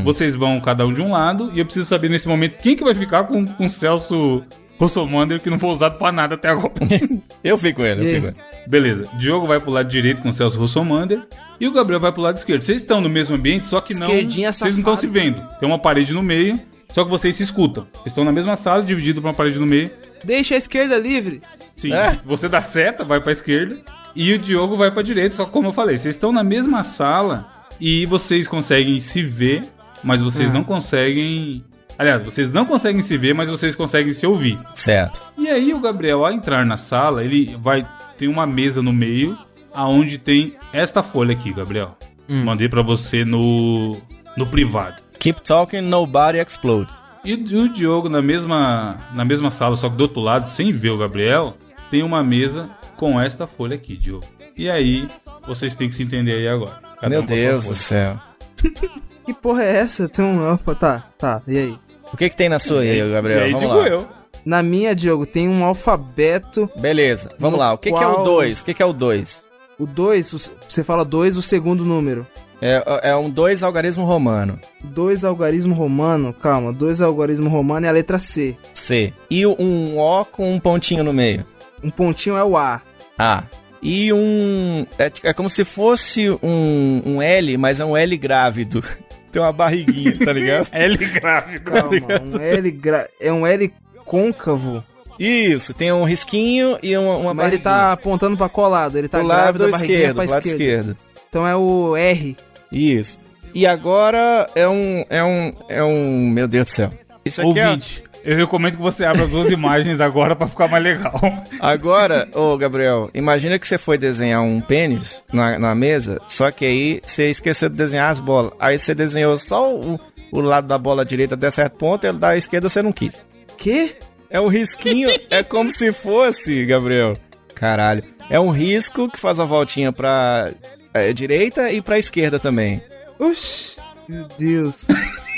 Vocês 0.02 0.34
vão 0.34 0.60
cada 0.60 0.84
um 0.84 0.92
de 0.92 1.00
um 1.00 1.12
lado 1.12 1.52
e 1.54 1.60
eu 1.60 1.64
preciso 1.64 1.86
saber 1.86 2.10
nesse 2.10 2.26
momento 2.26 2.58
quem 2.58 2.74
que 2.74 2.82
vai 2.82 2.92
ficar 2.92 3.22
com, 3.22 3.46
com 3.46 3.66
o 3.66 3.68
Celso 3.68 4.42
Rossomander 4.80 5.38
que 5.38 5.48
não 5.48 5.60
foi 5.60 5.70
usado 5.70 5.96
para 5.96 6.10
nada 6.10 6.34
até 6.34 6.48
agora. 6.48 6.72
Eu 7.44 7.56
fico 7.56 7.80
com 7.80 7.86
ele, 7.86 8.00
eu 8.00 8.14
fico 8.14 8.26
ele. 8.26 8.36
Beleza. 8.66 9.08
Diogo 9.16 9.46
vai 9.46 9.60
pro 9.60 9.70
lado 9.70 9.88
direito 9.88 10.20
com 10.20 10.28
o 10.30 10.32
Celso 10.32 10.58
Rossomander. 10.58 11.20
E 11.60 11.68
o 11.68 11.72
Gabriel 11.72 12.00
vai 12.00 12.12
pro 12.12 12.20
lado 12.20 12.36
esquerdo. 12.36 12.62
Vocês 12.62 12.78
estão 12.78 13.00
no 13.00 13.08
mesmo 13.08 13.36
ambiente, 13.36 13.68
só 13.68 13.80
que 13.80 13.94
não. 13.94 14.08
Esquerdinha 14.08 14.52
Vocês 14.52 14.72
não 14.74 14.80
estão 14.80 14.96
se 14.96 15.06
vendo. 15.06 15.40
Tem 15.60 15.68
uma 15.68 15.78
parede 15.78 16.12
no 16.12 16.22
meio, 16.22 16.60
só 16.92 17.04
que 17.04 17.10
vocês 17.10 17.36
se 17.36 17.44
escutam. 17.44 17.84
Vocês 17.92 18.06
estão 18.06 18.24
na 18.24 18.32
mesma 18.32 18.56
sala, 18.56 18.82
dividido 18.82 19.22
por 19.22 19.28
uma 19.28 19.34
parede 19.34 19.58
no 19.58 19.66
meio. 19.66 19.90
Deixa 20.24 20.56
a 20.56 20.58
esquerda 20.58 20.98
livre. 20.98 21.40
Sim. 21.76 21.92
É. 21.92 22.18
Você 22.24 22.48
dá 22.48 22.60
seta, 22.60 23.04
vai 23.04 23.20
pra 23.20 23.32
esquerda. 23.32 23.78
E 24.14 24.32
o 24.32 24.38
Diogo 24.38 24.76
vai 24.76 24.90
pra 24.90 25.02
direita, 25.02 25.36
só 25.36 25.44
que 25.44 25.50
como 25.50 25.68
eu 25.68 25.72
falei, 25.72 25.96
vocês 25.96 26.14
estão 26.14 26.32
na 26.32 26.42
mesma 26.42 26.82
sala 26.82 27.46
e 27.80 28.04
vocês 28.06 28.46
conseguem 28.48 29.00
se 29.00 29.22
ver, 29.22 29.64
mas 30.02 30.20
vocês 30.20 30.52
não 30.52 30.64
conseguem. 30.64 31.64
Aliás, 31.98 32.22
vocês 32.22 32.52
não 32.52 32.64
conseguem 32.64 33.02
se 33.02 33.16
ver, 33.16 33.34
mas 33.34 33.50
vocês 33.50 33.76
conseguem 33.76 34.12
se 34.12 34.26
ouvir. 34.26 34.58
Certo. 34.74 35.20
E 35.38 35.48
aí 35.48 35.74
o 35.74 35.80
Gabriel, 35.80 36.24
ao 36.24 36.32
entrar 36.32 36.64
na 36.64 36.76
sala, 36.76 37.24
ele 37.24 37.56
vai 37.61 37.86
tem 38.16 38.28
uma 38.28 38.46
mesa 38.46 38.82
no 38.82 38.92
meio, 38.92 39.36
aonde 39.72 40.18
tem 40.18 40.54
esta 40.72 41.02
folha 41.02 41.32
aqui, 41.32 41.52
Gabriel. 41.52 41.96
Mandei 42.28 42.68
pra 42.68 42.82
você 42.82 43.24
no 43.24 43.96
no 44.36 44.46
privado. 44.46 45.00
Keep 45.18 45.42
talking, 45.42 45.80
nobody 45.80 46.38
explode. 46.38 46.90
E 47.24 47.34
o 47.34 47.68
Diogo 47.68 48.08
na 48.08 48.22
mesma 48.22 48.96
na 49.14 49.24
mesma 49.24 49.50
sala, 49.50 49.76
só 49.76 49.88
que 49.88 49.96
do 49.96 50.02
outro 50.02 50.20
lado, 50.20 50.48
sem 50.48 50.72
ver 50.72 50.90
o 50.90 50.98
Gabriel, 50.98 51.56
tem 51.90 52.02
uma 52.02 52.22
mesa 52.22 52.68
com 53.01 53.18
esta 53.18 53.46
folha 53.46 53.76
aqui, 53.76 53.96
Diogo. 53.96 54.26
E 54.59 54.68
aí 54.68 55.09
vocês 55.46 55.74
têm 55.74 55.88
que 55.88 55.94
se 55.94 56.03
entender 56.03 56.32
aí 56.34 56.46
agora. 56.48 56.78
Cada 57.01 57.09
Meu 57.09 57.22
um 57.22 57.24
Deus 57.24 57.64
do 57.64 57.74
céu. 57.74 58.18
Que 59.24 59.34
porra 59.34 59.62
é 59.62 59.76
essa? 59.76 60.09
Tem 60.09 60.24
um 60.24 60.40
alfa. 60.44 60.74
Tá, 60.74 61.05
tá. 61.16 61.40
E 61.46 61.57
aí? 61.57 61.78
O 62.12 62.16
que 62.16 62.28
que 62.28 62.36
tem 62.36 62.48
na 62.48 62.59
sua 62.59 62.80
aí, 62.80 63.11
Gabriel? 63.11 63.40
E 63.40 63.42
aí 63.44 63.53
Vamos 63.53 63.61
digo 63.68 63.74
lá. 63.80 63.86
eu. 63.88 64.07
Na 64.44 64.62
minha, 64.62 64.94
Diogo, 64.94 65.24
tem 65.24 65.48
um 65.48 65.62
alfabeto. 65.64 66.68
Beleza, 66.78 67.30
vamos 67.38 67.59
lá. 67.61 67.72
O 67.72 67.78
que, 67.78 67.92
que 67.92 68.03
é 68.03 68.07
o 68.07 68.14
qual 68.14 68.24
2? 68.24 68.53
os- 68.53 68.61
O 68.62 68.64
que, 68.64 68.74
que 68.74 68.82
é 68.82 68.86
o 68.86 68.92
2? 68.92 69.44
O 69.78 69.86
2, 69.86 70.51
você 70.66 70.82
fala 70.82 71.05
2, 71.05 71.36
o 71.36 71.42
segundo 71.42 71.84
número. 71.84 72.26
É, 72.61 72.82
é 73.11 73.16
um 73.16 73.30
2 73.30 73.62
algarismo 73.62 74.05
romano. 74.05 74.59
2 74.82 75.24
algarismo 75.24 75.74
romano, 75.74 76.32
calma, 76.34 76.72
2 76.72 77.01
algarismo 77.01 77.48
romano 77.48 77.86
é 77.86 77.88
a 77.88 77.92
letra 77.92 78.18
C. 78.18 78.57
C. 78.74 79.12
E 79.30 79.46
um 79.46 79.98
O 79.98 80.24
com 80.24 80.53
um 80.53 80.59
pontinho 80.59 81.05
no 81.05 81.12
meio. 81.12 81.44
Um 81.84 81.90
pontinho 81.90 82.36
é 82.36 82.42
o 82.44 82.57
A. 82.57 82.80
A. 83.20 83.44
E 83.82 84.12
um. 84.12 84.86
É, 84.98 85.10
é 85.24 85.32
como 85.32 85.50
se 85.50 85.64
fosse 85.64 86.30
um, 86.42 87.02
um 87.04 87.22
L, 87.22 87.56
mas 87.56 87.80
é 87.80 87.84
um 87.84 87.96
L 87.96 88.16
grávido. 88.16 88.82
Tem 89.32 89.40
uma 89.40 89.52
barriguinha, 89.52 90.18
tá 90.24 90.32
ligado? 90.32 90.68
L 90.72 90.96
gráfico. 90.96 91.70
Calma, 91.70 91.96
um 92.34 92.40
L 92.40 92.70
gra... 92.72 93.08
é 93.20 93.32
um 93.32 93.46
L 93.46 93.72
côncavo. 94.04 94.84
Isso, 95.18 95.74
tem 95.74 95.92
um 95.92 96.02
risquinho 96.02 96.78
e 96.82 96.96
uma, 96.96 97.16
uma 97.16 97.34
Mas 97.34 97.52
ele 97.52 97.62
barriguinha. 97.62 97.62
tá 97.62 97.92
apontando 97.92 98.38
pra 98.38 98.48
qual 98.48 98.70
lado? 98.70 98.96
Ele 98.96 99.06
tá 99.06 99.22
grávido, 99.22 99.66
a 99.66 99.68
barriguinha 99.68 99.98
esquerdo, 99.98 100.16
pra 100.16 100.24
lado 100.24 100.46
esquerda. 100.46 100.64
esquerdo. 100.64 100.96
Então 101.28 101.46
é 101.46 101.54
o 101.54 101.94
R. 101.94 102.36
Isso. 102.72 103.18
E 103.54 103.66
agora 103.66 104.48
é 104.54 104.66
um. 104.68 105.04
É 105.10 105.22
um. 105.22 105.50
É 105.68 105.84
um. 105.84 106.26
Meu 106.28 106.48
Deus 106.48 106.66
do 106.66 106.70
céu. 106.70 106.90
Isso 107.24 107.40
aqui 107.42 107.60
é. 107.60 107.78
Eu 108.22 108.36
recomendo 108.36 108.76
que 108.76 108.82
você 108.82 109.04
abra 109.04 109.24
as 109.24 109.30
duas 109.30 109.50
imagens 109.50 110.00
agora 110.00 110.36
pra 110.36 110.46
ficar 110.46 110.68
mais 110.68 110.84
legal. 110.84 111.12
Agora, 111.58 112.28
ô 112.34 112.56
Gabriel, 112.56 113.10
imagina 113.14 113.58
que 113.58 113.66
você 113.66 113.78
foi 113.78 113.96
desenhar 113.96 114.42
um 114.42 114.60
pênis 114.60 115.22
na, 115.32 115.58
na 115.58 115.74
mesa, 115.74 116.20
só 116.28 116.50
que 116.50 116.64
aí 116.64 117.00
você 117.04 117.30
esqueceu 117.30 117.68
de 117.68 117.76
desenhar 117.76 118.10
as 118.10 118.20
bolas. 118.20 118.52
Aí 118.58 118.78
você 118.78 118.94
desenhou 118.94 119.38
só 119.38 119.74
o, 119.74 119.98
o 120.30 120.40
lado 120.40 120.66
da 120.66 120.76
bola 120.76 121.04
direita 121.04 121.34
até 121.34 121.50
certo 121.50 121.78
ponto 121.78 122.06
e 122.06 122.10
o 122.10 122.12
da 122.12 122.36
esquerda 122.36 122.68
você 122.68 122.82
não 122.82 122.92
quis. 122.92 123.16
Que? 123.56 123.96
É 124.28 124.40
um 124.40 124.48
risquinho, 124.48 125.10
é 125.30 125.42
como 125.42 125.70
se 125.70 125.90
fosse, 125.92 126.64
Gabriel. 126.64 127.14
Caralho. 127.54 128.04
É 128.28 128.38
um 128.38 128.50
risco 128.50 129.08
que 129.08 129.18
faz 129.18 129.40
a 129.40 129.44
voltinha 129.44 129.92
pra 129.92 130.52
é, 130.94 131.12
direita 131.12 131.72
e 131.72 131.82
pra 131.82 131.98
esquerda 131.98 132.38
também. 132.38 132.80
Oxi, 133.18 133.76
meu 134.08 134.28
Deus. 134.38 134.86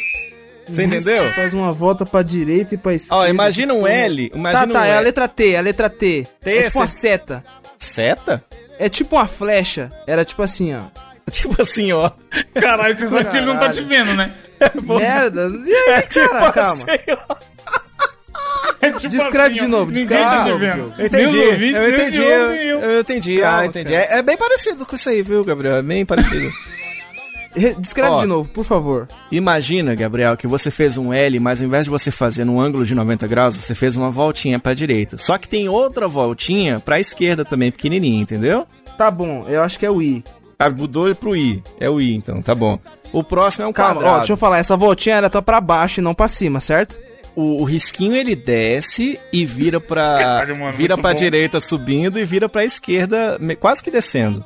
Você 0.69 0.85
entendeu? 0.85 1.31
Faz 1.33 1.53
uma 1.53 1.73
volta 1.73 2.07
pra 2.07 2.23
direita 2.23 2.75
e 2.75 2.79
pra 2.79 2.95
esquerda. 2.95 3.25
Ó, 3.25 3.27
imagina 3.27 3.75
um. 3.75 3.87
L. 3.87 4.31
Tá, 4.31 4.39
Imagina 4.39 4.73
tá, 4.73 4.81
um 4.81 4.85
é 4.85 4.97
a 4.97 5.01
letra 5.01 5.29
T, 5.29 5.51
é 5.53 5.59
a 5.59 5.61
letra 5.61 5.91
T. 5.91 6.27
T, 6.41 6.51
é 6.51 6.63
tipo 6.65 6.79
uma 6.79 6.87
seta. 6.87 7.45
Seta? 7.79 8.43
É 8.79 8.89
tipo 8.89 9.17
uma 9.17 9.27
flecha. 9.27 9.91
Era 10.07 10.25
tipo 10.25 10.43
assim, 10.43 10.75
ó. 10.75 10.85
Tipo 11.31 11.63
assim, 11.63 11.93
ó. 11.93 12.11
Caralho, 12.53 12.99
você 12.99 13.07
sabe 13.09 13.31
que 13.31 13.37
ele 13.37 13.47
não 13.47 13.57
tá 13.57 13.71
te 13.71 13.81
vendo, 13.83 14.13
né? 14.15 14.35
Merda. 14.83 15.51
E 15.65 15.73
aí, 15.73 16.03
cara, 16.11 16.53
calma. 16.53 16.83
Assim, 16.83 16.99
ó. 17.29 17.37
É 18.81 18.91
tipo 18.91 19.09
Descreve 19.09 19.55
de 19.55 19.65
ó, 19.65 19.69
novo, 19.69 19.93
Ninguém 19.93 20.19
descreve 20.19 20.35
tá 20.35 20.43
de 20.43 20.51
novo. 20.81 20.95
Eu 20.99 21.07
entendi, 21.07 21.37
eu 21.37 21.55
entendi, 21.55 22.19
eu, 22.19 22.81
eu. 22.81 23.01
entendi, 23.01 23.37
Calma, 23.39 23.61
ah, 23.61 23.67
entendi. 23.67 23.95
É, 23.95 24.19
é 24.19 24.23
bem 24.23 24.37
parecido 24.37 24.85
com 24.85 24.97
isso 24.97 25.09
aí, 25.09 25.23
viu, 25.23 25.45
Gabriel? 25.45 25.77
É 25.77 25.83
bem 25.83 26.05
parecido. 26.05 26.51
Re- 27.55 27.75
Descreve 27.75 28.13
Ó. 28.13 28.17
de 28.21 28.27
novo, 28.27 28.49
por 28.49 28.65
favor. 28.65 29.07
Imagina, 29.31 29.95
Gabriel, 29.95 30.37
que 30.37 30.47
você 30.47 30.71
fez 30.71 30.97
um 30.97 31.13
L, 31.13 31.39
mas 31.41 31.61
ao 31.61 31.67
invés 31.67 31.85
de 31.85 31.91
você 31.91 32.11
fazer 32.11 32.45
num 32.45 32.61
ângulo 32.61 32.85
de 32.87 32.95
90 32.95 33.27
graus, 33.27 33.57
você 33.57 33.75
fez 33.75 33.97
uma 33.97 34.11
voltinha 34.11 34.59
pra 34.59 34.73
direita. 34.75 35.19
Só 35.19 35.37
que 35.37 35.49
tem 35.49 35.69
outra 35.69 36.09
voltinha 36.09 36.81
pra 36.81 36.99
esquerda 37.01 37.45
também, 37.45 37.71
pequenininha, 37.71 38.23
entendeu? 38.23 38.67
Tá 38.97 39.11
bom, 39.11 39.45
eu 39.49 39.63
acho 39.63 39.79
que 39.79 39.87
é 39.87 39.91
o 39.91 40.01
I. 40.01 40.25
Ah, 40.59 40.71
mudou 40.71 41.13
pro 41.15 41.37
I. 41.37 41.63
É 41.81 41.91
o 41.91 42.01
I, 42.01 42.15
então, 42.15 42.41
tá 42.41 42.55
bom. 42.55 42.79
O 43.13 43.23
próximo 43.25 43.65
é 43.65 43.69
um 43.69 43.73
Calma, 43.73 43.95
quadrado. 43.97 44.15
ó, 44.15 44.19
deixa 44.19 44.33
eu 44.33 44.37
falar, 44.37 44.59
essa 44.59 44.77
voltinha 44.77 45.17
era 45.17 45.29
tá 45.29 45.43
pra 45.43 45.61
baixo 45.61 46.01
e 46.01 46.03
não 46.03 46.15
pra 46.15 46.29
cima, 46.29 46.61
certo? 46.61 46.99
o, 47.35 47.63
o 47.63 47.65
risquinho 47.65 48.15
ele 48.15 48.37
desce 48.37 49.19
e 49.33 49.47
vira 49.47 49.81
pra 49.81 50.17
Caralho, 50.21 50.59
mano, 50.59 50.73
vira 50.77 50.97
pra 50.97 51.13
bom. 51.15 51.19
direita 51.19 51.61
subindo 51.61 52.19
e 52.21 52.25
vira 52.27 52.47
pra 52.49 52.63
esquerda 52.65 53.39
quase 53.59 53.83
que 53.83 53.91
descendo. 53.91 54.45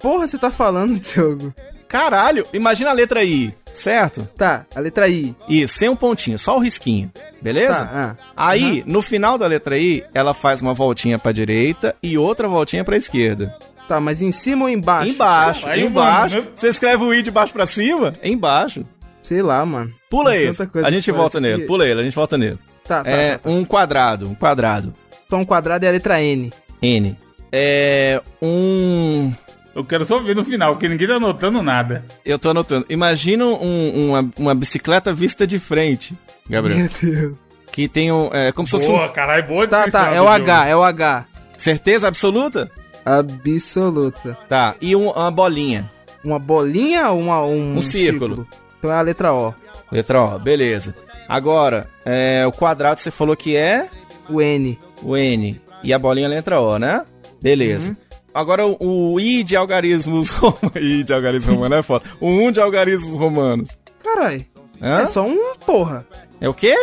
Porra, 0.00 0.26
você 0.26 0.38
tá 0.38 0.50
falando, 0.50 0.96
Diogo? 0.98 1.52
Caralho, 1.94 2.44
imagina 2.52 2.90
a 2.90 2.92
letra 2.92 3.22
I, 3.22 3.54
certo? 3.72 4.28
Tá, 4.36 4.66
a 4.74 4.80
letra 4.80 5.08
I. 5.08 5.32
Isso, 5.48 5.74
sem 5.74 5.88
um 5.88 5.94
pontinho, 5.94 6.36
só 6.36 6.56
o 6.56 6.60
risquinho. 6.60 7.08
Beleza? 7.40 7.86
Tá, 7.86 8.16
ah. 8.18 8.24
Aí, 8.36 8.82
no 8.84 9.00
final 9.00 9.38
da 9.38 9.46
letra 9.46 9.78
I, 9.78 10.02
ela 10.12 10.34
faz 10.34 10.60
uma 10.60 10.74
voltinha 10.74 11.20
pra 11.20 11.30
direita 11.30 11.94
e 12.02 12.18
outra 12.18 12.48
voltinha 12.48 12.82
pra 12.84 12.96
esquerda. 12.96 13.56
Tá, 13.86 14.00
mas 14.00 14.22
em 14.22 14.32
cima 14.32 14.64
ou 14.64 14.68
embaixo? 14.68 15.12
Embaixo, 15.12 15.66
Aí, 15.66 15.84
embaixo. 15.84 16.34
mano, 16.38 16.48
Você 16.52 16.66
escreve 16.66 17.04
o 17.04 17.14
I 17.14 17.22
de 17.22 17.30
baixo 17.30 17.52
pra 17.52 17.64
cima? 17.64 18.12
Embaixo. 18.24 18.84
Sei 19.22 19.40
lá, 19.40 19.64
mano. 19.64 19.92
Pula 20.10 20.32
Tem 20.32 20.52
coisa 20.66 20.88
A 20.88 20.90
gente 20.90 21.12
volta 21.12 21.38
nele. 21.40 21.60
que- 21.62 21.66
Pula 21.68 21.86
ele, 21.86 22.00
a 22.00 22.02
gente 22.04 22.16
volta 22.16 22.36
nele. 22.36 22.58
Tá, 22.88 23.04
tá, 23.04 23.10
é 23.10 23.38
tá. 23.38 23.48
um 23.48 23.64
quadrado, 23.64 24.28
um 24.28 24.34
quadrado. 24.34 24.92
Então 25.28 25.38
um 25.42 25.44
quadrado 25.44 25.84
é 25.86 25.88
a 25.90 25.92
letra 25.92 26.20
N. 26.20 26.52
N. 26.82 27.16
É 27.52 28.20
um 28.42 29.32
Eu 29.74 29.84
quero 29.84 30.04
só 30.04 30.18
ver 30.20 30.36
no 30.36 30.44
final, 30.44 30.74
porque 30.74 30.88
ninguém 30.88 31.08
tá 31.08 31.14
anotando 31.14 31.60
nada. 31.62 32.04
Eu 32.24 32.38
tô 32.38 32.50
anotando. 32.50 32.86
Imagina 32.88 33.44
um- 33.44 34.10
uma, 34.10 34.30
uma 34.38 34.54
bicicleta 34.54 35.12
vista 35.12 35.46
de 35.46 35.58
frente, 35.58 36.14
Gabriel. 36.48 36.78
Meu 36.78 36.88
Deus. 37.02 37.38
Que 37.72 37.88
tem 37.88 38.12
um. 38.12 38.30
É, 38.32 38.52
como 38.52 38.68
se 38.68 38.72
fosse 38.72 38.84
um. 38.86 38.92
Boa, 38.92 39.08
caralho, 39.08 39.44
boa 39.48 39.66
Tá, 39.66 39.90
tá, 39.90 40.06
é 40.10 40.20
o 40.20 40.24
jogo. 40.24 40.28
H, 40.28 40.66
é 40.68 40.76
o 40.76 40.84
H. 40.84 41.24
Certeza 41.56 42.06
absoluta? 42.06 42.70
Absoluta. 43.04 44.36
Tá. 44.48 44.74
E 44.80 44.94
um- 44.96 45.10
uma 45.10 45.30
bolinha. 45.30 45.90
Uma 46.24 46.38
bolinha 46.38 47.10
ou 47.10 47.20
uma, 47.20 47.44
um, 47.44 47.78
Um 47.78 47.82
círculo. 47.82 48.46
Então 48.78 48.90
é 48.90 48.94
a 48.94 49.00
letra 49.02 49.32
O. 49.32 49.52
Letra 49.90 50.22
O, 50.22 50.38
beleza. 50.38 50.94
Agora, 51.28 51.86
é, 52.04 52.44
o 52.46 52.52
quadrado 52.52 53.00
você 53.00 53.10
falou 53.10 53.36
que 53.36 53.56
é 53.56 53.88
O 54.28 54.40
N. 54.40 54.78
o 55.02 55.16
N. 55.16 55.60
E 55.82 55.92
a 55.92 55.98
bolinha 55.98 56.26
é 56.26 56.30
a 56.30 56.34
letra 56.34 56.60
O, 56.60 56.78
né? 56.78 57.04
Beleza. 57.42 57.96
Agora 58.34 58.66
o, 58.66 58.76
o 59.14 59.20
I 59.20 59.44
de 59.44 59.56
algarismos 59.56 60.28
romanos. 60.30 60.76
I 60.76 61.04
de 61.04 61.14
algarismos 61.14 61.54
romanos 61.54 61.78
é 61.78 61.82
foda. 61.82 62.04
O 62.20 62.28
1 62.28 62.52
de 62.52 62.60
algarismos 62.60 63.14
romanos. 63.14 63.68
Caralho. 64.02 64.44
Hã? 64.82 65.02
É 65.02 65.06
só 65.06 65.24
um 65.24 65.54
porra. 65.64 66.04
É 66.40 66.48
o 66.48 66.52
quê? 66.52 66.76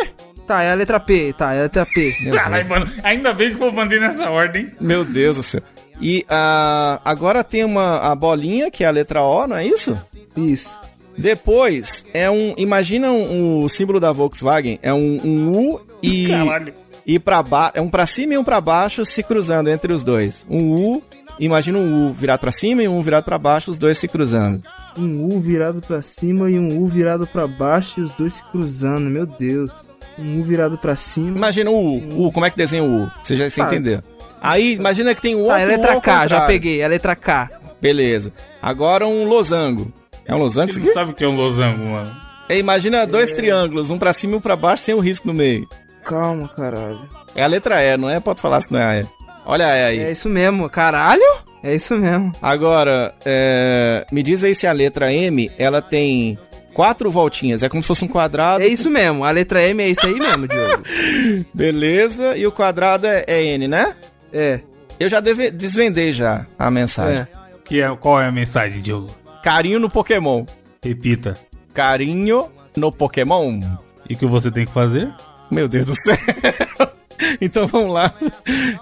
Tá, 0.46 0.62
é 0.62 0.72
a 0.72 0.74
letra 0.74 0.98
P. 0.98 1.32
Tá, 1.34 1.52
é 1.52 1.60
a 1.60 1.62
letra 1.62 1.86
P. 1.86 2.12
Caralho, 2.32 2.68
mano, 2.68 2.90
ainda 3.02 3.32
bem 3.32 3.54
que 3.54 3.62
eu 3.62 3.70
mandei 3.70 4.00
nessa 4.00 4.30
ordem. 4.30 4.70
Meu 4.80 5.04
Deus 5.04 5.36
do 5.36 5.42
céu. 5.42 5.62
E 6.00 6.24
ah, 6.28 7.00
agora 7.04 7.44
tem 7.44 7.64
uma 7.64 7.98
a 7.98 8.14
bolinha, 8.14 8.70
que 8.70 8.82
é 8.82 8.86
a 8.88 8.90
letra 8.90 9.22
O, 9.22 9.46
não 9.46 9.56
é 9.56 9.64
isso? 9.64 9.96
Isso. 10.36 10.80
Depois 11.16 12.04
é 12.12 12.30
um. 12.30 12.54
Imagina 12.56 13.10
um, 13.12 13.60
o 13.60 13.68
símbolo 13.68 14.00
da 14.00 14.10
Volkswagen. 14.10 14.78
É 14.82 14.92
um, 14.92 15.20
um 15.22 15.52
U 15.52 15.80
e. 16.02 16.28
Caralho. 16.28 16.74
E 17.06 17.18
pra 17.18 17.42
baixo. 17.42 17.72
É 17.74 17.80
um 17.80 17.88
pra 17.88 18.06
cima 18.06 18.34
e 18.34 18.38
um 18.38 18.44
pra 18.44 18.60
baixo 18.60 19.04
se 19.04 19.22
cruzando 19.22 19.68
entre 19.68 19.92
os 19.92 20.02
dois. 20.02 20.46
Um 20.48 20.72
U. 20.74 21.02
Imagina 21.44 21.76
um 21.78 22.06
U 22.08 22.12
virado 22.12 22.38
pra 22.40 22.52
cima 22.52 22.82
e 22.84 22.88
um 22.88 23.02
virado 23.02 23.24
pra 23.24 23.36
baixo, 23.36 23.70
os 23.70 23.76
dois 23.76 23.98
se 23.98 24.06
cruzando. 24.06 24.62
Um 24.96 25.24
U 25.34 25.40
virado 25.40 25.80
pra 25.80 26.00
cima 26.00 26.48
e 26.48 26.56
um 26.58 26.78
U 26.78 26.86
virado 26.86 27.26
pra 27.26 27.48
baixo 27.48 27.98
e 27.98 28.02
os 28.04 28.12
dois 28.12 28.34
se 28.34 28.44
cruzando. 28.44 29.10
Meu 29.10 29.26
Deus. 29.26 29.88
Um 30.16 30.40
U 30.40 30.44
virado 30.44 30.78
pra 30.78 30.94
cima. 30.94 31.36
Imagina 31.36 31.68
o 31.70 31.74
U. 31.96 32.26
U, 32.28 32.32
como 32.32 32.46
é 32.46 32.50
que 32.50 32.56
desenha 32.56 32.84
o 32.84 33.04
U? 33.06 33.10
Você 33.22 33.36
já 33.36 33.50
se 33.50 33.56
Tá. 33.56 33.66
entendeu. 33.66 34.00
Aí, 34.40 34.74
imagina 34.74 35.14
que 35.16 35.20
tem 35.22 35.34
um 35.34 35.40
outro 35.40 35.54
Tá, 35.54 35.60
é 35.60 35.64
a 35.64 35.66
letra 35.66 35.96
U 35.96 36.00
K, 36.00 36.26
já 36.28 36.46
peguei. 36.46 36.80
É 36.80 36.84
a 36.84 36.88
letra 36.88 37.16
K. 37.16 37.50
Beleza. 37.80 38.32
Agora 38.62 39.04
um 39.06 39.24
losango. 39.24 39.92
É 40.24 40.32
um 40.32 40.38
losango 40.38 40.72
não 40.72 40.82
aqui? 40.82 40.92
sabe 40.92 41.10
o 41.10 41.14
que 41.14 41.24
é 41.24 41.28
um 41.28 41.34
losango, 41.34 41.84
mano. 41.84 42.14
É, 42.48 42.56
imagina 42.56 43.04
dois 43.04 43.32
triângulos, 43.32 43.90
um 43.90 43.98
pra 43.98 44.12
cima 44.12 44.34
e 44.34 44.36
um 44.36 44.40
pra 44.40 44.54
baixo, 44.54 44.84
sem 44.84 44.94
um 44.94 45.00
risco 45.00 45.26
no 45.26 45.34
meio. 45.34 45.66
Calma, 46.04 46.46
caralho. 46.48 47.00
É 47.34 47.42
a 47.42 47.46
letra 47.48 47.82
E, 47.82 47.96
não 47.96 48.08
é? 48.08 48.20
Pode 48.20 48.40
falar 48.40 48.60
se 48.60 48.70
não 48.72 48.78
é 48.78 48.84
a 48.84 49.00
E. 49.00 49.06
Olha 49.44 49.66
aí. 49.66 49.98
É 49.98 50.12
isso 50.12 50.28
mesmo. 50.28 50.68
Caralho? 50.68 51.22
É 51.62 51.74
isso 51.74 51.96
mesmo. 51.96 52.32
Agora, 52.42 53.14
é, 53.24 54.04
me 54.10 54.22
diz 54.22 54.42
aí 54.42 54.54
se 54.54 54.66
a 54.66 54.72
letra 54.72 55.12
M, 55.12 55.50
ela 55.56 55.80
tem 55.80 56.38
quatro 56.74 57.10
voltinhas. 57.10 57.62
É 57.62 57.68
como 57.68 57.82
se 57.82 57.86
fosse 57.86 58.04
um 58.04 58.08
quadrado. 58.08 58.62
É 58.62 58.66
isso 58.66 58.90
mesmo. 58.90 59.24
A 59.24 59.30
letra 59.30 59.62
M 59.62 59.82
é 59.82 59.88
isso 59.88 60.06
aí 60.06 60.14
mesmo, 60.14 60.48
Diogo. 60.48 60.82
Beleza. 61.54 62.36
E 62.36 62.46
o 62.46 62.52
quadrado 62.52 63.06
é, 63.06 63.24
é 63.26 63.42
N, 63.44 63.68
né? 63.68 63.94
É. 64.32 64.60
Eu 64.98 65.08
já 65.08 65.20
deve, 65.20 65.50
desvendei 65.50 66.12
já 66.12 66.46
a 66.58 66.70
mensagem. 66.70 67.20
É. 67.20 67.28
Que 67.64 67.80
é, 67.80 67.96
qual 67.96 68.20
é 68.20 68.26
a 68.26 68.32
mensagem, 68.32 68.80
Diogo? 68.80 69.08
Carinho 69.42 69.78
no 69.78 69.88
Pokémon. 69.88 70.44
Repita. 70.82 71.38
Carinho 71.72 72.48
no 72.76 72.90
Pokémon. 72.90 73.60
E 74.08 74.14
o 74.14 74.16
que 74.16 74.26
você 74.26 74.50
tem 74.50 74.64
que 74.64 74.72
fazer? 74.72 75.08
Meu 75.50 75.68
Deus 75.68 75.86
do 75.86 75.94
céu. 75.96 76.16
então 77.40 77.66
vamos 77.66 77.92
lá. 77.92 78.14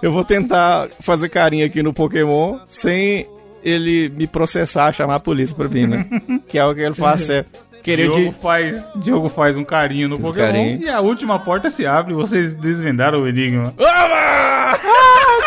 Eu 0.01 0.11
vou 0.11 0.23
tentar 0.23 0.89
fazer 0.99 1.29
carinho 1.29 1.65
aqui 1.65 1.81
no 1.81 1.93
Pokémon 1.93 2.59
sem 2.67 3.27
ele 3.63 4.09
me 4.09 4.27
processar, 4.27 4.91
chamar 4.91 5.15
a 5.15 5.19
polícia 5.19 5.55
pra 5.55 5.67
mim, 5.67 5.87
né? 5.87 6.05
que 6.47 6.57
é 6.57 6.65
o 6.65 6.73
que 6.73 6.81
ele 6.81 6.95
faz, 6.95 7.29
é 7.29 7.45
querer 7.81 8.09
Diogo, 8.09 8.29
de... 8.29 8.31
faz, 8.31 8.89
Diogo 8.95 9.29
faz 9.29 9.57
um 9.57 9.63
carinho 9.63 10.07
no 10.07 10.15
um 10.15 10.19
Pokémon 10.19 10.45
carinho. 10.47 10.81
e 10.81 10.89
a 10.89 10.99
última 11.01 11.39
porta 11.39 11.69
se 11.69 11.85
abre 11.85 12.13
e 12.13 12.15
vocês 12.15 12.55
desvendaram 12.57 13.21
o 13.21 13.27
enigma. 13.27 13.73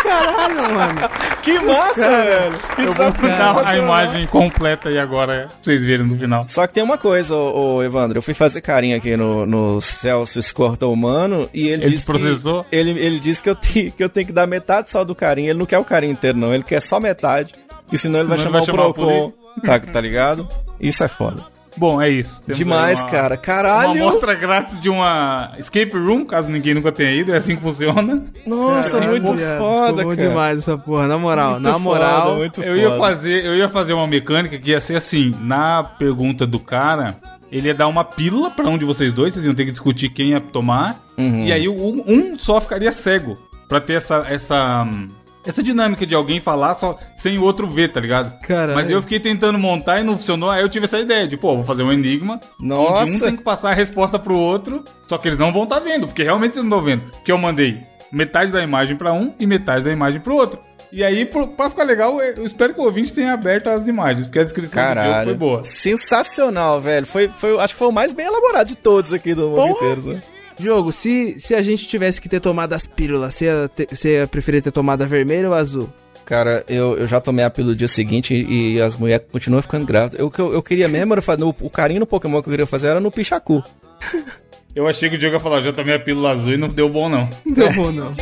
Caralho, 0.03 0.75
mano. 0.75 1.11
Que 1.43 1.59
massa, 1.61 1.95
velho! 2.25 2.53
Que 2.77 2.83
Eu 2.83 2.93
vou 2.93 3.11
dar 3.13 3.67
a 3.67 3.77
imagem 3.79 4.27
completa 4.27 4.91
e 4.91 4.99
agora 4.99 5.47
pra 5.49 5.57
vocês 5.61 5.85
verem 5.85 6.07
no 6.07 6.17
final. 6.17 6.45
Só 6.49 6.67
que 6.67 6.75
tem 6.75 6.83
uma 6.83 6.99
coisa, 6.99 7.35
ô, 7.35 7.77
ô, 7.77 7.83
Evandro. 7.83 8.19
Eu 8.19 8.23
fui 8.23 8.35
fazer 8.35 8.61
carinho 8.61 8.97
aqui 8.97 9.17
no, 9.17 9.47
no 9.47 9.81
Celso 9.81 10.39
Escorta 10.39 10.87
Humano 10.87 11.49
e 11.53 11.69
ele, 11.69 11.85
Ele 11.85 11.91
disse 11.95 12.07
processou? 12.07 12.65
Que, 12.65 12.77
ele, 12.77 12.91
ele 12.99 13.19
disse 13.21 13.43
que 13.43 13.49
eu, 13.51 13.55
te- 13.55 13.91
que 13.97 14.03
eu 14.05 14.09
tenho 14.09 14.27
que 14.27 14.33
dar 14.33 14.47
metade 14.47 14.91
só 14.91 15.05
do 15.05 15.15
carinho. 15.15 15.51
Ele 15.51 15.59
não 15.59 15.67
quer 15.67 15.79
o 15.79 15.85
carinho 15.85 16.13
inteiro, 16.13 16.37
não. 16.39 16.53
Ele 16.53 16.63
quer 16.65 16.81
só 16.81 17.01
metade. 17.01 17.55
Que 17.89 17.99
senão 17.99 18.21
ele 18.21 18.29
vai 18.29 18.39
Senão 18.39 18.51
chamar 18.51 18.59
ele 18.63 18.67
vai 18.67 18.75
o 18.75 18.77
chamar 18.77 18.91
a 18.91 18.95
Procon. 18.95 19.33
Tá, 19.65 19.93
tá 19.93 20.01
ligado? 20.01 20.49
Isso 20.81 21.05
é 21.05 21.09
foda. 21.09 21.45
Bom, 21.77 22.01
é 22.01 22.09
isso. 22.09 22.43
Temos 22.45 22.59
Demais, 22.59 23.01
uma- 23.01 23.09
cara. 23.09 23.35
Uma 23.35 23.41
Caralho! 23.41 23.91
amostra 24.03 24.35
grátis 24.35 24.81
de 24.81 24.89
uma 24.89 25.53
escape 25.59 25.97
room, 25.97 26.25
caso 26.25 26.49
ninguém 26.51 26.75
nunca 26.75 26.93
tenha 26.93 27.11
ido, 27.13 27.33
é 27.33 27.37
assim 27.37 27.57
que 27.57 27.63
funciona. 27.63 28.17
Nossa, 28.47 28.91
Caralho, 28.99 29.11
muito 29.11 29.33
viado. 29.35 29.59
foda, 29.59 30.03
bom 30.05 30.15
cara. 30.15 30.29
demais 30.29 30.59
essa 30.59 30.79
porra. 30.79 31.07
Na 31.09 31.19
moral, 31.19 31.51
Muito 31.53 31.63
na 31.65 31.73
foda, 31.73 31.85
moral. 31.85 32.37
muito 32.37 32.63
Eu 32.63 32.77
ia 32.77 32.91
foda. 32.91 33.01
fazer, 33.01 33.45
eu 33.45 33.55
ia 33.57 33.69
fazer 33.69 33.93
uma 33.93 34.07
mecânica 34.07 34.59
que 34.59 34.71
ia 34.71 34.81
ser 34.81 34.97
assim, 34.97 35.35
na 35.41 35.83
pergunta 35.83 36.47
do 36.47 36.59
cara, 36.61 37.17
ele 37.51 37.69
ia 37.69 37.75
dar 37.75 37.89
uma 37.89 38.05
pílula 38.05 38.51
pra 38.51 38.69
um 38.69 38.79
de 38.79 38.85
vocês 38.85 39.13
dois, 39.13 39.33
vocês 39.35 39.45
iam 39.45 39.55
ter 39.55 39.65
que 39.65 39.73
discutir 39.73 40.09
quem 40.11 40.31
ia 40.31 40.41
tomar, 40.41 41.01
Uhum. 41.19 41.45
e 41.45 41.53
aí 41.53 41.69
o- 41.69 42.05
um 42.07 42.39
só 42.39 42.61
ficaria 42.61 42.91
cego, 42.93 43.37
pra 43.69 43.81
ter 43.81 43.95
essa 43.95 44.25
essa 44.29 44.83
hum, 44.85 45.09
essa 45.47 45.63
dinâmica 45.63 46.07
de 46.07 46.15
alguém 46.15 46.41
falar 46.41 46.75
só 46.75 46.99
sem 47.15 47.39
o 47.39 47.43
outro 47.43 47.67
ver, 47.67 47.89
tá 47.93 48.01
ligado? 48.01 48.39
Caralho. 48.41 48.75
Mas 48.75 48.91
eu 48.91 49.01
fiquei 49.03 49.21
tentando 49.21 49.59
montar 49.59 50.01
e 50.01 50.05
não 50.05 50.17
funcionou, 50.17 50.51
aí 50.51 50.63
eu 50.63 50.69
tive 50.69 50.85
essa 50.85 50.99
ideia 50.99 51.27
de, 51.29 51.37
pô, 51.37 51.55
vou 51.55 51.65
fazer 51.65 51.83
um 51.83 51.93
enigma, 51.93 52.41
Nossa. 52.61 53.03
onde 53.03 53.13
um 53.13 53.21
tem 53.21 53.37
que 53.37 53.43
passar 53.43 53.71
a 53.71 53.75
resposta 53.75 54.19
pro 54.19 54.35
outro, 54.37 54.85
só 55.07 55.19
que 55.19 55.29
eles 55.29 55.39
não 55.39 55.53
vão 55.53 55.65
estar 55.65 55.81
vendo, 55.81 56.07
porque 56.07 56.23
realmente 56.23 56.53
eles 56.53 56.65
não 56.65 56.79
estão 56.79 56.83
vendo, 56.83 57.11
porque 57.11 57.33
eu 57.33 57.39
mandei 57.39 57.83
metade 58.11 58.53
da 58.53 58.63
imagem 58.63 58.97
pra 58.97 59.13
um 59.13 59.35
e 59.39 59.47
metade 59.47 59.85
da 59.85 59.93
imagem 59.93 60.21
pro 60.21 60.35
outro. 60.35 60.59
E 60.93 61.03
aí, 61.03 61.27
pra 61.27 61.69
ficar 61.69 61.83
legal, 61.83 62.21
eu 62.21 62.45
espero 62.45 62.73
que 62.73 62.81
o 62.81 62.85
ouvinte 62.85 63.13
tenha 63.13 63.33
aberto 63.33 63.69
as 63.69 63.89
imagens, 63.89 64.27
porque 64.27 64.39
a 64.39 64.45
descrição 64.45 64.81
do 64.81 64.89
jogo 64.91 65.01
Caralho. 65.01 65.25
foi 65.25 65.35
boa. 65.35 65.65
Sensacional, 65.65 66.81
velho. 66.81 67.05
Foi, 67.05 67.29
foi, 67.37 67.59
acho 67.59 67.75
que 67.75 67.79
foi 67.79 67.89
o 67.89 67.93
mais 67.93 68.13
bem 68.13 68.27
elaborado 68.27 68.69
de 68.69 68.77
todos 68.77 69.13
aqui 69.13 69.35
do 69.35 69.51
Porra. 69.51 69.67
Mosquiteiros, 69.67 70.07
né? 70.07 70.23
Jogo, 70.59 70.93
se, 70.93 71.39
se 71.41 71.55
a 71.55 71.63
gente 71.63 71.87
tivesse 71.89 72.21
que 72.21 72.29
ter 72.29 72.41
tomado 72.41 72.73
as 72.73 72.87
pílulas, 72.87 73.35
você 73.35 73.47
ia, 73.47 73.69
ter- 73.69 73.89
você 73.91 74.21
ia 74.21 74.27
preferir 74.27 74.63
ter 74.63 74.71
tomado 74.71 75.03
a 75.03 75.07
vermelha 75.07 75.49
ou 75.49 75.55
a 75.55 75.59
azul? 75.59 75.89
Cara, 76.25 76.65
eu, 76.69 76.97
eu 76.97 77.07
já 77.07 77.21
tomei 77.21 77.45
a 77.45 77.51
pílula 77.51 77.73
no 77.73 77.77
dia 77.79 77.89
seguinte 77.89 78.33
e, 78.35 78.75
e 78.77 78.81
as 78.81 78.97
mulheres 78.97 79.27
continuam 79.31 79.61
ficando 79.61 79.85
grávidas. 79.85 80.19
Eu, 80.21 80.27
o 80.27 80.31
que 80.31 80.39
eu, 80.41 80.53
eu 80.55 80.63
queria 80.63 80.89
mesmo 80.89 81.13
era 81.13 81.21
fazer. 81.21 81.43
O, 81.45 81.55
o 81.61 81.69
carinho 81.69 82.01
no 82.01 82.07
Pokémon 82.07 82.41
que 82.41 82.49
eu 82.49 82.53
queria 82.53 82.67
fazer 82.67 82.87
era 82.89 83.01
no 83.01 83.11
Pichacu. 83.11 83.63
Eu 84.75 84.89
achei 84.89 85.09
que 85.09 85.15
o 85.15 85.19
Diogo 85.19 85.37
ia 85.37 85.41
falar, 85.41 85.61
já 85.61 85.73
tomei 85.73 85.95
a 85.95 86.01
pílula 86.01 86.33
azul 86.33 86.53
e 86.53 86.57
não 86.57 86.69
deu 86.69 86.89
bom, 86.89 87.09
não. 87.09 87.31
Não 87.47 87.55
deu 87.55 87.73
bom, 87.75 87.93
não. 87.93 88.13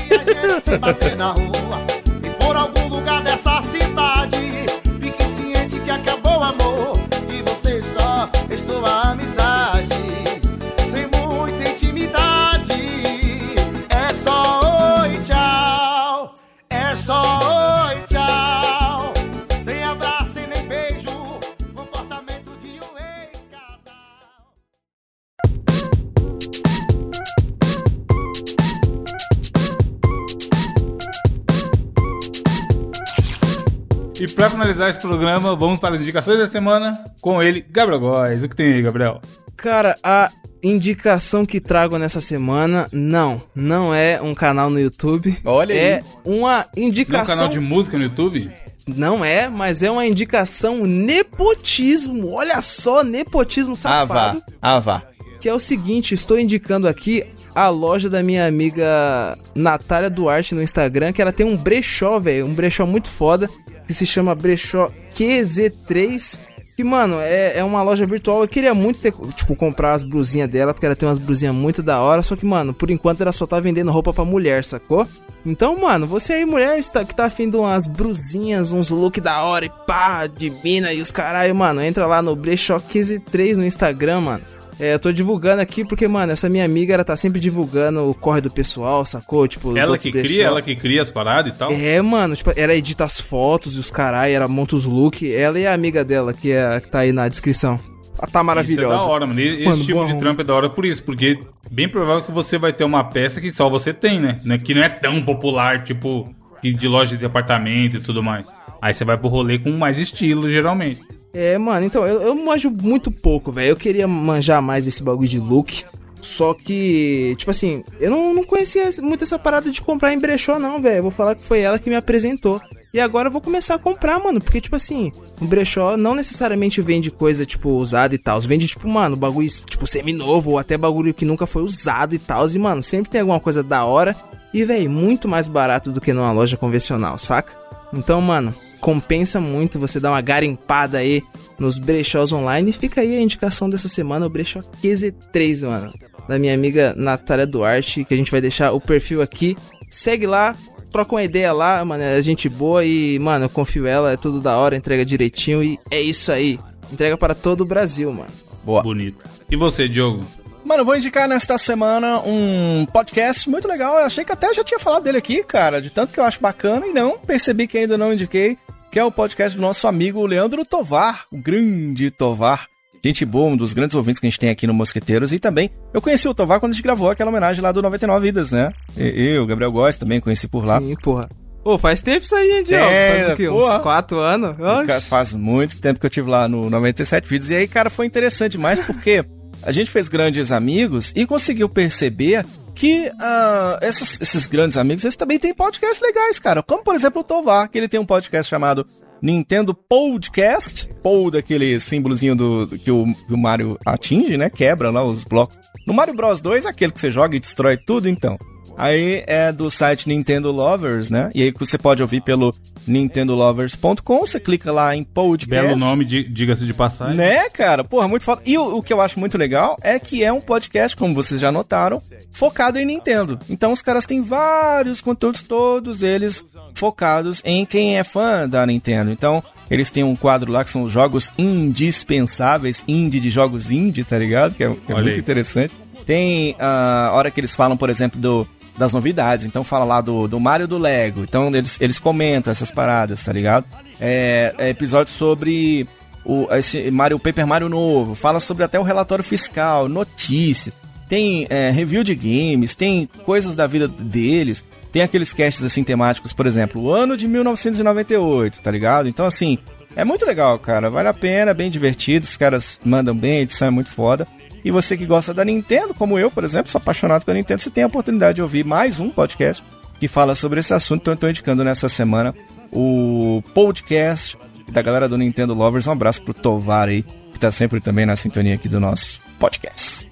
E 34.23 34.29
pra 34.29 34.49
finalizar 34.49 34.89
esse 34.89 35.01
programa, 35.01 35.57
vamos 35.57 35.81
para 35.81 35.97
as 35.97 36.01
indicações 36.01 36.39
da 36.39 36.47
semana 36.47 36.97
com 37.20 37.43
ele, 37.43 37.61
Gabriel 37.68 37.99
Góes. 37.99 38.45
O 38.45 38.49
que 38.49 38.55
tem 38.55 38.73
aí, 38.73 38.81
Gabriel? 38.81 39.20
Cara, 39.57 39.97
a 40.01 40.31
indicação 40.62 41.45
que 41.45 41.59
trago 41.61 41.99
nessa 41.99 42.20
semana, 42.20 42.87
não, 42.93 43.43
não 43.53 43.93
é 43.93 44.23
um 44.23 44.33
canal 44.33 44.70
no 44.70 44.79
YouTube. 44.79 45.37
Olha 45.45 45.73
é 45.75 45.95
aí. 45.97 46.03
uma 46.25 46.59
Não 46.59 46.61
é 46.61 46.64
indicação. 46.87 47.25
um 47.35 47.37
canal 47.39 47.49
de 47.49 47.59
música 47.59 47.99
no 47.99 48.05
YouTube? 48.05 48.49
Não 48.87 49.25
é, 49.25 49.49
mas 49.49 49.83
é 49.83 49.91
uma 49.91 50.07
indicação 50.07 50.87
nepotismo. 50.87 52.33
Olha 52.33 52.61
só, 52.61 53.03
nepotismo 53.03 53.73
Ah, 53.73 53.77
safado. 53.77 54.41
Ah, 54.61 54.79
vá. 54.79 55.03
Que 55.41 55.49
é 55.49 55.55
o 55.55 55.59
seguinte, 55.59 56.14
estou 56.14 56.39
indicando 56.39 56.87
aqui 56.87 57.25
a 57.57 57.68
loja 57.68 58.09
da 58.09 58.23
minha 58.23 58.47
amiga 58.47 59.37
Natália 59.53 60.09
Duarte 60.09 60.55
no 60.55 60.62
Instagram, 60.62 61.12
que 61.12 61.20
ela 61.20 61.33
tem 61.33 61.45
um 61.45 61.57
brechó, 61.57 62.20
velho, 62.20 62.47
um 62.47 62.55
brechó 62.55 62.87
muito 62.87 63.11
foda, 63.11 63.51
que 63.93 63.99
se 63.99 64.07
chama 64.07 64.34
Brechó 64.34 64.90
QZ3. 65.14 66.40
Que, 66.74 66.82
mano, 66.82 67.20
é, 67.20 67.59
é 67.59 67.64
uma 67.64 67.82
loja 67.82 68.07
virtual. 68.07 68.40
Eu 68.40 68.49
queria 68.49 68.72
muito 68.72 68.99
ter, 68.99 69.12
tipo, 69.36 69.55
comprar 69.55 69.93
as 69.93 70.03
blusinhas 70.03 70.49
dela, 70.49 70.72
porque 70.72 70.86
ela 70.86 70.97
tem 70.97 71.07
umas 71.07 71.18
blusinhas 71.18 71.55
muito 71.55 71.82
da 71.82 72.01
hora. 72.01 72.22
Só 72.22 72.34
que, 72.34 72.47
mano, 72.47 72.72
por 72.72 72.90
enquanto 72.90 73.20
ela 73.20 73.30
só 73.30 73.47
tá 73.47 73.61
vendendo 73.61 73.93
roupa 73.93 74.11
pra 74.11 74.24
mulher, 74.24 74.64
sacou? 74.64 75.07
Então, 75.45 75.78
mano, 75.78 76.07
você 76.07 76.32
aí, 76.34 76.47
mulher, 76.47 76.80
que 76.80 77.14
tá 77.14 77.26
afim 77.26 77.51
de 77.51 77.59
umas 77.59 77.86
brusinhas, 77.86 78.72
uns 78.72 78.88
look 78.88 79.20
da 79.20 79.43
hora 79.43 79.66
e 79.66 79.70
pá, 79.86 80.26
de 80.26 80.51
mina 80.64 80.93
e 80.93 81.03
os 81.03 81.11
caralho, 81.11 81.55
mano, 81.55 81.82
entra 81.82 82.07
lá 82.07 82.22
no 82.22 82.34
Brechó 82.34 82.78
15 82.78 83.22
no 83.57 83.66
Instagram, 83.66 84.20
mano. 84.20 84.45
É, 84.81 84.95
eu 84.95 84.99
tô 84.99 85.12
divulgando 85.12 85.61
aqui 85.61 85.85
porque, 85.85 86.09
mano, 86.09 86.33
essa 86.33 86.49
minha 86.49 86.64
amiga, 86.64 86.95
ela 86.95 87.05
tá 87.05 87.14
sempre 87.16 87.41
divulgando 87.41 88.09
o 88.09 88.14
corre 88.14 88.41
do 88.41 88.51
pessoal, 88.51 89.05
sacou? 89.05 89.47
Tipo, 89.47 89.70
os 89.70 89.77
Ela 89.77 89.99
que 89.99 90.11
brechó. 90.11 90.27
cria, 90.27 90.45
ela 90.45 90.62
que 90.62 90.75
cria 90.75 91.03
as 91.03 91.11
paradas 91.11 91.53
e 91.53 91.57
tal? 91.57 91.70
É, 91.73 92.01
mano, 92.01 92.35
tipo, 92.35 92.53
ela 92.57 92.75
edita 92.75 93.05
as 93.05 93.20
fotos 93.20 93.77
e 93.77 93.79
os 93.79 93.91
caralho, 93.91 94.33
ela 94.33 94.49
monta 94.49 94.75
os 94.75 94.85
looks. 94.87 95.31
Ela 95.31 95.59
e 95.59 95.66
a 95.66 95.75
amiga 95.75 96.05
dela, 96.05 96.33
que, 96.33 96.51
é, 96.51 96.81
que 96.81 96.89
tá 96.89 97.01
aí 97.01 97.12
na 97.12 97.29
descrição. 97.29 97.79
Ela 98.18 98.31
tá 98.31 98.43
maravilhosa. 98.43 98.95
Isso 98.95 99.03
é 99.03 99.07
da 99.07 99.11
hora, 99.12 99.27
mano. 99.27 99.41
E 99.41 99.55
Esse 99.57 99.64
Mano, 99.64 99.85
tipo 99.85 100.07
de 100.07 100.18
trampo 100.18 100.41
é 100.41 100.45
da 100.45 100.55
hora 100.55 100.68
por 100.68 100.85
isso, 100.85 101.03
porque 101.03 101.39
bem 101.70 101.89
provável 101.89 102.23
que 102.23 102.33
você 102.33 102.59
vai 102.59 102.73
ter 102.73 102.85
uma 102.85 103.05
peça 103.05 103.41
que 103.41 103.51
só 103.51 103.68
você 103.68 103.93
tem, 103.93 104.20
né? 104.20 104.39
Né? 104.45 104.59
Que 104.59 104.75
não 104.75 104.83
é 104.83 104.89
tão 104.89 105.23
popular, 105.23 105.83
tipo, 105.83 106.33
de 106.62 106.89
loja 106.89 107.16
de 107.16 107.25
apartamento 107.25 107.97
e 107.97 108.01
tudo 108.01 108.23
mais. 108.23 108.47
Aí 108.83 108.93
você 108.93 109.05
vai 109.05 109.16
pro 109.16 109.28
rolê 109.28 109.61
com 109.61 109.70
mais 109.70 109.97
estilo, 109.97 110.49
geralmente. 110.49 111.01
É, 111.33 111.57
mano, 111.57 111.87
então, 111.87 112.05
eu, 112.05 112.20
eu 112.20 112.35
manjo 112.35 112.68
muito 112.68 113.12
pouco, 113.12 113.53
velho. 113.53 113.68
Eu 113.68 113.76
queria 113.76 114.09
manjar 114.09 114.61
mais 114.61 114.87
desse 114.87 115.05
bagulho 115.05 115.28
de 115.28 115.39
look. 115.39 115.85
Só 116.20 116.53
que, 116.53 117.35
tipo 117.39 117.53
assim, 117.53 117.85
eu 118.01 118.11
não, 118.11 118.35
não 118.35 118.45
conhecia 118.45 118.89
muito 119.01 119.22
essa 119.22 119.39
parada 119.39 119.70
de 119.70 119.80
comprar 119.80 120.12
em 120.12 120.18
brechó, 120.18 120.59
não, 120.59 120.83
velho. 120.83 121.03
Vou 121.03 121.11
falar 121.12 121.37
que 121.37 121.45
foi 121.45 121.61
ela 121.61 121.78
que 121.78 121.89
me 121.89 121.95
apresentou. 121.95 122.61
E 122.93 122.99
agora 122.99 123.28
eu 123.28 123.33
vou 123.33 123.41
começar 123.41 123.76
a 123.76 123.78
comprar, 123.78 124.18
mano. 124.18 124.41
Porque, 124.41 124.61
tipo 124.61 124.74
assim, 124.74 125.12
o 125.41 125.45
brechó 125.45 125.97
não 125.97 126.16
necessariamente 126.16 126.83
vende 126.83 127.09
coisa, 127.09 127.47
tipo, 127.47 127.70
usada 127.70 128.16
e 128.16 128.18
tal. 128.18 128.41
Vende, 128.41 128.66
tipo, 128.66 128.89
mano, 128.89 129.14
bagulho, 129.16 129.49
tipo, 129.49 129.87
semi-novo 129.87 130.53
ou 130.53 130.59
até 130.59 130.76
bagulho 130.76 131.14
que 131.14 131.24
nunca 131.24 131.47
foi 131.47 131.62
usado 131.62 132.16
e 132.16 132.18
tal. 132.18 132.49
E, 132.49 132.59
mano, 132.59 132.83
sempre 132.83 133.12
tem 133.12 133.20
alguma 133.20 133.39
coisa 133.39 133.62
da 133.62 133.85
hora. 133.85 134.16
E, 134.53 134.64
velho, 134.64 134.91
muito 134.91 135.28
mais 135.28 135.47
barato 135.47 135.93
do 135.93 136.01
que 136.01 136.12
numa 136.12 136.33
loja 136.33 136.57
convencional, 136.57 137.16
saca? 137.16 137.57
Então, 137.93 138.20
mano, 138.20 138.55
compensa 138.83 139.41
muito 139.41 139.78
você 139.78 140.01
dar 140.01 140.11
uma 140.11 140.20
garimpada 140.20 140.99
aí 140.99 141.22
nos 141.57 141.78
brechós 141.78 142.33
online. 142.33 142.70
E 142.70 142.72
fica 142.72 143.01
aí 143.01 143.16
a 143.16 143.22
indicação 143.22 143.70
dessa 143.70 143.89
semana, 143.89 144.26
o 144.26 144.28
brechó 144.28 144.59
QZ3, 144.83 145.66
mano. 145.66 145.95
Da 146.28 146.39
minha 146.39 146.53
amiga 146.53 146.93
Natália 146.97 147.47
Duarte, 147.47 148.05
que 148.05 148.12
a 148.12 148.16
gente 148.16 148.30
vai 148.30 148.41
deixar 148.41 148.72
o 148.72 148.80
perfil 148.80 149.22
aqui. 149.22 149.57
Segue 149.89 150.26
lá, 150.26 150.57
troca 150.91 151.14
uma 151.14 151.22
ideia 151.22 151.53
lá, 151.53 151.85
mano. 151.85 152.03
É 152.03 152.20
gente 152.20 152.49
boa 152.49 152.85
e, 152.85 153.18
mano, 153.20 153.45
eu 153.45 153.49
confio 153.49 153.87
ela, 153.87 154.12
é 154.12 154.16
tudo 154.16 154.41
da 154.41 154.57
hora, 154.57 154.76
entrega 154.76 155.05
direitinho 155.05 155.62
e 155.62 155.78
é 155.91 156.01
isso 156.01 156.33
aí. 156.33 156.59
Entrega 156.93 157.16
para 157.16 157.35
todo 157.35 157.61
o 157.61 157.66
Brasil, 157.66 158.12
mano. 158.12 158.30
Boa. 158.64 158.83
Bonito. 158.83 159.24
E 159.49 159.55
você, 159.55 159.89
Diogo? 159.89 160.24
Mano, 160.65 160.83
eu 160.83 160.85
vou 160.87 160.97
indicar 160.97 161.29
nesta 161.29 161.59
semana 161.59 162.21
um 162.21 162.87
podcast 162.87 163.51
muito 163.51 163.67
legal. 163.67 163.99
Eu 163.99 164.07
achei 164.07 164.25
que 164.25 164.33
até 164.33 164.55
já 164.55 164.63
tinha 164.63 164.79
falado 164.79 165.03
dele 165.03 165.19
aqui, 165.19 165.43
cara, 165.43 165.83
de 165.83 165.91
tanto 165.91 166.13
que 166.13 166.21
eu 166.21 166.25
acho 166.25 166.41
bacana 166.41 166.87
e 166.87 166.93
não 166.93 167.19
percebi 167.19 167.67
que 167.67 167.79
ainda 167.79 167.99
não 167.99 168.13
indiquei, 168.13 168.57
que 168.91 168.99
é 168.99 169.05
o 169.05 169.11
podcast 169.11 169.57
do 169.57 169.63
nosso 169.63 169.89
amigo 169.89 170.25
Leandro 170.25 170.65
Tovar, 170.65 171.25
o 171.33 171.39
grande 171.39 172.11
Tovar. 172.11 172.69
Gente 173.05 173.25
boa, 173.25 173.51
um 173.51 173.57
dos 173.57 173.73
grandes 173.73 173.97
ouvintes 173.97 174.21
que 174.21 174.27
a 174.29 174.31
gente 174.31 174.39
tem 174.39 174.51
aqui 174.51 174.65
no 174.65 174.73
Mosqueteiros. 174.73 175.33
E 175.33 175.41
também, 175.41 175.69
eu 175.93 176.01
conheci 176.01 176.29
o 176.29 176.35
Tovar 176.35 176.61
quando 176.61 176.71
a 176.71 176.75
gente 176.75 176.85
gravou 176.85 177.11
aquela 177.11 177.31
homenagem 177.31 177.61
lá 177.61 177.73
do 177.73 177.83
99 177.83 178.25
Vidas, 178.25 178.53
né? 178.53 178.73
Eu, 178.97 179.45
Gabriel 179.45 179.73
Góes, 179.73 179.97
também 179.97 180.21
conheci 180.21 180.47
por 180.47 180.65
lá. 180.65 180.79
Sim, 180.81 180.95
porra. 181.03 181.29
Ô, 181.65 181.77
faz 181.77 182.01
tempo 182.01 182.25
isso 182.25 182.35
aí, 182.35 182.59
hein, 182.59 182.65
Diogo? 182.65 182.85
É, 182.85 183.19
faz 183.19 183.31
o 183.33 183.37
quê? 183.37 183.49
porra. 183.49 183.77
Uns 183.77 183.83
quatro 183.83 184.19
anos? 184.21 184.57
Cara, 184.57 184.99
Oxi. 184.99 185.09
Faz 185.09 185.33
muito 185.33 185.81
tempo 185.81 185.99
que 185.99 186.07
eu 186.07 186.11
tive 186.11 186.31
lá 186.31 186.47
no 186.47 186.71
97 186.71 187.29
vídeos. 187.29 187.51
E 187.51 187.57
aí, 187.57 187.67
cara, 187.67 187.91
foi 187.91 188.07
interessante 188.07 188.53
demais 188.53 188.85
porque 188.87 189.25
a 189.65 189.73
gente 189.73 189.91
fez 189.91 190.09
grandes 190.09 190.51
amigos 190.53 191.13
e 191.15 191.27
conseguiu 191.27 191.69
perceber 191.69 192.45
que 192.75 193.11
ah, 193.21 193.79
esses, 193.83 194.21
esses 194.21 194.47
grandes 194.47 194.77
amigos, 194.77 195.05
eles 195.05 195.17
também 195.17 195.39
têm 195.39 195.55
podcasts 195.55 196.01
legais, 196.01 196.39
cara. 196.39 196.63
Como, 196.63 196.83
por 196.83 196.95
exemplo, 196.95 197.21
o 197.21 197.25
Tovar, 197.25 197.69
que 197.69 197.79
ele 197.79 197.89
tem 197.89 198.01
um 198.01 198.07
podcast 198.07 198.49
chamado 198.49 198.87
Nintendo 199.21 199.75
Podcast. 199.75 200.89
Pou 201.03 201.31
daquele 201.31 201.79
símbolozinho 201.81 202.35
do, 202.35 202.67
do- 202.67 202.79
que, 202.79 202.91
o, 202.91 203.05
que 203.27 203.35
o 203.35 203.39
Mario 203.39 203.79
atinge, 203.85 204.37
né? 204.37 204.49
Quebra 204.49 204.91
lá 204.91 205.05
os 205.05 205.25
blocos. 205.25 205.57
No 205.87 205.93
Mario 205.93 206.15
Bros 206.15 206.41
2, 206.41 206.65
aquele 206.67 206.93
que 206.93 207.01
você 207.01 207.11
joga 207.11 207.37
e 207.37 207.41
destrói 207.41 207.77
tudo, 207.77 208.09
então. 208.09 208.39
Aí 208.77 209.23
é 209.27 209.53
do 209.53 209.70
site 209.70 210.09
Nintendo 210.09 210.51
Lovers, 210.51 211.11
né? 211.11 211.31
E 211.35 211.43
aí 211.43 211.53
você 211.57 211.77
pode 211.79 212.03
ouvir 212.03 212.20
pelo 212.23 212.55
nintendolovers.com, 212.87 214.20
você 214.20 214.41
clica 214.41 214.73
lá 214.73 214.95
em 214.97 215.05
podcast. 215.05 215.66
Belo 215.66 215.77
nome, 215.79 216.05
di- 216.05 216.25
diga-se 216.25 216.64
de 216.66 216.75
passagem. 216.75 217.16
Né, 217.16 217.49
cara? 217.51 217.85
Porra, 217.85 218.09
muito 218.09 218.25
foda. 218.25 218.43
E 218.45 218.57
o, 218.59 218.79
o 218.79 218.83
que 218.83 218.93
eu 218.93 219.01
acho 219.01 219.20
muito 219.20 219.37
legal 219.39 219.77
é 219.83 219.99
que 219.99 220.25
é 220.25 220.33
um 220.33 220.41
podcast, 220.41 220.97
como 220.97 221.14
vocês 221.14 221.41
já 221.41 221.53
notaram, 221.53 222.01
focado 222.31 222.79
em 222.79 222.85
Nintendo. 222.87 223.39
Então 223.49 223.73
os 223.73 223.83
caras 223.83 224.07
têm 224.07 224.20
vários 224.23 225.01
conteúdos, 225.01 225.43
todos 225.43 226.03
eles 226.03 226.45
focados 226.75 227.41
em 227.45 227.64
quem 227.64 227.99
é 227.99 228.05
fã 228.05 228.49
da 228.49 228.64
Nintendo. 228.66 229.11
Então, 229.11 229.43
eles 229.70 229.91
têm 229.91 230.03
um 230.03 230.16
quadro 230.16 230.51
lá 230.51 230.64
que 230.64 230.70
são 230.70 230.83
os 230.85 230.93
jogos 230.93 231.33
indispensáveis, 231.39 232.85
indie 232.89 233.20
de 233.20 233.31
jogos 233.31 233.70
indie, 233.70 234.05
tá 234.05 234.18
ligado? 234.18 234.55
Que 234.55 234.64
é, 234.64 234.75
que 234.75 234.93
é 234.93 234.95
muito 234.95 235.18
interessante. 235.18 235.73
Tem 236.07 236.57
a 236.59 237.11
hora 237.12 237.31
que 237.31 237.39
eles 237.39 237.55
falam, 237.55 237.77
por 237.77 237.89
exemplo, 237.91 238.20
do, 238.20 238.47
das 238.77 238.93
novidades. 238.93 239.47
Então 239.47 239.64
fala 239.64 239.85
lá 239.85 240.01
do, 240.01 240.27
do 240.27 240.41
Mario 240.41 240.66
do 240.66 240.79
Lego. 240.79 241.23
Então 241.23 241.49
eles, 241.55 241.81
eles 241.81 241.99
comentam 241.99 242.51
essas 242.51 242.70
paradas, 242.70 243.23
tá 243.23 243.33
ligado? 243.33 243.66
É, 244.01 244.55
é 244.59 244.68
episódio 244.70 245.12
sobre 245.12 245.87
o 246.25 246.47
esse 246.53 246.91
Mario 246.91 247.18
Paper 247.18 247.47
Mario 247.47 247.68
novo. 247.68 248.14
Fala 248.14 248.41
sobre 248.41 248.64
até 248.64 248.79
o 248.79 248.83
relatório 248.83 249.25
fiscal, 249.25 249.89
notícias. 249.89 250.75
Tem 251.09 251.47
é, 251.51 251.70
review 251.70 252.03
de 252.03 252.14
games, 252.14 252.75
tem 252.75 253.09
coisas 253.25 253.55
da 253.55 253.66
vida 253.66 253.87
deles. 253.87 254.64
Tem 254.91 255.03
aqueles 255.03 255.33
casts 255.33 255.62
assim 255.62 255.83
temáticos, 255.83 256.33
por 256.33 256.47
exemplo, 256.47 256.83
o 256.83 256.91
ano 256.93 257.16
de 257.16 257.27
1998, 257.27 258.61
tá 258.61 258.70
ligado? 258.70 259.09
Então 259.09 259.27
assim, 259.27 259.59
é 259.95 260.05
muito 260.05 260.25
legal, 260.25 260.59
cara. 260.59 260.91
Vale 260.91 261.09
a 261.09 261.14
pena, 261.14 261.55
bem 261.55 261.70
divertido. 261.70 262.25
Os 262.25 262.37
caras 262.37 262.79
mandam 262.85 263.14
bem, 263.14 263.39
a 263.39 263.41
edição 263.41 263.68
é 263.68 263.70
muito 263.70 263.91
foda. 263.91 264.27
E 264.65 264.71
você 264.71 264.97
que 264.97 265.07
gosta 265.07 265.35
da 265.35 265.45
Nintendo, 265.45 265.93
como 265.93 266.19
eu, 266.19 266.31
por 266.31 266.45
exemplo, 266.45 266.71
sou 266.71 266.79
apaixonado 266.79 267.25
pela 267.25 267.37
Nintendo, 267.37 267.61
você 267.61 267.71
tem 267.71 267.85
a 267.85 267.89
oportunidade 267.89 268.37
de 268.37 268.43
ouvir 268.43 268.65
mais 268.65 269.01
um 269.01 269.11
podcast 269.11 269.63
que 269.99 270.07
fala 270.07 270.35
sobre 270.35 270.61
esse 270.61 270.73
assunto. 270.73 271.03
Então 271.03 271.15
eu 271.15 271.19
tô 271.19 271.29
indicando 271.29 271.65
nessa 271.65 271.89
semana 271.89 272.35
o 272.73 273.43
podcast 273.55 274.37
da 274.71 274.83
galera 274.83 275.09
do 275.09 275.19
Nintendo 275.19 275.55
Lovers. 275.55 275.87
Um 275.87 275.93
abraço 275.93 276.23
pro 276.23 276.33
Tovar 276.33 276.89
aí, 276.89 277.05
que 277.33 277.39
tá 277.39 277.51
sempre 277.51 277.81
também 277.81 278.07
na 278.07 278.17
sintonia 278.17 278.55
aqui 278.55 278.69
do 278.69 278.81
nosso 278.81 279.21
podcast. 279.39 280.09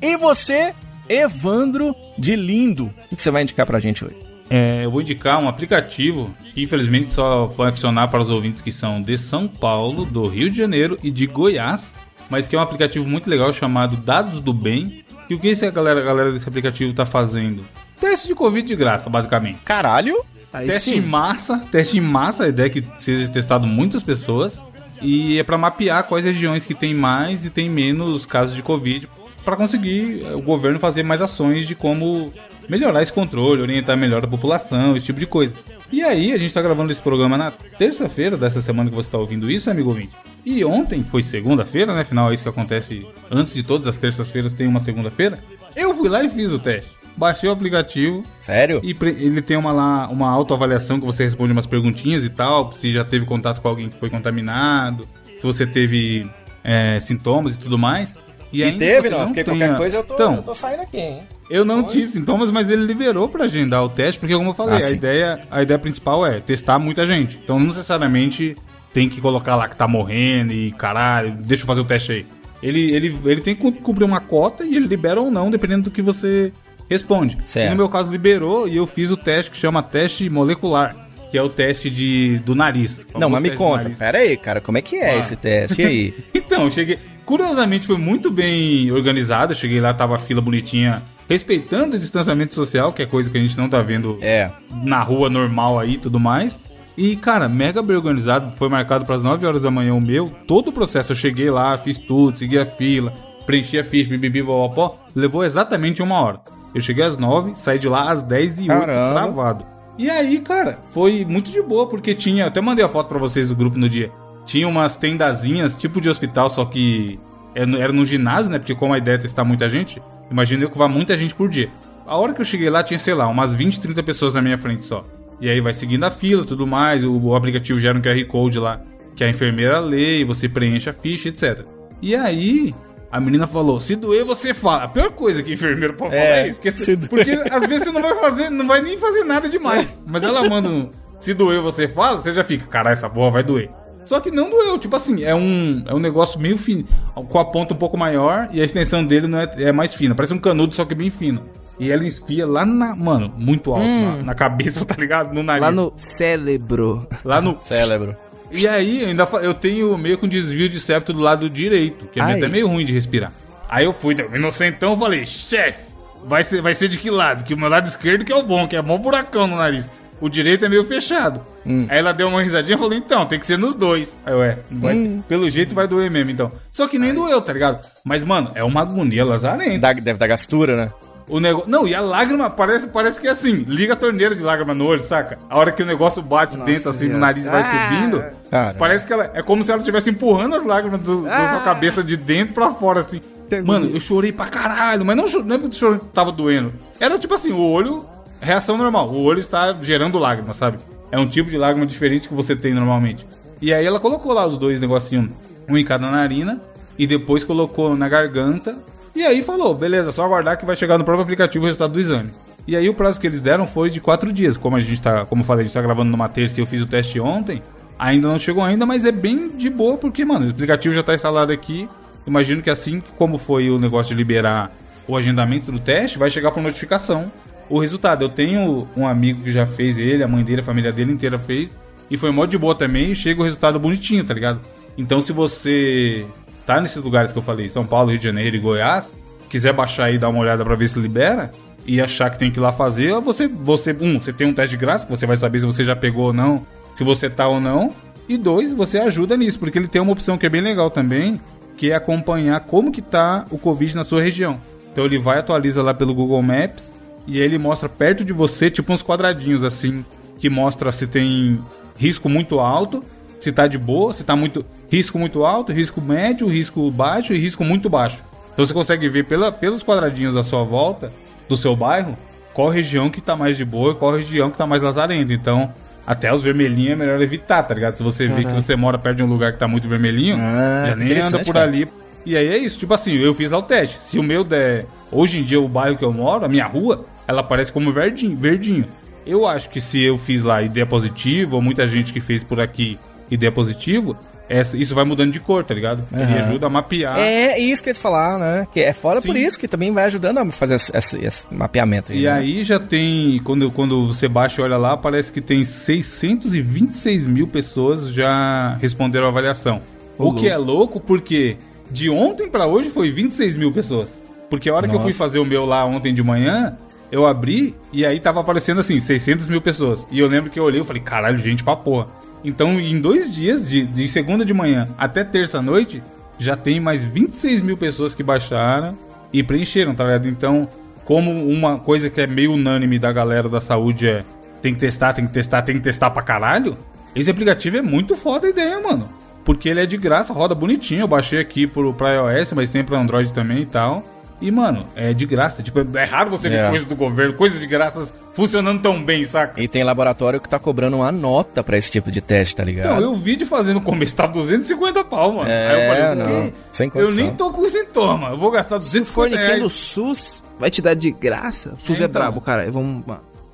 E 0.00 0.16
você, 0.16 0.74
Evandro 1.08 1.94
de 2.18 2.36
Lindo, 2.36 2.92
o 3.10 3.16
que 3.16 3.22
você 3.22 3.30
vai 3.30 3.42
indicar 3.42 3.66
pra 3.66 3.78
gente 3.78 4.04
hoje? 4.04 4.16
É, 4.48 4.84
eu 4.84 4.90
vou 4.90 5.00
indicar 5.00 5.38
um 5.38 5.48
aplicativo 5.48 6.34
que 6.54 6.62
infelizmente 6.62 7.10
só 7.10 7.46
vai 7.46 7.70
funcionar 7.70 8.08
para 8.08 8.20
os 8.20 8.30
ouvintes 8.30 8.60
que 8.60 8.72
são 8.72 9.00
de 9.00 9.16
São 9.16 9.46
Paulo, 9.46 10.04
do 10.04 10.26
Rio 10.26 10.50
de 10.50 10.56
Janeiro 10.56 10.98
e 11.04 11.10
de 11.10 11.26
Goiás, 11.26 11.94
mas 12.30 12.46
que 12.46 12.56
é 12.56 12.58
um 12.58 12.62
aplicativo 12.62 13.06
muito 13.06 13.28
legal 13.28 13.52
chamado 13.52 13.96
Dados 13.96 14.40
do 14.40 14.54
Bem. 14.54 15.04
E 15.28 15.34
o 15.34 15.38
que 15.38 15.48
esse, 15.48 15.66
a, 15.66 15.70
galera, 15.70 16.00
a 16.00 16.02
galera 16.02 16.32
desse 16.32 16.48
aplicativo 16.48 16.92
tá 16.94 17.04
fazendo? 17.04 17.64
Teste 18.00 18.28
de 18.28 18.34
Covid 18.34 18.66
de 18.66 18.74
graça, 18.74 19.10
basicamente. 19.10 19.58
Caralho. 19.64 20.24
Aí 20.52 20.66
teste 20.66 20.90
sim. 20.90 20.96
em 20.96 21.02
massa, 21.02 21.58
teste 21.70 21.98
em 21.98 22.00
massa, 22.00 22.44
a 22.44 22.48
ideia 22.48 22.66
é 22.66 22.70
que 22.70 22.84
seja 22.98 23.28
testado 23.30 23.66
muitas 23.66 24.02
pessoas. 24.02 24.64
E 25.02 25.38
é 25.38 25.42
pra 25.42 25.56
mapear 25.56 26.04
quais 26.04 26.24
regiões 26.24 26.66
que 26.66 26.74
tem 26.74 26.94
mais 26.94 27.44
e 27.44 27.50
tem 27.50 27.68
menos 27.68 28.26
casos 28.26 28.54
de 28.54 28.62
Covid. 28.62 29.08
Pra 29.44 29.56
conseguir 29.56 30.24
o 30.34 30.42
governo 30.42 30.78
fazer 30.78 31.02
mais 31.02 31.22
ações 31.22 31.66
de 31.66 31.74
como 31.74 32.32
melhorar 32.70 33.02
esse 33.02 33.12
controle, 33.12 33.60
orientar 33.60 33.96
melhor 33.96 34.24
a 34.24 34.28
população, 34.28 34.96
esse 34.96 35.06
tipo 35.06 35.18
de 35.18 35.26
coisa. 35.26 35.52
E 35.90 36.02
aí, 36.04 36.32
a 36.32 36.38
gente 36.38 36.54
tá 36.54 36.62
gravando 36.62 36.92
esse 36.92 37.02
programa 37.02 37.36
na 37.36 37.50
terça-feira 37.50 38.36
dessa 38.36 38.62
semana 38.62 38.88
que 38.88 38.94
você 38.94 39.10
tá 39.10 39.18
ouvindo 39.18 39.50
isso, 39.50 39.68
amigo 39.68 39.88
ouvinte. 39.88 40.12
E 40.46 40.64
ontem 40.64 41.02
foi 41.02 41.20
segunda-feira, 41.20 41.92
né? 41.92 42.02
Afinal, 42.02 42.30
é 42.30 42.34
isso 42.34 42.44
que 42.44 42.48
acontece 42.48 43.04
antes 43.28 43.52
de 43.52 43.64
todas 43.64 43.88
as 43.88 43.96
terças-feiras, 43.96 44.52
tem 44.52 44.68
uma 44.68 44.78
segunda-feira. 44.78 45.36
Eu 45.74 45.92
fui 45.96 46.08
lá 46.08 46.22
e 46.22 46.28
fiz 46.30 46.52
o 46.52 46.60
teste. 46.60 46.92
Baixei 47.16 47.50
o 47.50 47.52
aplicativo, 47.52 48.22
Sério? 48.40 48.80
e 48.84 48.96
ele 49.02 49.42
tem 49.42 49.56
uma 49.56 49.72
lá, 49.72 50.08
uma 50.08 50.30
autoavaliação 50.30 51.00
que 51.00 51.04
você 51.04 51.24
responde 51.24 51.52
umas 51.52 51.66
perguntinhas 51.66 52.24
e 52.24 52.30
tal, 52.30 52.72
se 52.72 52.92
já 52.92 53.04
teve 53.04 53.26
contato 53.26 53.60
com 53.60 53.68
alguém 53.68 53.88
que 53.88 53.98
foi 53.98 54.08
contaminado, 54.08 55.06
se 55.26 55.42
você 55.42 55.66
teve 55.66 56.30
é, 56.62 57.00
sintomas 57.00 57.56
e 57.56 57.58
tudo 57.58 57.76
mais. 57.76 58.16
E, 58.52 58.62
ainda 58.64 58.78
teve, 58.78 59.10
não? 59.10 59.26
Porque 59.26 59.44
qualquer 59.44 59.76
coisa 59.76 59.96
eu 59.98 60.02
tô, 60.04 60.14
Então, 60.14 60.34
eu 60.36 60.42
tô 60.42 60.54
saindo 60.54 60.82
aqui, 60.82 60.98
hein? 60.98 61.20
eu 61.48 61.64
não 61.64 61.82
tive 61.84 62.08
sintomas, 62.08 62.50
mas 62.50 62.68
ele 62.70 62.84
liberou 62.84 63.28
pra 63.28 63.44
agendar 63.44 63.84
o 63.84 63.88
teste, 63.88 64.18
porque 64.18 64.34
como 64.34 64.50
eu 64.50 64.54
falei, 64.54 64.74
Ah, 64.74 64.78
a, 64.78 64.80
sim. 64.82 64.94
ideia, 64.94 65.40
a 65.50 65.62
ideia 65.62 65.78
principal 65.78 66.26
é 66.26 66.40
testar 66.40 66.78
muita 66.78 67.06
gente. 67.06 67.38
Então 67.42 67.58
não 67.58 67.66
necessariamente 67.68 68.56
tem 68.92 69.08
que 69.08 69.20
colocar 69.20 69.54
lá 69.56 69.68
que 69.68 69.76
tá 69.76 69.86
morrendo 69.86 70.52
e 70.52 70.72
caralho, 70.72 71.32
deixa 71.46 71.62
eu 71.62 71.66
fazer 71.66 71.80
o 71.80 71.84
teste 71.84 72.12
aí. 72.12 72.26
Ele, 72.62 72.90
ele, 72.92 73.18
ele 73.24 73.40
tem 73.40 73.54
que 73.54 73.62
cu- 73.62 73.72
cumprir 73.72 74.04
uma 74.04 74.20
cota 74.20 74.64
e 74.64 74.76
ele 74.76 74.86
libera 74.86 75.20
ou 75.20 75.30
não, 75.30 75.50
dependendo 75.50 75.84
do 75.84 75.90
que 75.90 76.02
você 76.02 76.52
responde. 76.90 77.38
Certo. 77.46 77.68
E 77.68 77.70
no 77.70 77.76
meu 77.76 77.88
caso 77.88 78.10
liberou 78.10 78.66
e 78.68 78.76
eu 78.76 78.86
fiz 78.86 79.10
o 79.10 79.16
teste 79.16 79.50
que 79.52 79.56
chama 79.56 79.82
teste 79.82 80.28
molecular, 80.28 80.94
que 81.30 81.38
é 81.38 81.42
o 81.42 81.48
teste 81.48 81.88
de, 81.90 82.38
do 82.44 82.54
nariz. 82.54 83.06
Não, 83.18 83.30
mas 83.30 83.40
me 83.42 83.50
conta. 83.50 83.88
Pera 83.90 84.18
aí, 84.18 84.36
cara, 84.36 84.60
como 84.60 84.78
é 84.78 84.82
que 84.82 84.96
é 84.96 85.10
Ah. 85.14 85.18
esse 85.18 85.36
teste? 85.36 85.80
E 85.80 85.84
aí? 85.84 86.14
Então, 86.34 86.68
cheguei. 86.68 86.98
Curiosamente, 87.24 87.86
foi 87.86 87.96
muito 87.96 88.30
bem 88.30 88.90
organizado. 88.90 89.52
Eu 89.52 89.56
cheguei 89.56 89.80
lá, 89.80 89.94
tava 89.94 90.16
a 90.16 90.18
fila 90.18 90.40
bonitinha, 90.40 91.00
respeitando 91.28 91.96
o 91.96 91.98
distanciamento 91.98 92.54
social, 92.54 92.92
que 92.92 93.02
é 93.02 93.06
coisa 93.06 93.30
que 93.30 93.38
a 93.38 93.40
gente 93.40 93.56
não 93.56 93.68
tá 93.68 93.80
vendo 93.82 94.18
É. 94.20 94.50
na 94.82 95.00
rua 95.00 95.30
normal 95.30 95.78
aí 95.78 95.94
e 95.94 95.98
tudo 95.98 96.18
mais. 96.18 96.60
E, 96.98 97.14
cara, 97.14 97.48
mega 97.48 97.80
bem 97.82 97.96
organizado. 97.96 98.50
Foi 98.56 98.68
marcado 98.68 99.06
para 99.06 99.14
as 99.14 99.22
9 99.22 99.46
horas 99.46 99.62
da 99.62 99.70
manhã 99.70 99.94
o 99.94 100.04
meu. 100.04 100.28
Todo 100.46 100.68
o 100.68 100.72
processo, 100.72 101.12
eu 101.12 101.16
cheguei 101.16 101.48
lá, 101.50 101.78
fiz 101.78 101.96
tudo, 101.98 102.36
segui 102.36 102.58
a 102.58 102.66
fila, 102.66 103.12
preenchi 103.46 103.78
a 103.78 103.84
ficha, 103.84 104.10
bibibi, 104.10 104.42
pó. 104.42 104.96
Levou 105.14 105.44
exatamente 105.44 106.02
uma 106.02 106.20
hora. 106.20 106.40
Eu 106.74 106.80
cheguei 106.80 107.04
às 107.04 107.16
9, 107.16 107.52
saí 107.56 107.78
de 107.78 107.88
lá 107.88 108.10
às 108.10 108.22
10 108.24 108.58
e 108.58 108.60
8 108.62 108.68
Caramba. 108.68 109.12
travado. 109.12 109.64
E 110.00 110.08
aí, 110.08 110.40
cara, 110.40 110.78
foi 110.90 111.26
muito 111.26 111.50
de 111.50 111.60
boa, 111.60 111.86
porque 111.86 112.14
tinha. 112.14 112.44
Eu 112.44 112.48
até 112.48 112.58
mandei 112.58 112.82
a 112.82 112.88
foto 112.88 113.08
pra 113.08 113.18
vocês 113.18 113.50
do 113.50 113.54
grupo 113.54 113.76
no 113.76 113.86
dia. 113.86 114.10
Tinha 114.46 114.66
umas 114.66 114.94
tendazinhas, 114.94 115.76
tipo 115.76 116.00
de 116.00 116.08
hospital, 116.08 116.48
só 116.48 116.64
que 116.64 117.20
era 117.54 117.66
no- 117.66 117.76
era 117.76 117.92
no 117.92 118.06
ginásio, 118.06 118.50
né? 118.50 118.58
Porque 118.58 118.74
como 118.74 118.94
a 118.94 118.98
ideia 118.98 119.16
é 119.16 119.18
testar 119.18 119.44
muita 119.44 119.68
gente, 119.68 120.00
imagina 120.30 120.64
eu 120.64 120.70
que 120.70 120.78
vá 120.78 120.88
muita 120.88 121.18
gente 121.18 121.34
por 121.34 121.50
dia. 121.50 121.68
A 122.06 122.16
hora 122.16 122.32
que 122.32 122.40
eu 122.40 122.44
cheguei 122.46 122.70
lá, 122.70 122.82
tinha, 122.82 122.98
sei 122.98 123.12
lá, 123.12 123.28
umas 123.28 123.54
20, 123.54 123.78
30 123.78 124.02
pessoas 124.02 124.34
na 124.34 124.40
minha 124.40 124.56
frente 124.56 124.86
só. 124.86 125.04
E 125.38 125.50
aí 125.50 125.60
vai 125.60 125.74
seguindo 125.74 126.02
a 126.04 126.10
fila 126.10 126.46
tudo 126.46 126.66
mais, 126.66 127.04
o, 127.04 127.12
o 127.12 127.34
aplicativo 127.34 127.78
gera 127.78 127.98
um 127.98 128.00
QR 128.00 128.24
Code 128.24 128.58
lá, 128.58 128.80
que 129.14 129.22
a 129.22 129.28
enfermeira 129.28 129.78
lê 129.80 130.20
e 130.20 130.24
você 130.24 130.48
preenche 130.48 130.88
a 130.88 130.94
ficha, 130.94 131.28
etc. 131.28 131.64
E 132.00 132.16
aí, 132.16 132.74
a 133.10 133.20
menina 133.20 133.46
falou: 133.46 133.80
se 133.80 133.96
doer, 133.96 134.24
você 134.24 134.54
fala. 134.54 134.84
A 134.84 134.88
pior 134.88 135.10
coisa 135.10 135.42
que 135.42 135.52
enfermeiro 135.52 135.94
pode 135.94 136.12
falar 136.12 136.22
É, 136.22 136.42
é 136.42 136.48
isso. 136.48 136.58
Porque, 136.58 136.70
se 136.70 136.96
doer. 136.96 137.08
porque 137.08 137.30
às 137.50 137.66
vezes 137.66 137.84
você 137.84 137.92
não 137.92 138.02
vai 138.02 138.14
fazer, 138.16 138.50
não 138.50 138.66
vai 138.66 138.80
nem 138.80 138.96
fazer 138.96 139.24
nada 139.24 139.48
demais. 139.48 140.00
Mas 140.06 140.22
ela 140.24 140.48
manda 140.48 140.68
um. 140.68 140.90
Se 141.18 141.34
doer, 141.34 141.60
você 141.60 141.88
fala, 141.88 142.20
você 142.20 142.32
já 142.32 142.44
fica, 142.44 142.66
caralho, 142.66 142.94
essa 142.94 143.10
porra 143.10 143.30
vai 143.30 143.42
doer. 143.42 143.68
Só 144.04 144.18
que 144.18 144.30
não 144.30 144.48
doeu, 144.50 144.78
tipo 144.78 144.96
assim, 144.96 145.22
é 145.22 145.34
um, 145.34 145.84
é 145.86 145.94
um 145.94 145.98
negócio 145.98 146.40
meio 146.40 146.56
fino, 146.56 146.84
com 147.14 147.38
a 147.38 147.44
ponta 147.44 147.74
um 147.74 147.76
pouco 147.76 147.96
maior 147.96 148.48
e 148.50 148.60
a 148.60 148.64
extensão 148.64 149.04
dele 149.04 149.28
não 149.28 149.38
é, 149.38 149.48
é 149.58 149.72
mais 149.72 149.94
fina. 149.94 150.14
Parece 150.14 150.34
um 150.34 150.38
canudo, 150.38 150.74
só 150.74 150.84
que 150.84 150.94
bem 150.94 151.10
fino. 151.10 151.42
E 151.78 151.90
ela 151.90 152.04
enfia 152.04 152.46
lá 152.46 152.64
na. 152.64 152.96
Mano, 152.96 153.32
muito 153.36 153.72
alto, 153.72 153.86
na, 153.86 154.16
na 154.22 154.34
cabeça, 154.34 154.84
tá 154.86 154.94
ligado? 154.98 155.32
No 155.34 155.42
nariz. 155.42 155.62
Lá 155.62 155.70
no 155.70 155.92
cérebro. 155.96 157.06
Lá 157.24 157.40
no. 157.40 157.58
Cérebro. 157.62 158.16
E 158.52 158.66
aí, 158.66 159.04
ainda 159.04 159.28
eu 159.42 159.54
tenho 159.54 159.96
meio 159.96 160.18
com 160.18 160.26
desvio 160.26 160.68
de 160.68 160.80
septo 160.80 161.12
do 161.12 161.20
lado 161.20 161.48
direito, 161.48 162.06
que 162.06 162.18
é 162.18 162.22
Ai. 162.22 162.38
até 162.38 162.48
meio 162.48 162.66
ruim 162.68 162.84
de 162.84 162.92
respirar. 162.92 163.32
Aí 163.68 163.84
eu 163.84 163.92
fui, 163.92 164.14
então, 164.14 164.34
inocentão, 164.34 164.98
falei, 164.98 165.24
chefe, 165.24 165.92
vai 166.24 166.42
ser, 166.42 166.60
vai 166.60 166.74
ser 166.74 166.88
de 166.88 166.98
que 166.98 167.10
lado? 167.10 167.44
Que 167.44 167.54
o 167.54 167.56
meu 167.56 167.68
lado 167.68 167.86
esquerdo 167.86 168.24
que 168.24 168.32
é 168.32 168.36
o 168.36 168.42
bom, 168.42 168.66
que 168.66 168.74
é 168.74 168.82
mó 168.82 168.98
buracão 168.98 169.46
no 169.46 169.56
nariz. 169.56 169.88
O 170.20 170.28
direito 170.28 170.64
é 170.64 170.68
meio 170.68 170.84
fechado. 170.84 171.40
Aí 171.88 171.98
ela 171.98 172.12
deu 172.12 172.28
uma 172.28 172.42
risadinha 172.42 172.74
e 172.74 172.78
falou, 172.78 172.92
então, 172.92 173.24
tem 173.24 173.38
que 173.38 173.46
ser 173.46 173.56
nos 173.56 173.74
dois. 173.74 174.18
Aí 174.26 174.32
eu, 174.34 174.42
é, 174.42 174.58
vai- 174.70 175.22
pelo 175.28 175.48
jeito 175.48 175.74
vai 175.74 175.86
doer 175.86 176.10
mesmo, 176.10 176.30
então. 176.30 176.52
Só 176.70 176.86
que 176.88 176.98
nem 176.98 177.14
doeu, 177.14 177.40
tá 177.40 177.52
ligado? 177.54 177.86
Mas, 178.04 178.22
mano, 178.24 178.50
é 178.54 178.62
uma 178.62 178.82
agonia 178.82 179.24
lazarenta. 179.24 179.94
Deve 179.94 180.18
dar 180.18 180.26
gastura, 180.26 180.76
né? 180.76 180.92
O 181.30 181.38
negócio. 181.40 181.70
Não, 181.70 181.86
e 181.86 181.94
a 181.94 182.00
lágrima 182.00 182.50
parece, 182.50 182.88
parece 182.88 183.20
que 183.20 183.28
é 183.28 183.30
assim. 183.30 183.64
Liga 183.66 183.92
a 183.92 183.96
torneira 183.96 184.34
de 184.34 184.42
lágrima 184.42 184.74
no 184.74 184.84
olho, 184.86 185.02
saca? 185.04 185.38
A 185.48 185.56
hora 185.58 185.70
que 185.70 185.82
o 185.82 185.86
negócio 185.86 186.20
bate 186.20 186.58
dentro 186.58 186.90
assim, 186.90 187.08
do 187.08 187.18
nariz 187.18 187.46
vai 187.46 187.62
Ah. 187.62 187.88
subindo. 187.88 188.24
Cara. 188.50 188.74
Parece 188.78 189.06
que 189.06 189.12
ela. 189.12 189.30
É 189.32 189.42
como 189.42 189.62
se 189.62 189.70
ela 189.70 189.78
estivesse 189.78 190.10
empurrando 190.10 190.56
as 190.56 190.64
lágrimas 190.64 191.00
do- 191.00 191.22
da 191.22 191.48
sua 191.50 191.60
cabeça 191.60 192.02
de 192.02 192.16
dentro 192.16 192.52
pra 192.54 192.72
fora, 192.72 193.00
assim. 193.00 193.20
Mano, 193.64 193.90
eu 193.92 193.98
chorei 194.00 194.32
pra 194.32 194.46
caralho, 194.46 195.04
mas 195.04 195.16
não, 195.16 195.24
não 195.44 195.54
é 195.56 195.58
porque 195.58 195.76
o 195.76 195.78
choro 195.78 195.98
tava 196.12 196.30
doendo. 196.32 196.72
Era 196.98 197.18
tipo 197.18 197.34
assim, 197.34 197.52
o 197.52 197.58
olho. 197.60 198.04
Reação 198.40 198.76
normal. 198.78 199.08
O 199.08 199.22
olho 199.22 199.38
está 199.38 199.74
gerando 199.82 200.18
lágrimas, 200.18 200.56
sabe? 200.56 200.78
É 201.12 201.18
um 201.18 201.28
tipo 201.28 201.50
de 201.50 201.58
lágrima 201.58 201.84
diferente 201.86 202.28
que 202.28 202.34
você 202.34 202.56
tem 202.56 202.72
normalmente. 202.72 203.26
E 203.60 203.72
aí 203.74 203.84
ela 203.84 204.00
colocou 204.00 204.32
lá 204.32 204.46
os 204.46 204.56
dois 204.56 204.80
negocinhos, 204.80 205.30
um 205.68 205.76
em 205.76 205.84
cada 205.84 206.10
narina, 206.10 206.60
e 206.98 207.06
depois 207.06 207.44
colocou 207.44 207.94
na 207.96 208.08
garganta. 208.08 208.76
E 209.14 209.22
aí 209.22 209.42
falou, 209.42 209.74
beleza, 209.74 210.12
só 210.12 210.24
aguardar 210.24 210.58
que 210.58 210.64
vai 210.64 210.76
chegar 210.76 210.96
no 210.96 211.04
próprio 211.04 211.24
aplicativo 211.24 211.64
o 211.64 211.66
resultado 211.66 211.92
do 211.92 212.00
exame. 212.00 212.30
E 212.66 212.76
aí 212.76 212.88
o 212.88 212.94
prazo 212.94 213.20
que 213.20 213.26
eles 213.26 213.40
deram 213.40 213.66
foi 213.66 213.90
de 213.90 214.00
quatro 214.00 214.32
dias. 214.32 214.56
Como 214.56 214.76
a 214.76 214.80
gente 214.80 215.00
tá, 215.02 215.26
como 215.26 215.42
eu 215.42 215.46
falei, 215.46 215.62
a 215.62 215.64
gente 215.64 215.74
tá 215.74 215.82
gravando 215.82 216.10
numa 216.10 216.28
terça 216.28 216.60
e 216.60 216.62
eu 216.62 216.66
fiz 216.66 216.82
o 216.82 216.86
teste 216.86 217.18
ontem. 217.18 217.62
Ainda 217.98 218.28
não 218.28 218.38
chegou 218.38 218.62
ainda, 218.62 218.86
mas 218.86 219.04
é 219.04 219.12
bem 219.12 219.48
de 219.48 219.68
boa, 219.68 219.98
porque, 219.98 220.24
mano, 220.24 220.46
o 220.46 220.50
aplicativo 220.50 220.94
já 220.94 221.02
tá 221.02 221.14
instalado 221.14 221.52
aqui. 221.52 221.88
Imagino 222.26 222.62
que 222.62 222.70
assim 222.70 223.02
como 223.16 223.38
foi 223.38 223.70
o 223.70 223.78
negócio 223.78 224.14
de 224.14 224.22
liberar 224.22 224.70
o 225.08 225.16
agendamento 225.16 225.72
do 225.72 225.80
teste, 225.80 226.18
vai 226.18 226.30
chegar 226.30 226.52
por 226.52 226.62
notificação 226.62 227.30
o 227.68 227.78
resultado. 227.78 228.24
Eu 228.24 228.28
tenho 228.28 228.88
um 228.96 229.06
amigo 229.06 229.42
que 229.42 229.52
já 229.52 229.66
fez 229.66 229.98
ele, 229.98 230.22
a 230.22 230.28
mãe 230.28 230.44
dele, 230.44 230.60
a 230.60 230.64
família 230.64 230.92
dele 230.92 231.12
inteira 231.12 231.38
fez. 231.38 231.76
E 232.10 232.16
foi 232.16 232.30
mó 232.30 232.44
de 232.46 232.58
boa 232.58 232.74
também 232.74 233.10
e 233.12 233.14
chega 233.14 233.40
o 233.40 233.44
resultado 233.44 233.78
bonitinho, 233.78 234.24
tá 234.24 234.34
ligado? 234.34 234.60
Então 234.98 235.20
se 235.20 235.32
você 235.32 236.26
tá 236.70 236.80
nesses 236.80 237.02
lugares 237.02 237.32
que 237.32 237.38
eu 237.38 237.42
falei, 237.42 237.68
São 237.68 237.84
Paulo, 237.84 238.10
Rio 238.10 238.18
de 238.18 238.24
Janeiro 238.24 238.54
e 238.54 238.60
Goiás, 238.60 239.16
quiser 239.48 239.72
baixar 239.72 240.12
e 240.12 240.18
dar 240.18 240.28
uma 240.28 240.38
olhada 240.38 240.64
pra 240.64 240.76
ver 240.76 240.88
se 240.88 241.00
libera 241.00 241.50
e 241.84 242.00
achar 242.00 242.30
que 242.30 242.38
tem 242.38 242.48
que 242.48 242.60
ir 242.60 242.62
lá 242.62 242.70
fazer, 242.70 243.12
você, 243.20 243.48
você, 243.48 243.90
um, 244.00 244.20
você 244.20 244.32
tem 244.32 244.46
um 244.46 244.54
teste 244.54 244.76
de 244.76 244.80
graça, 244.80 245.04
que 245.04 245.10
você 245.10 245.26
vai 245.26 245.36
saber 245.36 245.58
se 245.58 245.66
você 245.66 245.82
já 245.82 245.96
pegou 245.96 246.26
ou 246.26 246.32
não, 246.32 246.64
se 246.94 247.02
você 247.02 247.28
tá 247.28 247.48
ou 247.48 247.60
não. 247.60 247.92
E 248.28 248.38
dois, 248.38 248.72
você 248.72 248.98
ajuda 248.98 249.36
nisso, 249.36 249.58
porque 249.58 249.76
ele 249.76 249.88
tem 249.88 250.00
uma 250.00 250.12
opção 250.12 250.38
que 250.38 250.46
é 250.46 250.48
bem 250.48 250.60
legal 250.60 250.90
também, 250.90 251.40
que 251.76 251.90
é 251.90 251.96
acompanhar 251.96 252.60
como 252.60 252.92
que 252.92 253.02
tá 253.02 253.44
o 253.50 253.58
Covid 253.58 253.96
na 253.96 254.04
sua 254.04 254.22
região. 254.22 254.60
Então 254.92 255.04
ele 255.04 255.18
vai 255.18 255.40
atualiza 255.40 255.82
lá 255.82 255.92
pelo 255.92 256.14
Google 256.14 256.40
Maps 256.40 256.92
e 257.26 257.40
ele 257.40 257.58
mostra 257.58 257.88
perto 257.88 258.24
de 258.24 258.32
você, 258.32 258.70
tipo 258.70 258.92
uns 258.92 259.02
quadradinhos 259.02 259.64
assim, 259.64 260.04
que 260.38 260.48
mostra 260.48 260.92
se 260.92 261.08
tem 261.08 261.60
risco 261.96 262.28
muito 262.28 262.60
alto, 262.60 263.04
se 263.40 263.50
tá 263.52 263.66
de 263.66 263.78
boa, 263.78 264.12
se 264.14 264.22
tá 264.22 264.36
muito 264.36 264.64
risco 264.90 265.18
muito 265.18 265.44
alto, 265.44 265.72
risco 265.72 266.00
médio, 266.00 266.46
risco 266.46 266.90
baixo 266.90 267.32
e 267.34 267.38
risco 267.38 267.64
muito 267.64 267.88
baixo. 267.88 268.22
Então 268.52 268.64
você 268.64 268.72
consegue 268.74 269.08
ver 269.08 269.24
pela, 269.24 269.50
pelos 269.50 269.82
quadradinhos 269.82 270.36
à 270.36 270.42
sua 270.42 270.62
volta 270.62 271.10
do 271.48 271.56
seu 271.56 271.74
bairro 271.74 272.16
qual 272.52 272.68
região 272.68 273.08
que 273.08 273.20
tá 273.20 273.36
mais 273.36 273.56
de 273.56 273.64
boa 273.64 273.92
e 273.92 273.94
qual 273.94 274.12
região 274.12 274.50
que 274.50 274.58
tá 274.58 274.66
mais 274.66 274.82
lazarenta. 274.82 275.32
Então, 275.32 275.72
até 276.06 276.34
os 276.34 276.42
vermelhinhos 276.42 276.92
é 276.92 276.96
melhor 276.96 277.22
evitar, 277.22 277.62
tá 277.62 277.72
ligado? 277.72 277.96
Se 277.96 278.02
você 278.02 278.26
vê 278.26 278.44
que 278.44 278.52
você 278.52 278.74
mora 278.74 278.98
perto 278.98 279.18
de 279.18 279.22
um 279.22 279.26
lugar 279.26 279.52
que 279.52 279.58
tá 279.58 279.68
muito 279.68 279.88
vermelhinho, 279.88 280.36
Ah, 280.38 280.84
já 280.88 280.96
nem 280.96 281.16
anda 281.20 281.38
por 281.44 281.54
cara. 281.54 281.66
ali. 281.66 281.86
E 282.26 282.36
aí 282.36 282.48
é 282.48 282.58
isso, 282.58 282.78
tipo 282.78 282.92
assim, 282.92 283.14
eu 283.16 283.32
fiz 283.32 283.50
lá 283.52 283.58
o 283.58 283.62
teste. 283.62 283.98
Se 284.00 284.18
o 284.18 284.22
meu 284.22 284.42
der. 284.44 284.84
Hoje 285.12 285.38
em 285.38 285.44
dia, 285.44 285.60
o 285.60 285.68
bairro 285.68 285.96
que 285.96 286.04
eu 286.04 286.12
moro, 286.12 286.44
a 286.44 286.48
minha 286.48 286.66
rua, 286.66 287.06
ela 287.26 287.40
aparece 287.40 287.72
como 287.72 287.90
verdinho. 287.92 288.36
verdinho. 288.36 288.84
Eu 289.24 289.46
acho 289.46 289.68
que 289.70 289.80
se 289.80 290.02
eu 290.02 290.18
fiz 290.18 290.42
lá 290.42 290.60
e 290.60 290.68
der 290.68 290.86
positivo, 290.86 291.56
ou 291.56 291.62
muita 291.62 291.86
gente 291.86 292.12
que 292.12 292.20
fez 292.20 292.42
por 292.42 292.60
aqui 292.60 292.98
e 293.30 293.36
der 293.36 293.50
positivo, 293.52 294.16
essa, 294.48 294.76
isso 294.76 294.94
vai 294.94 295.04
mudando 295.04 295.30
de 295.32 295.38
cor, 295.38 295.62
tá 295.62 295.72
ligado? 295.72 296.02
Ele 296.12 296.38
ajuda 296.40 296.66
a 296.66 296.68
mapear. 296.70 297.16
É 297.18 297.56
isso 297.58 297.80
que 297.82 297.88
eu 297.88 297.92
ia 297.92 297.94
te 297.94 298.00
falar, 298.00 298.36
né? 298.38 298.66
Que 298.72 298.80
é 298.80 298.92
fora 298.92 299.22
por 299.22 299.34
Sim. 299.36 299.42
isso 299.46 299.58
que 299.58 299.68
também 299.68 299.92
vai 299.92 300.04
ajudando 300.06 300.38
a 300.38 300.46
fazer 300.50 300.74
esse, 300.74 300.90
esse- 300.96 301.24
esse 301.24 301.46
mapeamento 301.54 302.10
aí. 302.10 302.18
E 302.20 302.24
né? 302.24 302.32
aí 302.32 302.64
já 302.64 302.80
tem, 302.80 303.38
quando, 303.44 303.70
quando 303.70 304.08
você 304.08 304.26
baixa 304.26 304.60
e 304.60 304.64
olha 304.64 304.76
lá, 304.76 304.96
parece 304.96 305.32
que 305.32 305.40
tem 305.40 305.62
626 305.64 307.26
mil 307.26 307.46
pessoas 307.46 308.12
já 308.12 308.76
responderam 308.80 309.26
a 309.26 309.28
avaliação. 309.28 309.80
o 310.18 310.34
que 310.34 310.48
é 310.48 310.56
louco 310.56 311.00
porque 311.00 311.56
de 311.90 312.10
ontem 312.10 312.48
pra 312.48 312.66
hoje 312.66 312.90
foi 312.90 313.10
26 313.10 313.56
mil 313.56 313.72
pessoas. 313.72 314.12
Porque 314.50 314.68
a 314.68 314.74
hora 314.74 314.88
que 314.88 314.94
eu 314.94 314.98
fui 315.00 315.10
Nossa. 315.10 315.18
fazer 315.18 315.38
o 315.38 315.44
meu 315.44 315.64
lá 315.64 315.84
ontem 315.84 316.12
de 316.12 316.22
manhã, 316.22 316.76
eu 317.10 317.24
abri 317.26 317.74
e 317.92 318.04
aí 318.04 318.18
tava 318.20 318.40
aparecendo 318.40 318.80
assim, 318.80 318.98
600 319.00 319.48
mil 319.48 319.60
pessoas. 319.60 320.06
E 320.10 320.18
eu 320.18 320.26
lembro 320.26 320.50
que 320.50 320.58
eu 320.58 320.64
olhei 320.64 320.80
e 320.80 320.84
falei, 320.84 321.00
caralho, 321.02 321.38
gente 321.38 321.62
pra 321.64 321.76
porra. 321.76 322.08
Então, 322.44 322.80
em 322.80 323.00
dois 323.00 323.34
dias, 323.34 323.68
de, 323.68 323.86
de 323.86 324.08
segunda 324.08 324.44
de 324.44 324.54
manhã 324.54 324.88
até 324.96 325.22
terça-noite, 325.24 326.02
já 326.38 326.56
tem 326.56 326.80
mais 326.80 327.04
26 327.04 327.62
mil 327.62 327.76
pessoas 327.76 328.14
que 328.14 328.22
baixaram 328.22 328.96
e 329.32 329.42
preencheram, 329.42 329.94
tá 329.94 330.04
ligado? 330.04 330.28
Então, 330.28 330.68
como 331.04 331.30
uma 331.46 331.78
coisa 331.78 332.08
que 332.08 332.20
é 332.20 332.26
meio 332.26 332.52
unânime 332.52 332.98
da 332.98 333.12
galera 333.12 333.48
da 333.48 333.60
saúde 333.60 334.08
é 334.08 334.24
tem 334.62 334.74
que 334.74 334.80
testar, 334.80 335.12
tem 335.12 335.26
que 335.26 335.32
testar, 335.32 335.62
tem 335.62 335.76
que 335.76 335.82
testar 335.82 336.10
pra 336.10 336.22
caralho, 336.22 336.76
esse 337.14 337.30
aplicativo 337.30 337.78
é 337.78 337.82
muito 337.82 338.14
foda 338.14 338.46
a 338.46 338.50
ideia, 338.50 338.80
mano. 338.80 339.08
Porque 339.44 339.68
ele 339.68 339.80
é 339.80 339.86
de 339.86 339.96
graça, 339.96 340.32
roda 340.32 340.54
bonitinho. 340.54 341.02
Eu 341.02 341.08
baixei 341.08 341.40
aqui 341.40 341.66
pro, 341.66 341.92
pra 341.92 342.14
iOS, 342.14 342.52
mas 342.52 342.70
tem 342.70 342.84
pra 342.84 342.98
Android 342.98 343.32
também 343.32 343.62
e 343.62 343.66
tal. 343.66 344.04
E, 344.40 344.50
mano, 344.50 344.86
é 344.96 345.12
de 345.12 345.26
graça. 345.26 345.62
Tipo, 345.62 345.80
é 345.96 346.04
raro 346.04 346.30
você 346.30 346.48
ver 346.48 346.60
É. 346.60 346.68
coisas 346.70 346.86
do 346.86 346.96
governo, 346.96 347.34
coisas 347.34 347.60
de 347.60 347.66
graça 347.66 348.10
funcionando 348.32 348.80
tão 348.80 349.02
bem, 349.02 349.22
saca? 349.24 349.60
E 349.60 349.68
tem 349.68 349.84
laboratório 349.84 350.40
que 350.40 350.48
tá 350.48 350.58
cobrando 350.58 350.96
uma 350.96 351.12
nota 351.12 351.62
pra 351.62 351.76
esse 351.76 351.90
tipo 351.90 352.10
de 352.10 352.20
teste, 352.22 352.54
tá 352.56 352.64
ligado? 352.64 352.86
Então, 352.86 353.00
eu 353.00 353.14
vi 353.14 353.36
de 353.36 353.44
fazer 353.44 353.74
no 353.74 353.80
começo, 353.82 354.16
tava 354.16 354.32
250 354.32 355.04
pau, 355.04 355.32
mano. 355.34 355.50
É, 355.50 355.68
Aí 355.68 355.82
eu 355.82 355.88
falei, 356.06 356.14
não, 356.16 356.24
"O 356.24 356.28
quê? 356.28 356.52
sem 356.72 356.86
Eu 356.86 356.92
condição. 356.92 357.14
nem 357.16 357.34
tô 357.34 357.50
com 357.50 357.68
sintoma. 357.68 358.28
Eu 358.30 358.38
vou 358.38 358.50
gastar 358.50 358.76
Se 358.80 358.98
250 359.00 359.12
for 359.12 359.28
ninguém 359.28 359.44
reais. 359.46 359.62
do 359.62 359.68
SUS, 359.68 360.42
vai 360.58 360.70
te 360.70 360.80
dar 360.80 360.94
de 360.94 361.10
graça. 361.10 361.74
O 361.78 361.80
SUS 361.80 362.00
É, 362.00 362.04
é, 362.04 362.06
então. 362.06 362.20
brabo, 362.20 362.40
cara. 362.40 362.70
Vamos. 362.70 363.04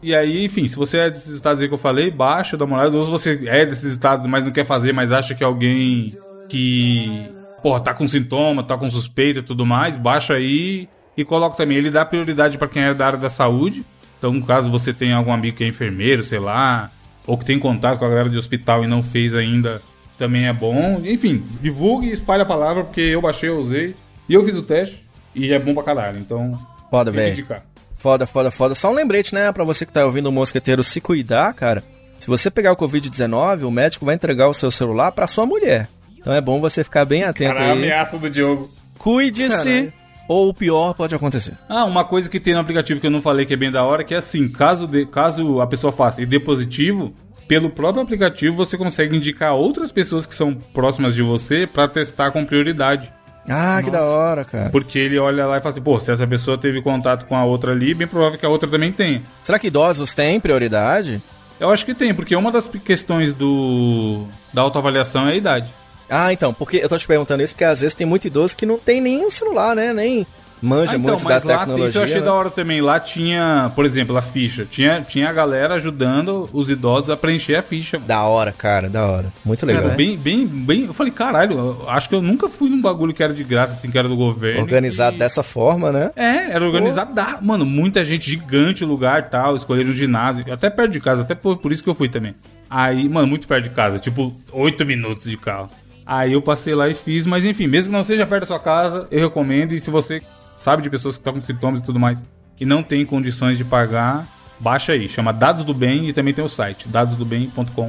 E 0.03 0.14
aí, 0.14 0.45
enfim, 0.45 0.68
se 0.68 0.76
você 0.76 0.99
é 0.99 1.11
desses 1.11 1.34
estados 1.34 1.61
aí 1.61 1.66
que 1.66 1.74
eu 1.74 1.78
falei, 1.78 2.11
baixa, 2.12 2.57
dá 2.57 2.64
uma 2.64 2.76
olhada. 2.78 2.97
Ou 2.97 3.03
se 3.03 3.11
você 3.11 3.41
é 3.47 3.64
desses 3.66 3.91
estados, 3.93 4.26
mas 4.28 4.45
não 4.45 4.53
quer 4.53 4.64
fazer, 4.64 4.93
mas 4.93 5.11
acha 5.11 5.34
que 5.34 5.43
alguém 5.43 6.16
que, 6.49 7.28
porra, 7.66 7.80
tá 7.80 7.92
com 7.92 8.06
sintoma, 8.06 8.62
tá 8.62 8.78
com 8.78 8.88
suspeita 8.88 9.40
e 9.40 9.42
tudo 9.42 9.66
mais, 9.66 9.96
baixa 9.96 10.34
aí 10.34 10.88
e 11.16 11.24
coloca 11.24 11.56
também. 11.56 11.76
Ele 11.76 11.90
dá 11.90 12.04
prioridade 12.04 12.56
pra 12.56 12.68
quem 12.68 12.84
é 12.84 12.94
da 12.94 13.04
área 13.04 13.18
da 13.18 13.28
saúde. 13.28 13.84
Então, 14.16 14.40
caso 14.40 14.70
você 14.70 14.92
tenha 14.92 15.16
algum 15.16 15.32
amigo 15.32 15.56
que 15.56 15.64
é 15.64 15.66
enfermeiro, 15.66 16.22
sei 16.22 16.38
lá, 16.38 16.92
ou 17.26 17.36
que 17.36 17.44
tem 17.44 17.58
contato 17.58 17.98
com 17.98 18.04
a 18.04 18.08
galera 18.08 18.30
de 18.30 18.38
hospital 18.38 18.84
e 18.84 18.86
não 18.86 19.02
fez 19.02 19.34
ainda, 19.34 19.82
também 20.16 20.46
é 20.46 20.52
bom. 20.52 21.02
Enfim, 21.04 21.42
divulgue 21.60 22.06
e 22.06 22.12
espalhe 22.12 22.42
a 22.42 22.46
palavra, 22.46 22.84
porque 22.84 23.00
eu 23.00 23.20
baixei, 23.20 23.48
eu 23.48 23.58
usei. 23.58 23.96
E 24.28 24.34
eu 24.34 24.44
fiz 24.44 24.54
o 24.56 24.62
teste 24.62 25.04
e 25.34 25.52
é 25.52 25.58
bom 25.58 25.74
pra 25.74 25.82
caralho. 25.82 26.20
Então, 26.20 26.56
Foda, 26.88 27.10
velho. 27.10 27.32
indicar. 27.32 27.64
Foda, 27.94 28.28
foda, 28.28 28.52
foda. 28.52 28.76
Só 28.76 28.92
um 28.92 28.94
lembrete, 28.94 29.34
né, 29.34 29.50
pra 29.50 29.64
você 29.64 29.84
que 29.84 29.92
tá 29.92 30.06
ouvindo 30.06 30.28
o 30.28 30.32
Mosqueteiro 30.32 30.84
se 30.84 31.00
cuidar, 31.00 31.52
cara. 31.52 31.82
Se 32.20 32.28
você 32.28 32.48
pegar 32.48 32.70
o 32.70 32.76
Covid-19, 32.76 33.64
o 33.66 33.72
médico 33.72 34.06
vai 34.06 34.14
entregar 34.14 34.48
o 34.48 34.54
seu 34.54 34.70
celular 34.70 35.10
pra 35.10 35.26
sua 35.26 35.44
mulher. 35.44 35.88
Então 36.26 36.34
é 36.34 36.40
bom 36.40 36.60
você 36.60 36.82
ficar 36.82 37.04
bem 37.04 37.22
atento 37.22 37.54
Cara, 37.54 37.66
a 37.68 37.72
aí. 37.72 37.78
ameaça 37.78 38.18
do 38.18 38.28
Diogo. 38.28 38.68
Cuide-se, 38.98 39.48
Caralho. 39.48 39.92
ou 40.26 40.48
o 40.48 40.52
pior 40.54 40.92
pode 40.92 41.14
acontecer. 41.14 41.52
Ah, 41.68 41.84
uma 41.84 42.04
coisa 42.04 42.28
que 42.28 42.40
tem 42.40 42.52
no 42.52 42.58
aplicativo 42.58 43.00
que 43.00 43.06
eu 43.06 43.12
não 43.12 43.22
falei 43.22 43.46
que 43.46 43.54
é 43.54 43.56
bem 43.56 43.70
da 43.70 43.84
hora, 43.84 44.02
que 44.02 44.12
é 44.12 44.16
assim, 44.16 44.48
caso, 44.48 44.88
de- 44.88 45.06
caso 45.06 45.60
a 45.60 45.68
pessoa 45.68 45.92
faça 45.92 46.20
e 46.20 46.26
dê 46.26 46.40
positivo, 46.40 47.14
pelo 47.46 47.70
próprio 47.70 48.02
aplicativo 48.02 48.56
você 48.56 48.76
consegue 48.76 49.16
indicar 49.16 49.54
outras 49.54 49.92
pessoas 49.92 50.26
que 50.26 50.34
são 50.34 50.52
próximas 50.52 51.14
de 51.14 51.22
você 51.22 51.64
pra 51.64 51.86
testar 51.86 52.32
com 52.32 52.44
prioridade. 52.44 53.12
Ah, 53.48 53.80
que 53.80 53.88
da 53.92 54.02
hora, 54.04 54.44
cara. 54.44 54.70
Porque 54.70 54.98
ele 54.98 55.20
olha 55.20 55.46
lá 55.46 55.58
e 55.58 55.60
fala 55.60 55.70
assim, 55.70 55.80
pô, 55.80 56.00
se 56.00 56.10
essa 56.10 56.26
pessoa 56.26 56.58
teve 56.58 56.82
contato 56.82 57.24
com 57.26 57.36
a 57.36 57.44
outra 57.44 57.70
ali, 57.70 57.94
bem 57.94 58.08
provável 58.08 58.36
que 58.36 58.44
a 58.44 58.48
outra 58.48 58.68
também 58.68 58.90
tenha. 58.90 59.22
Será 59.44 59.60
que 59.60 59.68
idosos 59.68 60.12
têm 60.12 60.40
prioridade? 60.40 61.22
Eu 61.60 61.70
acho 61.70 61.86
que 61.86 61.94
tem, 61.94 62.12
porque 62.12 62.34
uma 62.34 62.50
das 62.50 62.66
questões 62.66 63.32
do 63.32 64.26
da 64.52 64.62
autoavaliação 64.62 65.28
é 65.28 65.32
a 65.32 65.36
idade. 65.36 65.72
Ah, 66.09 66.32
então, 66.32 66.52
porque 66.54 66.76
eu 66.78 66.88
tô 66.88 66.96
te 66.98 67.07
perguntando 67.07 67.42
isso 67.42 67.52
porque 67.54 67.64
às 67.64 67.80
vezes 67.80 67.94
tem 67.94 68.07
muito 68.07 68.26
idoso 68.26 68.57
que 68.57 68.64
não 68.66 68.78
tem 68.78 69.00
nem 69.00 69.24
um 69.24 69.30
celular, 69.30 69.74
né? 69.74 69.92
Nem 69.92 70.26
manja 70.62 70.92
Ah, 70.92 70.96
então, 70.96 71.11
muito 71.14 71.24
mas 71.24 71.42
lá, 71.42 71.59
tecnologia. 71.59 71.86
isso 71.88 71.98
eu 71.98 72.02
achei 72.02 72.18
né? 72.20 72.24
da 72.24 72.32
hora 72.32 72.48
também. 72.48 72.80
Lá 72.80 72.98
tinha, 72.98 73.70
por 73.74 73.84
exemplo, 73.84 74.16
a 74.16 74.22
ficha. 74.22 74.64
Tinha, 74.64 75.02
tinha 75.02 75.28
a 75.28 75.32
galera 75.32 75.74
ajudando 75.74 76.48
os 76.52 76.70
idosos 76.70 77.11
a 77.11 77.16
preencher 77.16 77.57
a 77.57 77.62
ficha. 77.62 77.98
Da 77.98 78.22
hora, 78.22 78.52
cara, 78.52 78.88
da 78.88 79.04
hora. 79.04 79.32
Muito 79.44 79.66
legal. 79.66 79.82
Cara, 79.82 79.94
bem, 79.94 80.16
bem, 80.16 80.46
bem. 80.46 80.84
Eu 80.86 80.94
falei, 80.94 81.12
caralho, 81.12 81.59
eu 81.59 81.90
acho 81.90 82.09
que 82.09 82.14
eu 82.14 82.22
nunca 82.22 82.48
fui 82.48 82.70
num 82.70 82.80
bagulho 82.80 83.12
que 83.12 83.22
era 83.22 83.34
de 83.34 83.44
graça, 83.44 83.74
assim, 83.74 83.90
que 83.90 83.98
era 83.98 84.09
do 84.09 84.16
governo. 84.16 84.62
Organizado 84.62 85.16
e- 85.16 85.18
dessa 85.18 85.42
forma, 85.42 85.92
né? 85.92 86.11
É, 86.16 86.52
era 86.52 86.64
organizado. 86.64 87.12
Da... 87.14 87.38
Mano, 87.42 87.66
muita 87.66 88.02
gente, 88.04 88.30
gigante 88.30 88.82
o 88.82 88.86
lugar 88.88 89.18
e 89.20 89.22
tal. 89.24 89.54
Escolheram 89.57 89.90
o 89.90 89.92
ginásio. 89.92 90.44
Até 90.50 90.70
perto 90.70 90.92
de 90.92 91.00
casa, 91.00 91.22
até 91.22 91.34
por, 91.34 91.59
por 91.59 91.70
isso 91.70 91.82
que 91.82 91.90
eu 91.90 91.94
fui 91.94 92.09
também. 92.09 92.34
Aí, 92.70 93.09
mano, 93.09 93.26
muito 93.26 93.46
perto 93.46 93.64
de 93.64 93.70
casa, 93.70 93.98
tipo, 93.98 94.34
oito 94.52 94.84
minutos 94.86 95.26
de 95.28 95.36
carro. 95.36 95.68
Aí 96.07 96.34
eu 96.34 96.40
passei 96.40 96.72
lá 96.74 96.88
e 96.88 96.94
fiz, 96.94 97.26
mas 97.26 97.44
enfim, 97.44 97.66
mesmo 97.66 97.90
que 97.90 97.96
não 97.96 98.04
seja 98.04 98.24
perto 98.24 98.42
da 98.42 98.46
sua 98.46 98.61
casa, 98.61 99.09
eu 99.11 99.18
recomendo. 99.18 99.72
E 99.72 99.80
se 99.80 99.90
você 99.90 100.22
sabe 100.57 100.82
de 100.82 100.88
pessoas 100.88 101.16
que 101.16 101.20
estão 101.20 101.34
com 101.34 101.40
sintomas 101.40 101.80
e 101.80 101.84
tudo 101.84 101.98
mais 101.98 102.24
e 102.59 102.64
não 102.64 102.82
tem 102.82 103.04
condições 103.04 103.59
de 103.59 103.64
pagar, 103.64 104.26
baixa 104.59 104.92
aí. 104.92 105.09
Chama 105.09 105.32
Dados 105.32 105.64
do 105.64 105.74
Bem 105.74 106.09
e 106.09 106.12
também 106.12 106.32
tem 106.32 106.44
o 106.44 106.48
site 106.48 106.88
dadosdobem.com.br. 106.88 107.86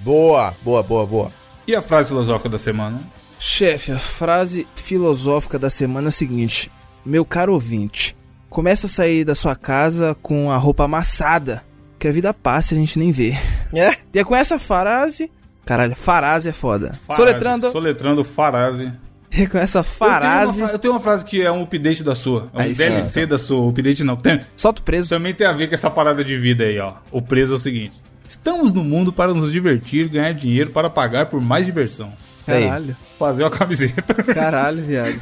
Boa, 0.00 0.54
boa, 0.62 0.82
boa, 0.82 1.06
boa. 1.06 1.32
E 1.66 1.74
a 1.74 1.82
frase 1.82 2.08
filosófica 2.08 2.48
da 2.48 2.58
semana? 2.58 3.00
Chefe, 3.38 3.92
a 3.92 3.98
frase 3.98 4.66
filosófica 4.74 5.58
da 5.58 5.70
semana 5.70 6.08
é 6.08 6.10
o 6.10 6.12
seguinte: 6.12 6.70
Meu 7.04 7.24
caro 7.24 7.54
ouvinte, 7.54 8.16
começa 8.48 8.86
a 8.86 8.90
sair 8.90 9.24
da 9.24 9.34
sua 9.34 9.56
casa 9.56 10.16
com 10.22 10.50
a 10.50 10.56
roupa 10.56 10.84
amassada, 10.84 11.64
que 11.98 12.06
a 12.06 12.12
vida 12.12 12.32
passa 12.32 12.74
e 12.74 12.76
a 12.76 12.80
gente 12.80 12.98
nem 12.98 13.10
vê. 13.10 13.34
É? 13.72 13.96
E 14.12 14.18
é 14.18 14.24
com 14.24 14.36
essa 14.36 14.58
frase. 14.58 15.30
Caralho, 15.64 15.96
farase 15.96 16.48
é 16.48 16.52
foda. 16.52 16.92
Soletrando. 17.14 17.70
Soletrando 17.70 18.24
farase. 18.24 18.92
E 19.30 19.46
com 19.48 19.58
essa 19.58 19.78
Eu 19.80 19.84
tenho, 19.84 20.66
uma 20.66 20.70
eu 20.72 20.78
tenho 20.78 20.94
uma 20.94 21.00
frase 21.00 21.24
que 21.24 21.42
é 21.42 21.50
um 21.50 21.62
update 21.62 22.04
da 22.04 22.14
sua. 22.14 22.48
É 22.52 22.58
um 22.58 22.60
Aí 22.60 22.74
sim. 22.74 22.84
DLC 22.84 23.26
da 23.26 23.38
sua. 23.38 23.68
Update 23.68 24.04
não. 24.04 24.16
Tem, 24.16 24.40
Solta 24.56 24.80
o 24.80 24.84
preso. 24.84 25.08
também 25.08 25.34
tem 25.34 25.46
a 25.46 25.52
ver 25.52 25.68
com 25.68 25.74
essa 25.74 25.90
parada 25.90 26.22
de 26.22 26.36
vida 26.36 26.64
aí, 26.64 26.78
ó. 26.78 26.94
O 27.10 27.20
preso 27.20 27.54
é 27.54 27.56
o 27.56 27.60
seguinte: 27.60 28.00
Estamos 28.26 28.72
no 28.72 28.84
mundo 28.84 29.12
para 29.12 29.34
nos 29.34 29.50
divertir, 29.50 30.08
ganhar 30.08 30.32
dinheiro 30.32 30.70
para 30.70 30.88
pagar 30.88 31.26
por 31.26 31.40
mais 31.40 31.66
diversão. 31.66 32.12
Aí. 32.46 32.64
Caralho. 32.64 32.96
Fazer 33.18 33.42
uma 33.42 33.50
camiseta. 33.50 34.14
Caralho, 34.22 34.82
viado. 34.82 35.20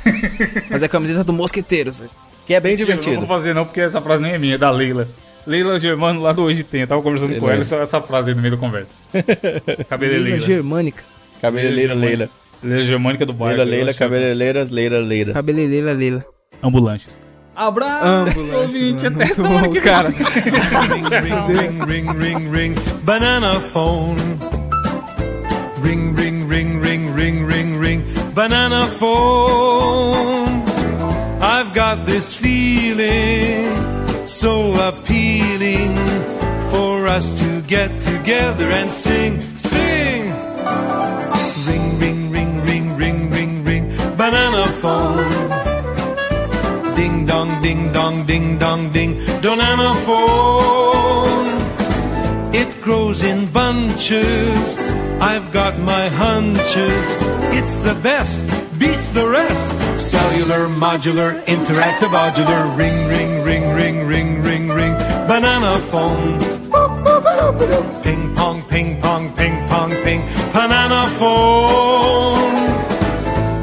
Mas 0.71 0.83
é 0.83 0.87
a 0.87 0.89
camiseta 0.89 1.23
do 1.25 1.33
Mosqueteiro, 1.33 1.91
Zé. 1.93 2.07
Que 2.47 2.55
é 2.55 2.61
bem 2.61 2.73
Mentira, 2.73 2.95
Não 2.95 3.01
divertido. 3.01 3.27
vou 3.27 3.37
fazer 3.37 3.55
não, 3.55 3.65
porque 3.65 3.81
essa 3.81 4.01
frase 4.01 4.21
nem 4.23 4.33
é 4.33 4.39
minha, 4.39 4.57
é 4.57 4.59
da 4.59 4.71
Leila. 4.71 5.07
Leila 5.47 5.79
Germano 5.79 6.21
lá 6.21 6.33
do 6.33 6.43
Hoje 6.43 6.63
Tem. 6.63 6.83
Eu 6.83 6.87
tava 6.87 7.03
conversando 7.03 7.31
com 7.31 7.47
ela, 7.47 7.53
Beleza. 7.53 7.77
essa, 7.77 7.97
essa 7.97 8.01
frase 8.01 8.31
aí 8.31 8.35
no 8.35 8.43
meio 8.43 8.55
da 8.55 8.61
conversa. 8.61 8.91
Cabeleleira. 9.89 10.25
Leila 10.25 10.41
germânica. 10.41 11.05
Cabeleleira, 11.41 11.95
Leila. 11.95 12.29
Leila 12.63 12.83
Germânica 12.85 13.27
do 13.27 13.33
bairro. 13.33 13.57
Leila, 13.57 13.71
Leila, 13.71 13.95
cabeleireiras, 13.95 14.71
Leila, 14.71 15.01
Leila. 15.01 15.33
Cabeleleira, 15.33 15.93
Leila. 15.93 16.25
Ambulantes. 16.63 17.21
Abraço, 17.55 18.55
ouvinte, 18.55 19.07
até 19.07 19.27
semana 19.27 19.69
que 19.69 19.81
cara. 19.81 20.09
ring, 21.85 21.85
ring, 21.87 22.07
ring, 22.19 22.51
ring, 22.51 22.75
banana 23.03 23.61
phone. 23.61 24.17
Ring, 25.83 26.15
ring, 26.15 26.47
ring, 26.49 26.81
ring, 26.81 27.13
ring, 27.15 27.45
ring, 27.45 27.79
ring, 27.79 28.05
banana 28.33 28.87
phone. 28.87 30.63
I've 31.43 31.75
got 31.75 32.07
this 32.07 32.35
feeling 32.35 34.02
so 34.33 34.73
appealing 34.89 35.95
for 36.71 37.07
us 37.07 37.35
to 37.35 37.61
get 37.63 38.01
together 38.01 38.67
and 38.67 38.91
sing, 38.91 39.39
sing. 39.59 40.33
Ring, 41.69 41.99
ring, 42.01 42.31
ring, 42.31 42.63
ring, 42.65 42.97
ring, 42.97 43.31
ring, 43.31 43.65
ring, 43.65 43.85
banana 44.17 44.67
phone. 44.81 45.31
Ding 46.97 47.27
dong, 47.27 47.61
ding 47.63 47.93
dong, 47.93 48.25
ding 48.27 48.59
dong, 48.59 48.91
ding, 48.91 49.15
banana 49.43 49.95
phone. 50.07 51.53
It 52.55 52.81
grows 52.81 53.23
in 53.23 53.47
bunches. 53.53 54.77
I've 55.21 55.53
got 55.53 55.79
my 55.79 56.09
hunches. 56.09 57.07
It's 57.59 57.81
the 57.81 57.95
best, 58.03 58.47
beats 58.79 59.13
the 59.13 59.29
rest. 59.29 59.71
Cellular, 60.01 60.69
modular, 60.69 61.45
interactive, 61.45 62.11
modular. 62.11 62.77
Ring, 62.77 62.97
ring, 63.09 63.43
ring, 63.45 63.62
ring, 64.05 64.43
ring, 64.43 64.69
ring. 64.69 64.95
Banana 65.29 65.79
phone. 65.91 66.39
Ping 68.03 68.35
pong, 68.35 68.63
ping 68.63 69.01
pong, 69.01 69.33
ping 69.35 69.69
pong, 69.69 69.91
ping. 70.05 70.21
Banana 70.53 71.09
phone. 71.19 72.53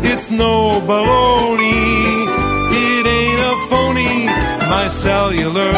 It's 0.03 0.31
no 0.31 0.81
baloney. 0.81 2.27
It 2.71 3.05
ain't 3.05 3.41
a 3.51 3.55
phony. 3.69 4.25
My 4.73 4.87
cellular, 4.87 5.71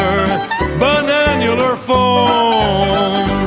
bananular 0.80 1.76
phone. 1.76 3.42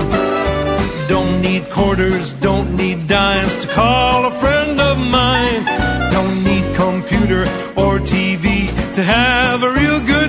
Don't 1.07 1.41
need 1.41 1.70
quarters, 1.70 2.34
don't 2.34 2.76
need 2.76 3.07
dimes 3.07 3.57
to 3.66 3.68
call 3.68 4.26
a 4.26 4.32
friend 4.32 4.80
of 4.82 4.97
mine. 4.97 5.66
Don't 6.11 6.43
need 6.43 6.66
computer 6.76 7.43
or 7.76 7.99
TV 7.99 8.68
to 8.95 9.03
have 9.03 9.63
a 9.63 9.72
real 9.72 9.99
good 9.99 10.25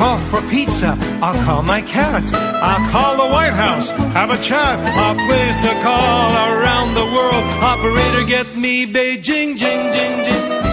call 0.00 0.18
for 0.30 0.40
pizza, 0.48 0.96
I'll 1.20 1.44
call 1.44 1.62
my 1.62 1.82
cat, 1.82 2.24
I'll 2.32 2.90
call 2.90 3.18
the 3.18 3.30
White 3.34 3.52
House, 3.52 3.90
have 4.16 4.30
a 4.30 4.38
chat, 4.38 4.78
I'll 4.96 5.14
place 5.28 5.62
a 5.62 5.74
call 5.82 6.32
around 6.56 6.94
the 6.94 7.04
world. 7.04 7.44
Operator, 7.62 8.24
get 8.26 8.56
me 8.56 8.86
Beijing, 8.86 9.58
jing, 9.58 9.92
jing, 9.92 10.24
jing. 10.24 10.69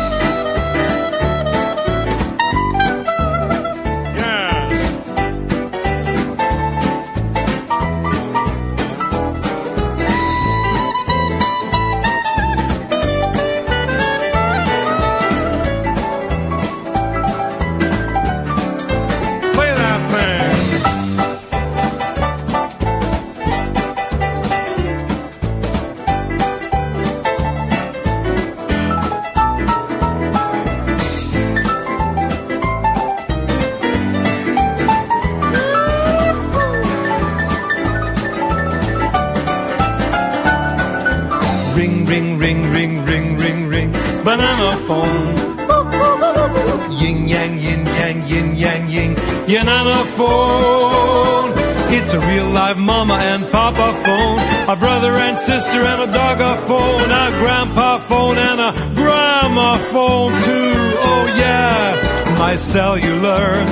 Yin, 49.48 49.66
yanana 49.66 50.06
phone. 50.18 51.54
It's 51.90 52.14
a 52.14 52.20
real 52.20 52.50
live 52.50 52.78
mama 52.78 53.16
and 53.16 53.50
papa 53.50 53.94
phone, 54.04 54.40
a 54.68 54.76
brother 54.76 55.14
and 55.14 55.38
sister 55.38 55.80
and 55.80 56.10
a 56.10 56.14
dog 56.14 56.42
a 56.42 56.56
phone, 56.68 57.10
a 57.10 57.30
grandpa 57.40 57.98
phone 57.98 58.38
and 58.38 58.60
a 58.60 58.72
grandma 58.94 59.78
phone 59.78 60.34
too. 60.42 60.74
Oh 61.10 61.34
yeah, 61.38 62.36
my 62.38 62.58
cellular 62.58 63.66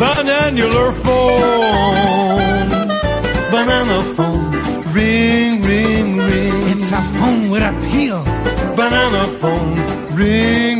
banannular 0.00 0.92
phone, 1.04 2.68
banana 3.50 4.02
phone, 4.14 4.50
ring 4.94 5.62
ring 5.62 6.16
ring. 6.16 6.54
It's 6.72 6.90
a 6.92 7.02
phone 7.18 7.50
with 7.50 7.62
a 7.62 7.72
peel, 7.90 8.24
banana 8.74 9.26
phone, 9.38 9.76
ring 10.16 10.79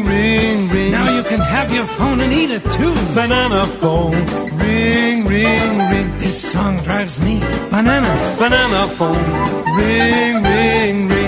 your 1.81 1.89
phone 1.97 2.21
and 2.21 2.31
eat 2.31 2.51
it 2.51 2.63
too, 2.73 2.95
banana 3.15 3.65
phone, 3.65 4.13
ring 4.59 5.25
ring 5.25 5.79
ring. 5.79 6.19
This 6.19 6.53
song 6.53 6.77
drives 6.83 7.23
me 7.23 7.41
bananas, 7.71 8.39
banana 8.39 8.87
phone, 8.99 9.25
ring 9.79 10.43
ring 10.43 11.09
ring. 11.09 11.20